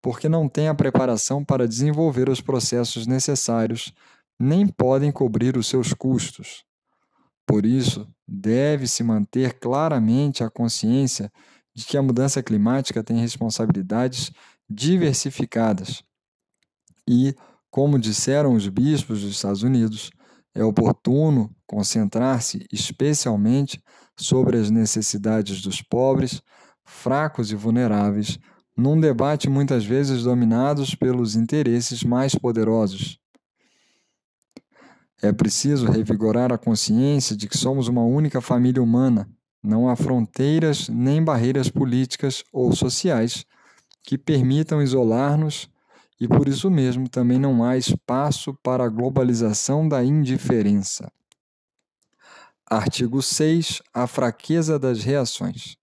porque 0.00 0.28
não 0.28 0.48
têm 0.48 0.68
a 0.68 0.74
preparação 0.74 1.44
para 1.44 1.66
desenvolver 1.66 2.28
os 2.28 2.40
processos 2.40 3.06
necessários, 3.06 3.92
nem 4.38 4.66
podem 4.66 5.10
cobrir 5.10 5.56
os 5.56 5.66
seus 5.66 5.92
custos. 5.92 6.64
Por 7.46 7.64
isso, 7.66 8.06
deve-se 8.26 9.02
manter 9.02 9.58
claramente 9.58 10.44
a 10.44 10.50
consciência 10.50 11.32
de 11.74 11.84
que 11.84 11.96
a 11.96 12.02
mudança 12.02 12.42
climática 12.42 13.02
tem 13.02 13.18
responsabilidades 13.18 14.30
diversificadas. 14.68 16.02
E, 17.08 17.34
como 17.70 17.98
disseram 17.98 18.54
os 18.54 18.68
bispos 18.68 19.22
dos 19.22 19.30
Estados 19.30 19.62
Unidos, 19.62 20.10
é 20.54 20.62
oportuno 20.62 21.54
concentrar-se 21.66 22.66
especialmente 22.72 23.82
sobre 24.18 24.58
as 24.58 24.70
necessidades 24.70 25.62
dos 25.62 25.80
pobres, 25.80 26.42
fracos 26.84 27.50
e 27.52 27.54
vulneráveis, 27.54 28.38
num 28.76 28.98
debate 28.98 29.48
muitas 29.48 29.84
vezes 29.84 30.22
dominados 30.22 30.94
pelos 30.94 31.34
interesses 31.36 32.04
mais 32.04 32.34
poderosos. 32.34 33.18
É 35.20 35.32
preciso 35.32 35.86
revigorar 35.86 36.52
a 36.52 36.58
consciência 36.58 37.36
de 37.36 37.48
que 37.48 37.58
somos 37.58 37.88
uma 37.88 38.04
única 38.04 38.40
família 38.40 38.80
humana. 38.80 39.28
Não 39.60 39.88
há 39.88 39.96
fronteiras 39.96 40.88
nem 40.88 41.22
barreiras 41.22 41.68
políticas 41.68 42.44
ou 42.52 42.72
sociais 42.72 43.44
que 44.04 44.16
permitam 44.16 44.80
isolar-nos 44.80 45.68
e 46.20 46.26
por 46.28 46.48
isso 46.48 46.70
mesmo 46.70 47.08
também 47.08 47.38
não 47.38 47.64
há 47.64 47.76
espaço 47.76 48.54
para 48.62 48.84
a 48.84 48.88
globalização 48.88 49.88
da 49.88 50.04
indiferença. 50.04 51.10
Artigo 52.70 53.22
6. 53.22 53.82
A 53.94 54.06
fraqueza 54.06 54.78
das 54.78 55.02
reações. 55.02 55.76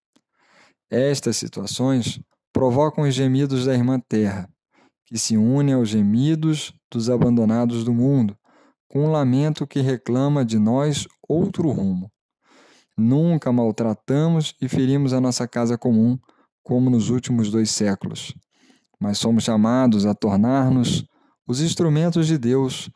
Estas 0.90 1.38
situações 1.38 2.20
provocam 2.54 3.04
os 3.04 3.14
gemidos 3.14 3.66
da 3.66 3.74
irmã 3.74 4.00
Terra, 4.00 4.50
que 5.06 5.18
se 5.18 5.36
unem 5.36 5.74
aos 5.74 5.90
gemidos 5.90 6.74
dos 6.92 7.10
abandonados 7.10 7.84
do 7.84 7.94
mundo, 7.94 8.38
com 8.88 9.06
um 9.06 9.12
lamento 9.12 9.68
que 9.68 9.82
reclama 9.82 10.46
de 10.46 10.60
nós 10.60 11.08
outro 11.28 11.70
rumo. 11.72 12.12
Nunca 12.98 13.52
maltratamos 13.52 14.54
e 14.62 14.70
ferimos 14.70 15.12
a 15.12 15.20
nossa 15.20 15.48
casa 15.48 15.78
comum, 15.78 16.18
como 16.64 16.90
nos 16.90 17.10
últimos 17.10 17.52
dois 17.52 17.72
séculos 17.72 18.34
mas 19.00 19.18
somos 19.18 19.44
chamados 19.44 20.06
a 20.06 20.14
tornar-nos 20.14 21.06
os 21.48 21.62
instrumentos 21.62 22.28
de 22.28 22.38
Deus 22.38 22.90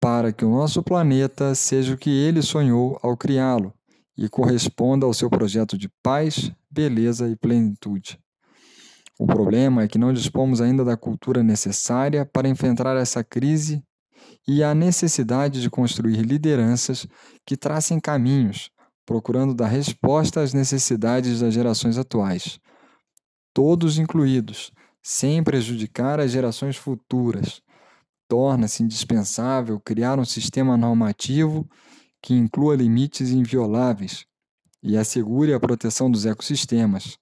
para 0.00 0.32
que 0.32 0.44
o 0.44 0.50
nosso 0.50 0.82
planeta 0.82 1.54
seja 1.54 1.94
o 1.94 1.98
que 1.98 2.10
ele 2.10 2.42
sonhou 2.42 2.98
ao 3.02 3.16
criá-lo 3.16 3.72
e 4.16 4.28
corresponda 4.28 5.06
ao 5.06 5.14
seu 5.14 5.30
projeto 5.30 5.76
de 5.76 5.88
paz, 6.02 6.50
beleza 6.70 7.28
e 7.28 7.36
plenitude. 7.36 8.18
O 9.18 9.26
problema 9.26 9.82
é 9.82 9.88
que 9.88 9.98
não 9.98 10.12
dispomos 10.12 10.60
ainda 10.60 10.84
da 10.84 10.96
cultura 10.96 11.42
necessária 11.42 12.24
para 12.24 12.48
enfrentar 12.48 12.96
essa 12.96 13.24
crise 13.24 13.82
e 14.46 14.62
a 14.62 14.74
necessidade 14.74 15.60
de 15.60 15.68
construir 15.68 16.22
lideranças 16.22 17.06
que 17.44 17.56
tracem 17.56 17.98
caminhos, 17.98 18.70
procurando 19.04 19.54
dar 19.54 19.66
resposta 19.66 20.40
às 20.40 20.52
necessidades 20.52 21.40
das 21.40 21.52
gerações 21.52 21.98
atuais, 21.98 22.60
todos 23.52 23.98
incluídos, 23.98 24.70
sem 25.02 25.42
prejudicar 25.42 26.20
as 26.20 26.30
gerações 26.30 26.76
futuras. 26.76 27.60
Torna-se 28.28 28.82
indispensável 28.82 29.80
criar 29.80 30.18
um 30.18 30.24
sistema 30.24 30.76
normativo 30.76 31.66
que 32.22 32.34
inclua 32.34 32.76
limites 32.76 33.30
invioláveis 33.30 34.26
e 34.82 34.96
assegure 34.96 35.54
a 35.54 35.60
proteção 35.60 36.10
dos 36.10 36.26
ecossistemas, 36.26 37.18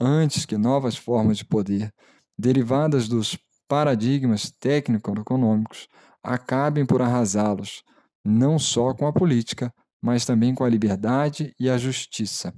antes 0.00 0.46
que 0.46 0.56
novas 0.56 0.96
formas 0.96 1.38
de 1.38 1.44
poder, 1.44 1.92
derivadas 2.38 3.08
dos 3.08 3.36
paradigmas 3.68 4.50
técnico-econômicos, 4.60 5.88
acabem 6.22 6.86
por 6.86 7.02
arrasá-los, 7.02 7.82
não 8.24 8.58
só 8.58 8.94
com 8.94 9.06
a 9.06 9.12
política, 9.12 9.72
mas 10.00 10.24
também 10.24 10.54
com 10.54 10.64
a 10.64 10.68
liberdade 10.68 11.54
e 11.58 11.68
a 11.68 11.76
justiça. 11.76 12.54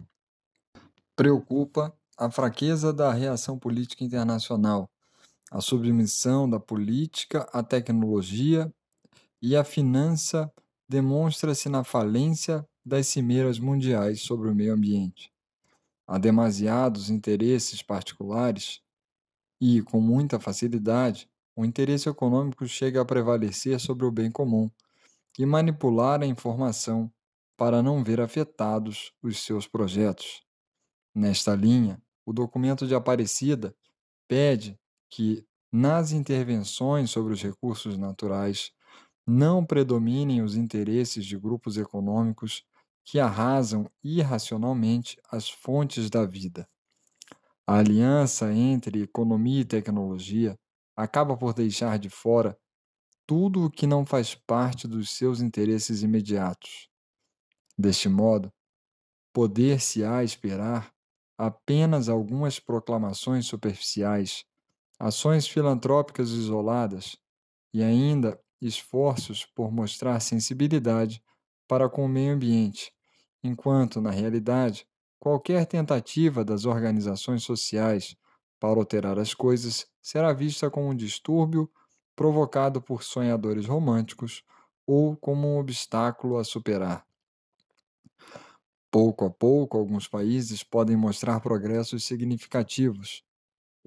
Preocupa 1.17 1.93
a 2.19 2.31
fraqueza 2.31 2.93
da 2.93 3.13
reação 3.13 3.59
política 3.59 4.05
internacional, 4.05 4.89
a 5.51 5.61
submissão 5.61 6.49
da 6.49 6.59
política 6.59 7.49
à 7.53 7.63
tecnologia 7.63 8.73
e 9.41 9.55
a 9.55 9.63
finança 9.63 10.53
demonstra-se 10.89 11.69
na 11.69 11.85
falência 11.85 12.67
das 12.85 13.07
cimeiras 13.07 13.59
mundiais 13.59 14.23
sobre 14.23 14.49
o 14.49 14.55
meio 14.55 14.75
ambiente. 14.75 15.33
Há 16.07 16.19
demasiados 16.19 17.11
interesses 17.11 17.83
particulares 17.83 18.81
e, 19.61 19.83
com 19.83 20.01
muita 20.01 20.39
facilidade, 20.39 21.29
o 21.57 21.65
interesse 21.65 22.09
econômico 22.09 22.67
chega 22.67 23.01
a 23.01 23.05
prevalecer 23.05 23.81
sobre 23.81 24.07
o 24.07 24.13
bem 24.13 24.31
comum 24.31 24.71
e 25.39 25.45
manipular 25.45 26.23
a 26.23 26.27
informação 26.27 27.11
para 27.57 27.83
não 27.83 28.05
ver 28.05 28.21
afetados 28.21 29.13
os 29.23 29.39
seus 29.39 29.67
projetos. 29.67 30.43
Nesta 31.15 31.55
linha, 31.55 32.01
o 32.25 32.33
documento 32.33 32.87
de 32.87 32.95
Aparecida 32.95 33.75
pede 34.29 34.79
que, 35.11 35.45
nas 35.73 36.13
intervenções 36.13 37.11
sobre 37.11 37.33
os 37.35 37.43
recursos 37.43 37.99
naturais, 37.99 38.73
não 39.27 39.65
predominem 39.67 40.43
os 40.43 40.57
interesses 40.57 41.27
de 41.27 41.39
grupos 41.39 41.77
econômicos 41.79 42.65
que 43.05 43.21
arrasam 43.21 43.91
irracionalmente 44.05 45.19
as 45.31 45.51
fontes 45.51 46.11
da 46.11 46.27
vida. 46.27 46.69
A 47.67 47.79
aliança 47.79 48.53
entre 48.53 49.03
economia 49.03 49.61
e 49.61 49.65
tecnologia 49.65 50.57
acaba 50.97 51.37
por 51.37 51.53
deixar 51.53 51.99
de 51.99 52.09
fora 52.09 52.57
tudo 53.27 53.65
o 53.67 53.71
que 53.71 53.87
não 53.87 54.07
faz 54.07 54.35
parte 54.35 54.89
dos 54.89 55.11
seus 55.11 55.41
interesses 55.41 56.03
imediatos. 56.03 56.89
Deste 57.79 58.09
modo, 58.09 58.53
poder-se-á 59.35 60.25
esperar 60.25 60.93
apenas 61.39 62.09
algumas 62.09 62.61
proclamações 62.61 63.47
superficiais, 63.47 64.45
ações 64.99 65.47
filantrópicas 65.49 66.31
isoladas 66.31 67.17
e 67.73 67.83
ainda 67.83 68.41
esforços 68.61 69.45
por 69.47 69.73
mostrar 69.73 70.21
sensibilidade 70.21 71.23
para 71.69 71.89
com 71.89 72.05
o 72.05 72.09
meio 72.09 72.35
ambiente, 72.35 72.93
enquanto, 73.43 74.01
na 74.01 74.11
realidade, 74.11 74.87
qualquer 75.19 75.67
tentativa 75.67 76.45
das 76.45 76.65
organizações 76.65 77.43
sociais 77.45 78.17
para 78.61 78.79
alterar 78.79 79.19
as 79.19 79.35
coisas 79.35 79.87
será 80.03 80.33
vista 80.33 80.71
como 80.71 80.89
um 80.91 80.95
distúrbio 80.97 81.71
provocado 82.17 82.81
por 82.81 83.03
sonhadores 83.03 83.67
românticos 83.67 84.43
ou 84.87 85.17
como 85.17 85.49
um 85.49 85.59
obstáculo 85.59 86.39
a 86.39 86.45
superar. 86.45 87.07
Pouco 88.91 89.25
a 89.25 89.31
pouco, 89.31 89.79
alguns 89.79 90.09
países 90.09 90.65
podem 90.65 90.97
mostrar 90.97 91.41
progressos 91.41 92.05
significativos. 92.05 93.23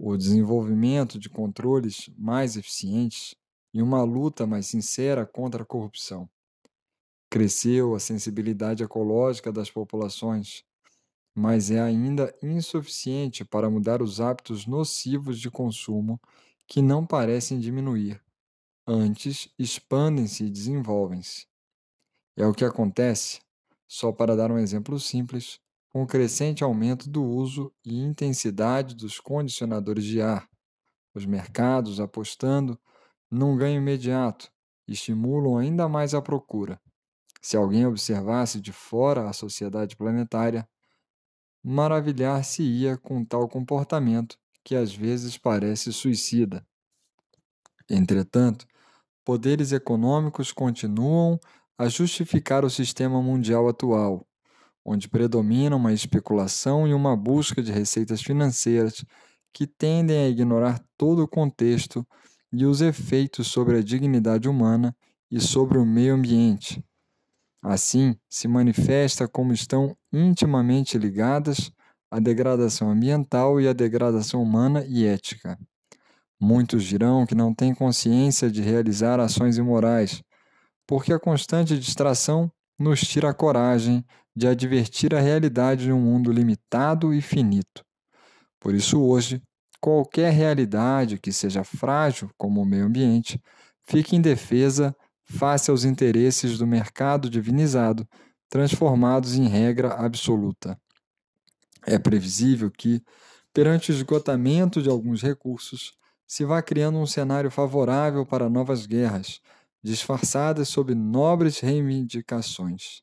O 0.01 0.15
desenvolvimento 0.15 1.19
de 1.19 1.27
controles 1.27 2.09
mais 2.17 2.55
eficientes 2.55 3.35
e 3.73 3.81
uma 3.81 4.01
luta 4.01 4.47
mais 4.47 4.65
sincera 4.65 5.25
contra 5.25 5.63
a 5.63 5.65
corrupção. 5.65 6.29
Cresceu 7.29 7.93
a 7.93 7.99
sensibilidade 7.99 8.81
ecológica 8.81 9.51
das 9.51 9.69
populações, 9.69 10.63
mas 11.35 11.69
é 11.69 11.81
ainda 11.81 12.33
insuficiente 12.41 13.43
para 13.43 13.69
mudar 13.69 14.01
os 14.01 14.21
hábitos 14.21 14.65
nocivos 14.65 15.37
de 15.37 15.51
consumo 15.51 16.17
que 16.65 16.81
não 16.81 17.05
parecem 17.05 17.59
diminuir. 17.59 18.23
Antes, 18.87 19.53
expandem-se 19.59 20.45
e 20.45 20.49
desenvolvem-se. 20.49 21.45
É 22.37 22.47
o 22.47 22.53
que 22.53 22.63
acontece, 22.63 23.41
só 23.85 24.13
para 24.13 24.33
dar 24.33 24.49
um 24.49 24.59
exemplo 24.59 24.97
simples, 24.97 25.59
com 25.89 26.03
o 26.03 26.07
crescente 26.07 26.63
aumento 26.63 27.09
do 27.09 27.23
uso 27.23 27.73
e 27.83 27.99
intensidade 27.99 28.95
dos 28.95 29.19
condicionadores 29.19 30.03
de 30.03 30.21
ar. 30.21 30.47
Os 31.13 31.25
mercados, 31.25 31.99
apostando 31.99 32.79
num 33.29 33.57
ganho 33.57 33.81
imediato, 33.81 34.51
estimulam 34.87 35.57
ainda 35.57 35.89
mais 35.89 36.13
a 36.13 36.21
procura. 36.21 36.79
Se 37.41 37.57
alguém 37.57 37.85
observasse 37.85 38.59
de 38.61 38.71
fora 38.71 39.29
a 39.29 39.33
sociedade 39.33 39.95
planetária, 39.95 40.67
maravilhar-se-ia 41.63 42.97
com 42.97 43.23
tal 43.25 43.47
comportamento 43.47 44.37
que 44.63 44.75
às 44.75 44.93
vezes 44.93 45.37
parece 45.37 45.91
suicida. 45.91 46.65
Entretanto, 47.89 48.67
poderes 49.25 49.71
econômicos 49.71 50.51
continuam 50.51 51.39
a 51.77 51.87
justificar 51.87 52.63
o 52.65 52.69
sistema 52.69 53.21
mundial 53.21 53.67
atual, 53.67 54.27
onde 54.91 55.07
predomina 55.07 55.75
uma 55.75 55.93
especulação 55.93 56.87
e 56.87 56.95
uma 56.95 57.15
busca 57.15 57.61
de 57.61 57.71
receitas 57.71 58.23
financeiras 58.23 59.05
que 59.53 59.67
tendem 59.67 60.17
a 60.17 60.27
ignorar 60.27 60.83
todo 60.97 61.21
o 61.21 61.27
contexto 61.27 62.03
e 62.51 62.65
os 62.65 62.81
efeitos 62.81 63.45
sobre 63.45 63.77
a 63.77 63.83
dignidade 63.83 64.49
humana 64.49 64.95
e 65.29 65.39
sobre 65.39 65.77
o 65.77 65.85
meio 65.85 66.15
ambiente. 66.15 66.83
Assim, 67.61 68.15
se 68.27 68.47
manifesta 68.47 69.27
como 69.27 69.53
estão 69.53 69.95
intimamente 70.11 70.97
ligadas 70.97 71.71
a 72.09 72.19
degradação 72.19 72.89
ambiental 72.89 73.61
e 73.61 73.67
a 73.67 73.73
degradação 73.73 74.41
humana 74.41 74.83
e 74.87 75.05
ética. 75.05 75.55
Muitos 76.41 76.83
dirão 76.83 77.27
que 77.27 77.35
não 77.35 77.53
têm 77.53 77.75
consciência 77.75 78.49
de 78.49 78.63
realizar 78.63 79.19
ações 79.19 79.55
imorais, 79.55 80.23
porque 80.87 81.13
a 81.13 81.19
constante 81.19 81.77
distração 81.77 82.51
nos 82.79 83.01
tira 83.01 83.29
a 83.29 83.33
coragem 83.35 84.03
de 84.39 84.47
advertir 84.47 85.13
a 85.13 85.19
realidade 85.19 85.83
de 85.83 85.91
um 85.91 85.99
mundo 85.99 86.31
limitado 86.31 87.13
e 87.13 87.21
finito. 87.21 87.83
Por 88.57 88.73
isso, 88.73 89.01
hoje, 89.01 89.43
qualquer 89.81 90.31
realidade 90.31 91.19
que 91.19 91.33
seja 91.33 91.61
frágil, 91.65 92.31
como 92.37 92.61
o 92.61 92.65
meio 92.65 92.85
ambiente, 92.85 93.41
fica 93.85 94.15
indefesa 94.15 94.95
face 95.25 95.69
aos 95.69 95.83
interesses 95.83 96.57
do 96.57 96.65
mercado 96.65 97.29
divinizado, 97.29 98.07
transformados 98.49 99.35
em 99.35 99.45
regra 99.45 99.93
absoluta. 99.93 100.79
É 101.85 101.99
previsível 101.99 102.71
que, 102.71 103.03
perante 103.53 103.91
o 103.91 103.93
esgotamento 103.93 104.81
de 104.81 104.89
alguns 104.89 105.21
recursos, 105.21 105.91
se 106.25 106.45
vá 106.45 106.61
criando 106.61 106.97
um 106.97 107.05
cenário 107.05 107.51
favorável 107.51 108.25
para 108.25 108.49
novas 108.49 108.85
guerras, 108.85 109.41
disfarçadas 109.83 110.69
sob 110.69 110.95
nobres 110.95 111.59
reivindicações. 111.59 113.01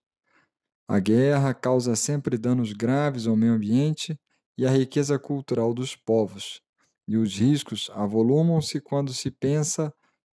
A 0.88 1.00
guerra 1.00 1.52
causa 1.52 1.96
sempre 1.96 2.38
danos 2.38 2.72
graves 2.72 3.26
ao 3.26 3.34
meio 3.34 3.54
ambiente 3.54 4.16
e 4.56 4.64
à 4.64 4.70
riqueza 4.70 5.18
cultural 5.18 5.74
dos 5.74 5.96
povos, 5.96 6.60
e 7.08 7.16
os 7.16 7.36
riscos 7.36 7.90
avolumam-se 7.92 8.80
quando 8.80 9.12
se 9.12 9.30
pensa 9.30 9.92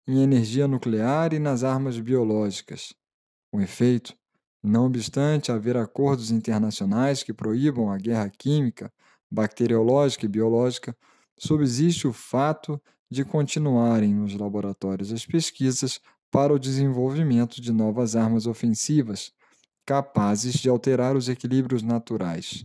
em 0.09 0.23
energia 0.23 0.67
nuclear 0.67 1.33
e 1.33 1.39
nas 1.39 1.63
armas 1.63 2.01
biológicas. 2.01 2.93
Com 3.53 3.61
efeito, 3.61 4.17
não 4.61 4.87
obstante 4.87 5.53
haver 5.53 5.77
acordos 5.77 6.33
internacionais 6.33 7.23
que 7.23 7.33
proíbam 7.33 7.89
a 7.89 7.97
guerra 7.97 8.29
química, 8.29 8.93
bacteriológica 9.31 10.27
e 10.27 10.29
biológica, 10.29 10.97
subsiste 11.39 12.09
o 12.09 12.13
fato 12.13 12.83
de 13.09 13.25
continuarem 13.25 14.15
nos 14.15 14.35
laboratórios 14.35 15.13
as 15.13 15.25
pesquisas 15.25 16.01
para 16.29 16.53
o 16.53 16.59
desenvolvimento 16.59 17.61
de 17.61 17.73
novas 17.73 18.17
armas 18.17 18.47
ofensivas 18.47 19.33
capazes 19.87 20.55
de 20.55 20.69
alterar 20.69 21.17
os 21.17 21.29
equilíbrios 21.29 21.83
naturais. 21.83 22.65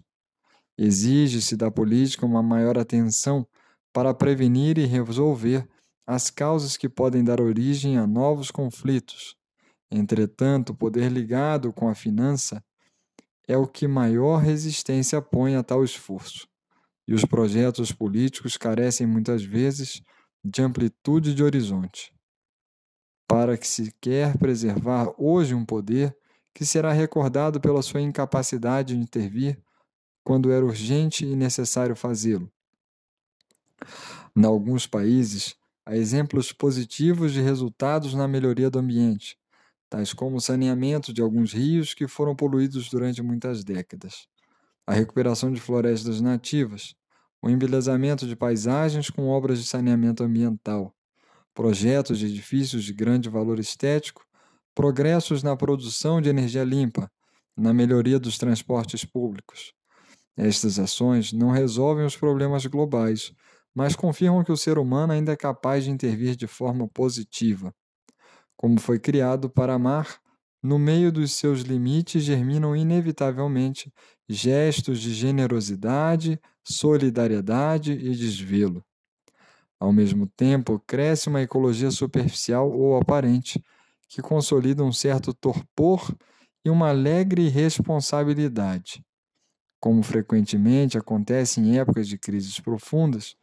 Exige-se 0.77 1.55
da 1.55 1.71
política 1.71 2.25
uma 2.25 2.43
maior 2.43 2.77
atenção 2.77 3.47
para 3.93 4.13
prevenir 4.13 4.77
e 4.77 4.85
resolver 4.85 5.67
as 6.05 6.29
causas 6.29 6.77
que 6.77 6.89
podem 6.89 7.23
dar 7.23 7.39
origem 7.39 7.97
a 7.97 8.05
novos 8.05 8.51
conflitos. 8.51 9.35
Entretanto, 9.89 10.71
o 10.71 10.75
poder 10.75 11.11
ligado 11.11 11.71
com 11.71 11.87
a 11.87 11.95
finança 11.95 12.63
é 13.47 13.57
o 13.57 13.67
que 13.67 13.87
maior 13.87 14.37
resistência 14.37 15.21
põe 15.21 15.55
a 15.55 15.63
tal 15.63 15.83
esforço, 15.83 16.47
e 17.07 17.13
os 17.13 17.23
projetos 17.23 17.91
políticos 17.91 18.57
carecem 18.57 19.07
muitas 19.07 19.43
vezes 19.43 20.01
de 20.43 20.61
amplitude 20.61 21.33
de 21.33 21.43
horizonte. 21.43 22.13
Para 23.27 23.57
que 23.57 23.67
se 23.67 23.91
quer 24.01 24.37
preservar 24.37 25.11
hoje 25.17 25.55
um 25.55 25.65
poder 25.65 26.15
que 26.55 26.65
será 26.65 26.93
recordado 26.93 27.59
pela 27.59 27.81
sua 27.81 27.99
incapacidade 27.99 28.95
de 28.95 29.01
intervir 29.01 29.61
quando 30.23 30.53
era 30.53 30.65
urgente 30.65 31.25
e 31.25 31.35
necessário 31.35 31.97
fazê-lo. 31.97 32.49
Em 34.33 34.45
alguns 34.45 34.87
países, 34.87 35.53
há 35.85 35.97
exemplos 35.97 36.53
positivos 36.53 37.33
de 37.33 37.41
resultados 37.41 38.13
na 38.13 38.25
melhoria 38.25 38.69
do 38.69 38.79
ambiente, 38.79 39.37
tais 39.89 40.13
como 40.13 40.37
o 40.37 40.41
saneamento 40.41 41.13
de 41.13 41.21
alguns 41.21 41.51
rios 41.51 41.93
que 41.93 42.07
foram 42.07 42.33
poluídos 42.33 42.89
durante 42.89 43.21
muitas 43.21 43.65
décadas, 43.65 44.25
a 44.87 44.93
recuperação 44.93 45.51
de 45.51 45.59
florestas 45.59 46.21
nativas, 46.21 46.95
o 47.41 47.49
embelezamento 47.49 48.25
de 48.25 48.35
paisagens 48.35 49.09
com 49.09 49.27
obras 49.27 49.59
de 49.59 49.67
saneamento 49.67 50.23
ambiental, 50.23 50.95
projetos 51.53 52.17
de 52.17 52.27
edifícios 52.27 52.85
de 52.85 52.93
grande 52.93 53.29
valor 53.29 53.59
estético, 53.59 54.25
progressos 54.75 55.41
na 55.41 55.55
produção 55.55 56.21
de 56.21 56.29
energia 56.29 56.63
limpa, 56.63 57.09
na 57.57 57.73
melhoria 57.73 58.19
dos 58.19 58.37
transportes 58.37 59.05
públicos. 59.05 59.73
Estas 60.37 60.77
ações 60.77 61.31
não 61.31 61.49
resolvem 61.49 62.05
os 62.05 62.17
problemas 62.17 62.65
globais, 62.65 63.31
mas 63.73 63.95
confirmam 63.95 64.43
que 64.43 64.51
o 64.51 64.57
ser 64.57 64.77
humano 64.77 65.13
ainda 65.13 65.31
é 65.31 65.35
capaz 65.37 65.85
de 65.85 65.91
intervir 65.91 66.35
de 66.35 66.45
forma 66.45 66.87
positiva. 66.89 67.73
Como 68.57 68.79
foi 68.79 68.99
criado 68.99 69.49
para 69.49 69.73
amar, 69.73 70.19
no 70.61 70.77
meio 70.77 71.11
dos 71.11 71.31
seus 71.33 71.61
limites 71.61 72.23
germinam 72.23 72.75
inevitavelmente 72.75 73.93
gestos 74.27 74.99
de 74.99 75.13
generosidade, 75.13 76.39
solidariedade 76.63 77.93
e 77.93 78.15
desvelo. 78.15 78.83
Ao 79.79 79.93
mesmo 79.93 80.25
tempo, 80.35 80.81
cresce 80.87 81.29
uma 81.29 81.41
ecologia 81.41 81.91
superficial 81.91 82.71
ou 82.71 82.97
aparente, 82.97 83.63
que 84.15 84.21
consolida 84.21 84.81
um 84.81 84.93
certo 84.93 85.33
torpor 85.33 86.15
e 86.63 86.69
uma 86.69 86.87
alegre 86.87 87.47
irresponsabilidade. 87.47 89.03
Como 89.77 90.01
frequentemente 90.01 90.97
acontece 90.97 91.59
em 91.59 91.77
épocas 91.77 92.07
de 92.07 92.17
crises 92.17 92.57
profundas, 92.57 93.35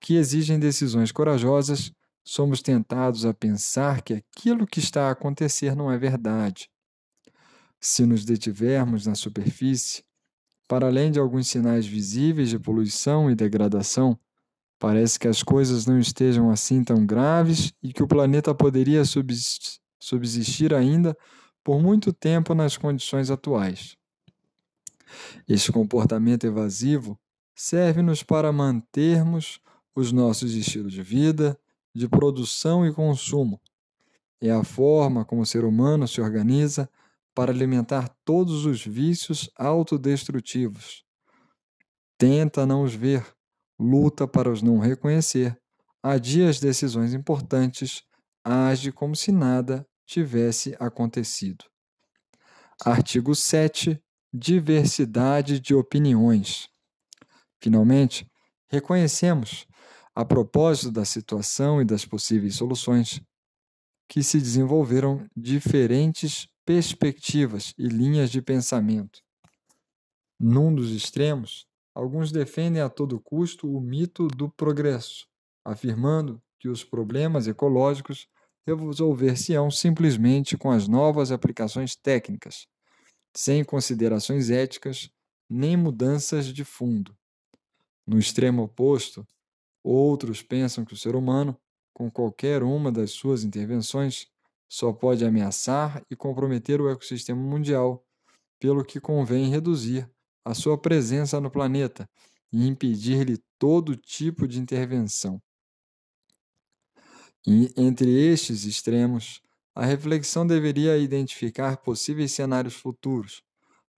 que 0.00 0.16
exigem 0.16 0.58
decisões 0.58 1.12
corajosas, 1.12 1.92
somos 2.24 2.60
tentados 2.60 3.24
a 3.24 3.32
pensar 3.32 4.02
que 4.02 4.14
aquilo 4.14 4.66
que 4.66 4.80
está 4.80 5.06
a 5.06 5.12
acontecer 5.12 5.76
não 5.76 5.92
é 5.92 5.96
verdade. 5.96 6.68
Se 7.80 8.04
nos 8.04 8.24
detivermos 8.24 9.06
na 9.06 9.14
superfície, 9.14 10.02
para 10.66 10.88
além 10.88 11.12
de 11.12 11.20
alguns 11.20 11.46
sinais 11.46 11.86
visíveis 11.86 12.48
de 12.48 12.58
poluição 12.58 13.30
e 13.30 13.36
degradação, 13.36 14.18
parece 14.76 15.20
que 15.20 15.28
as 15.28 15.40
coisas 15.40 15.86
não 15.86 16.00
estejam 16.00 16.50
assim 16.50 16.82
tão 16.82 17.06
graves 17.06 17.72
e 17.80 17.92
que 17.92 18.02
o 18.02 18.08
planeta 18.08 18.52
poderia 18.52 19.04
subsistir 20.00 20.74
ainda 20.74 21.16
por 21.62 21.80
muito 21.80 22.12
tempo 22.12 22.54
nas 22.54 22.76
condições 22.76 23.30
atuais. 23.30 23.96
Este 25.46 25.70
comportamento 25.70 26.46
evasivo 26.46 27.18
serve-nos 27.54 28.22
para 28.22 28.50
mantermos 28.50 29.60
os 29.94 30.10
nossos 30.10 30.54
estilos 30.54 30.92
de 30.92 31.02
vida, 31.02 31.58
de 31.94 32.08
produção 32.08 32.86
e 32.86 32.92
consumo. 32.92 33.60
É 34.40 34.50
a 34.50 34.64
forma 34.64 35.24
como 35.24 35.42
o 35.42 35.46
ser 35.46 35.64
humano 35.64 36.08
se 36.08 36.20
organiza 36.20 36.88
para 37.34 37.52
alimentar 37.52 38.08
todos 38.24 38.64
os 38.64 38.84
vícios 38.84 39.50
autodestrutivos. 39.56 41.04
Tenta 42.16 42.64
não 42.64 42.82
os 42.82 42.94
ver, 42.94 43.26
luta 43.78 44.26
para 44.26 44.50
os 44.50 44.62
não 44.62 44.78
reconhecer, 44.78 45.58
adia 46.02 46.48
as 46.48 46.58
decisões 46.58 47.12
importantes, 47.12 48.02
age 48.44 48.92
como 48.92 49.14
se 49.14 49.30
nada 49.32 49.86
tivesse 50.10 50.76
acontecido. 50.80 51.64
Artigo 52.84 53.32
7. 53.32 54.02
Diversidade 54.34 55.60
de 55.60 55.72
opiniões. 55.72 56.68
Finalmente, 57.62 58.28
reconhecemos 58.68 59.68
a 60.12 60.24
propósito 60.24 60.90
da 60.90 61.04
situação 61.04 61.80
e 61.80 61.84
das 61.84 62.04
possíveis 62.04 62.56
soluções, 62.56 63.20
que 64.08 64.20
se 64.24 64.40
desenvolveram 64.40 65.28
diferentes 65.36 66.48
perspectivas 66.64 67.72
e 67.78 67.86
linhas 67.86 68.32
de 68.32 68.42
pensamento. 68.42 69.20
Num 70.40 70.74
dos 70.74 70.90
extremos, 70.90 71.68
alguns 71.94 72.32
defendem 72.32 72.82
a 72.82 72.88
todo 72.88 73.20
custo 73.20 73.72
o 73.72 73.80
mito 73.80 74.26
do 74.26 74.50
progresso, 74.50 75.28
afirmando 75.64 76.42
que 76.58 76.68
os 76.68 76.82
problemas 76.82 77.46
ecológicos 77.46 78.26
resolver-se-ão 78.66 79.70
simplesmente 79.70 80.56
com 80.56 80.70
as 80.70 80.86
novas 80.86 81.32
aplicações 81.32 81.96
técnicas, 81.96 82.66
sem 83.36 83.64
considerações 83.64 84.50
éticas 84.50 85.10
nem 85.48 85.76
mudanças 85.76 86.46
de 86.46 86.64
fundo. 86.64 87.16
No 88.06 88.18
extremo 88.18 88.62
oposto, 88.62 89.26
outros 89.82 90.42
pensam 90.42 90.84
que 90.84 90.94
o 90.94 90.96
ser 90.96 91.16
humano, 91.16 91.56
com 91.92 92.10
qualquer 92.10 92.62
uma 92.62 92.92
das 92.92 93.10
suas 93.10 93.44
intervenções, 93.44 94.26
só 94.68 94.92
pode 94.92 95.24
ameaçar 95.24 96.02
e 96.10 96.14
comprometer 96.14 96.80
o 96.80 96.88
ecossistema 96.88 97.42
mundial, 97.42 98.04
pelo 98.60 98.84
que 98.84 99.00
convém 99.00 99.50
reduzir 99.50 100.08
a 100.44 100.54
sua 100.54 100.78
presença 100.78 101.40
no 101.40 101.50
planeta 101.50 102.08
e 102.52 102.66
impedir-lhe 102.66 103.38
todo 103.58 103.96
tipo 103.96 104.46
de 104.46 104.60
intervenção. 104.60 105.40
E 107.46 107.72
entre 107.76 108.10
estes 108.10 108.64
extremos, 108.64 109.40
a 109.74 109.84
reflexão 109.84 110.46
deveria 110.46 110.98
identificar 110.98 111.78
possíveis 111.78 112.32
cenários 112.32 112.74
futuros, 112.74 113.42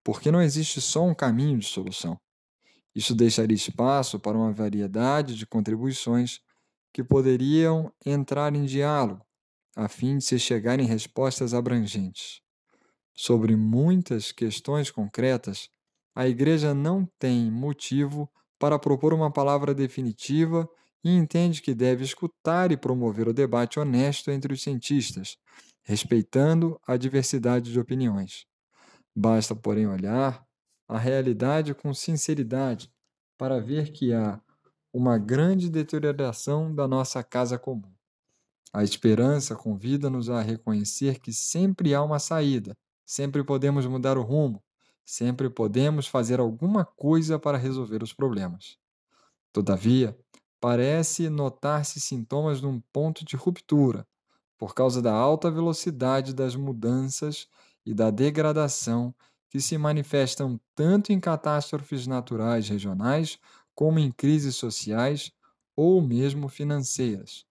porque 0.05 0.31
não 0.31 0.43
existe 0.43 0.81
só 0.81 1.05
um 1.05 1.15
caminho 1.15 1.59
de 1.59 1.67
solução. 1.67 2.19
Isso 2.95 3.15
deixaria 3.15 3.55
espaço 3.57 4.21
para 4.21 4.37
uma 4.37 4.53
variedade 4.53 5.35
de 5.35 5.47
contribuições 5.47 6.41
que 6.93 7.03
poderiam 7.03 7.91
entrar 8.05 8.55
em 8.55 8.65
diálogo, 8.65 9.25
a 9.75 9.89
fim 9.89 10.19
de 10.19 10.25
se 10.25 10.39
chegar 10.39 10.79
em 10.79 10.87
respostas 10.87 11.55
abrangentes. 11.55 12.41
Sobre 13.15 13.57
muitas 13.57 14.31
questões 14.31 14.91
concretas, 14.91 15.69
a 16.15 16.29
Igreja 16.29 16.75
não 16.75 17.09
tem 17.19 17.51
motivo 17.51 18.31
para 18.59 18.79
propor 18.79 19.15
uma 19.15 19.33
palavra 19.33 19.75
definitiva 19.75 20.69
e 21.05 21.11
entende 21.11 21.63
que 21.63 21.75
deve 21.75 22.05
escutar 22.05 22.71
e 22.73 22.77
promover 22.77 23.29
o 23.29 23.33
debate 23.33 23.81
honesto 23.81 24.31
entre 24.31 24.53
os 24.53 24.63
cientistas, 24.63 25.37
respeitando 25.83 26.79
a 26.87 26.97
diversidade 26.97 27.73
de 27.73 27.81
opiniões. 27.81 28.47
Basta, 29.15 29.55
porém, 29.55 29.87
olhar 29.87 30.45
a 30.89 30.99
realidade 30.99 31.75
com 31.75 31.93
sinceridade 31.95 32.91
para 33.39 33.61
ver 33.61 33.93
que 33.93 34.13
há 34.13 34.41
uma 34.93 35.19
grande 35.19 35.71
deterioração 35.71 36.75
da 36.75 36.87
nossa 36.87 37.23
casa 37.25 37.59
comum. 37.59 37.93
A 38.73 38.83
esperança 38.85 39.55
convida-nos 39.55 40.31
a 40.31 40.41
reconhecer 40.41 41.21
que 41.21 41.33
sempre 41.33 41.95
há 41.95 42.03
uma 42.03 42.19
saída, 42.19 42.77
sempre 43.05 43.45
podemos 43.45 43.87
mudar 43.87 44.17
o 44.17 44.23
rumo, 44.23 44.63
sempre 45.05 45.51
podemos 45.51 46.07
fazer 46.07 46.41
alguma 46.41 46.85
coisa 46.85 47.39
para 47.39 47.59
resolver 47.59 48.03
os 48.03 48.13
problemas. 48.13 48.77
Todavia, 49.53 50.17
parece 50.63 51.29
notar-se 51.29 52.01
sintomas 52.01 52.61
de 52.61 52.67
um 52.69 52.81
ponto 52.93 53.25
de 53.25 53.35
ruptura, 53.35 54.07
por 54.57 54.77
causa 54.77 55.03
da 55.03 55.13
alta 55.13 55.51
velocidade 55.51 56.33
das 56.33 56.55
mudanças 56.55 57.49
e 57.85 57.93
da 57.93 58.13
degradação 58.13 59.13
que 59.51 59.61
se 59.61 59.77
manifestam 59.77 60.61
tanto 60.73 61.13
em 61.13 61.19
catástrofes 61.19 62.07
naturais 62.07 62.69
regionais 62.69 63.41
como 63.75 63.99
em 63.99 64.13
crises 64.13 64.55
sociais 64.55 65.33
ou 65.75 66.01
mesmo 66.01 66.49
financeiras, 66.49 67.45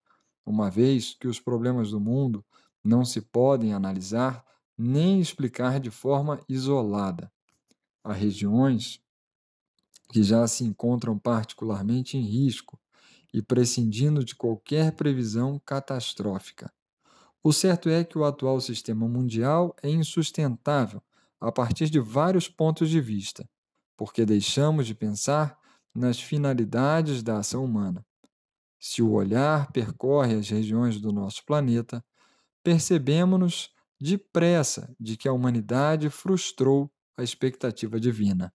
uma 0.46 0.70
vez 0.70 1.14
que 1.20 1.28
os 1.28 1.38
problemas 1.38 1.90
do 1.90 2.00
mundo 2.00 2.42
não 2.82 3.04
se 3.04 3.20
podem 3.20 3.74
analisar 3.74 4.42
nem 4.76 5.20
explicar 5.20 5.78
de 5.78 5.90
forma 5.90 6.40
isolada. 6.48 7.30
Há 8.02 8.14
regiões 8.14 9.02
que 10.10 10.22
já 10.22 10.48
se 10.48 10.64
encontram 10.64 11.18
particularmente 11.18 12.16
em 12.16 12.22
risco 12.22 12.80
e 13.32 13.40
prescindindo 13.42 14.24
de 14.24 14.34
qualquer 14.34 14.92
previsão 14.92 15.60
catastrófica. 15.64 16.72
O 17.42 17.52
certo 17.52 17.88
é 17.88 18.04
que 18.04 18.16
o 18.16 18.24
atual 18.24 18.60
sistema 18.60 19.08
mundial 19.08 19.74
é 19.82 19.88
insustentável 19.88 21.02
a 21.40 21.50
partir 21.50 21.90
de 21.90 21.98
vários 21.98 22.48
pontos 22.48 22.88
de 22.88 23.00
vista, 23.00 23.48
porque 23.96 24.24
deixamos 24.24 24.86
de 24.86 24.94
pensar 24.94 25.58
nas 25.94 26.20
finalidades 26.20 27.22
da 27.22 27.38
ação 27.38 27.64
humana. 27.64 28.06
Se 28.78 29.02
o 29.02 29.12
olhar 29.12 29.70
percorre 29.72 30.34
as 30.34 30.48
regiões 30.48 31.00
do 31.00 31.12
nosso 31.12 31.44
planeta, 31.44 32.04
percebemos-nos 32.62 33.70
depressa 34.00 34.94
de 34.98 35.16
que 35.16 35.28
a 35.28 35.32
humanidade 35.32 36.10
frustrou 36.10 36.90
a 37.16 37.22
expectativa 37.22 38.00
divina. 38.00 38.52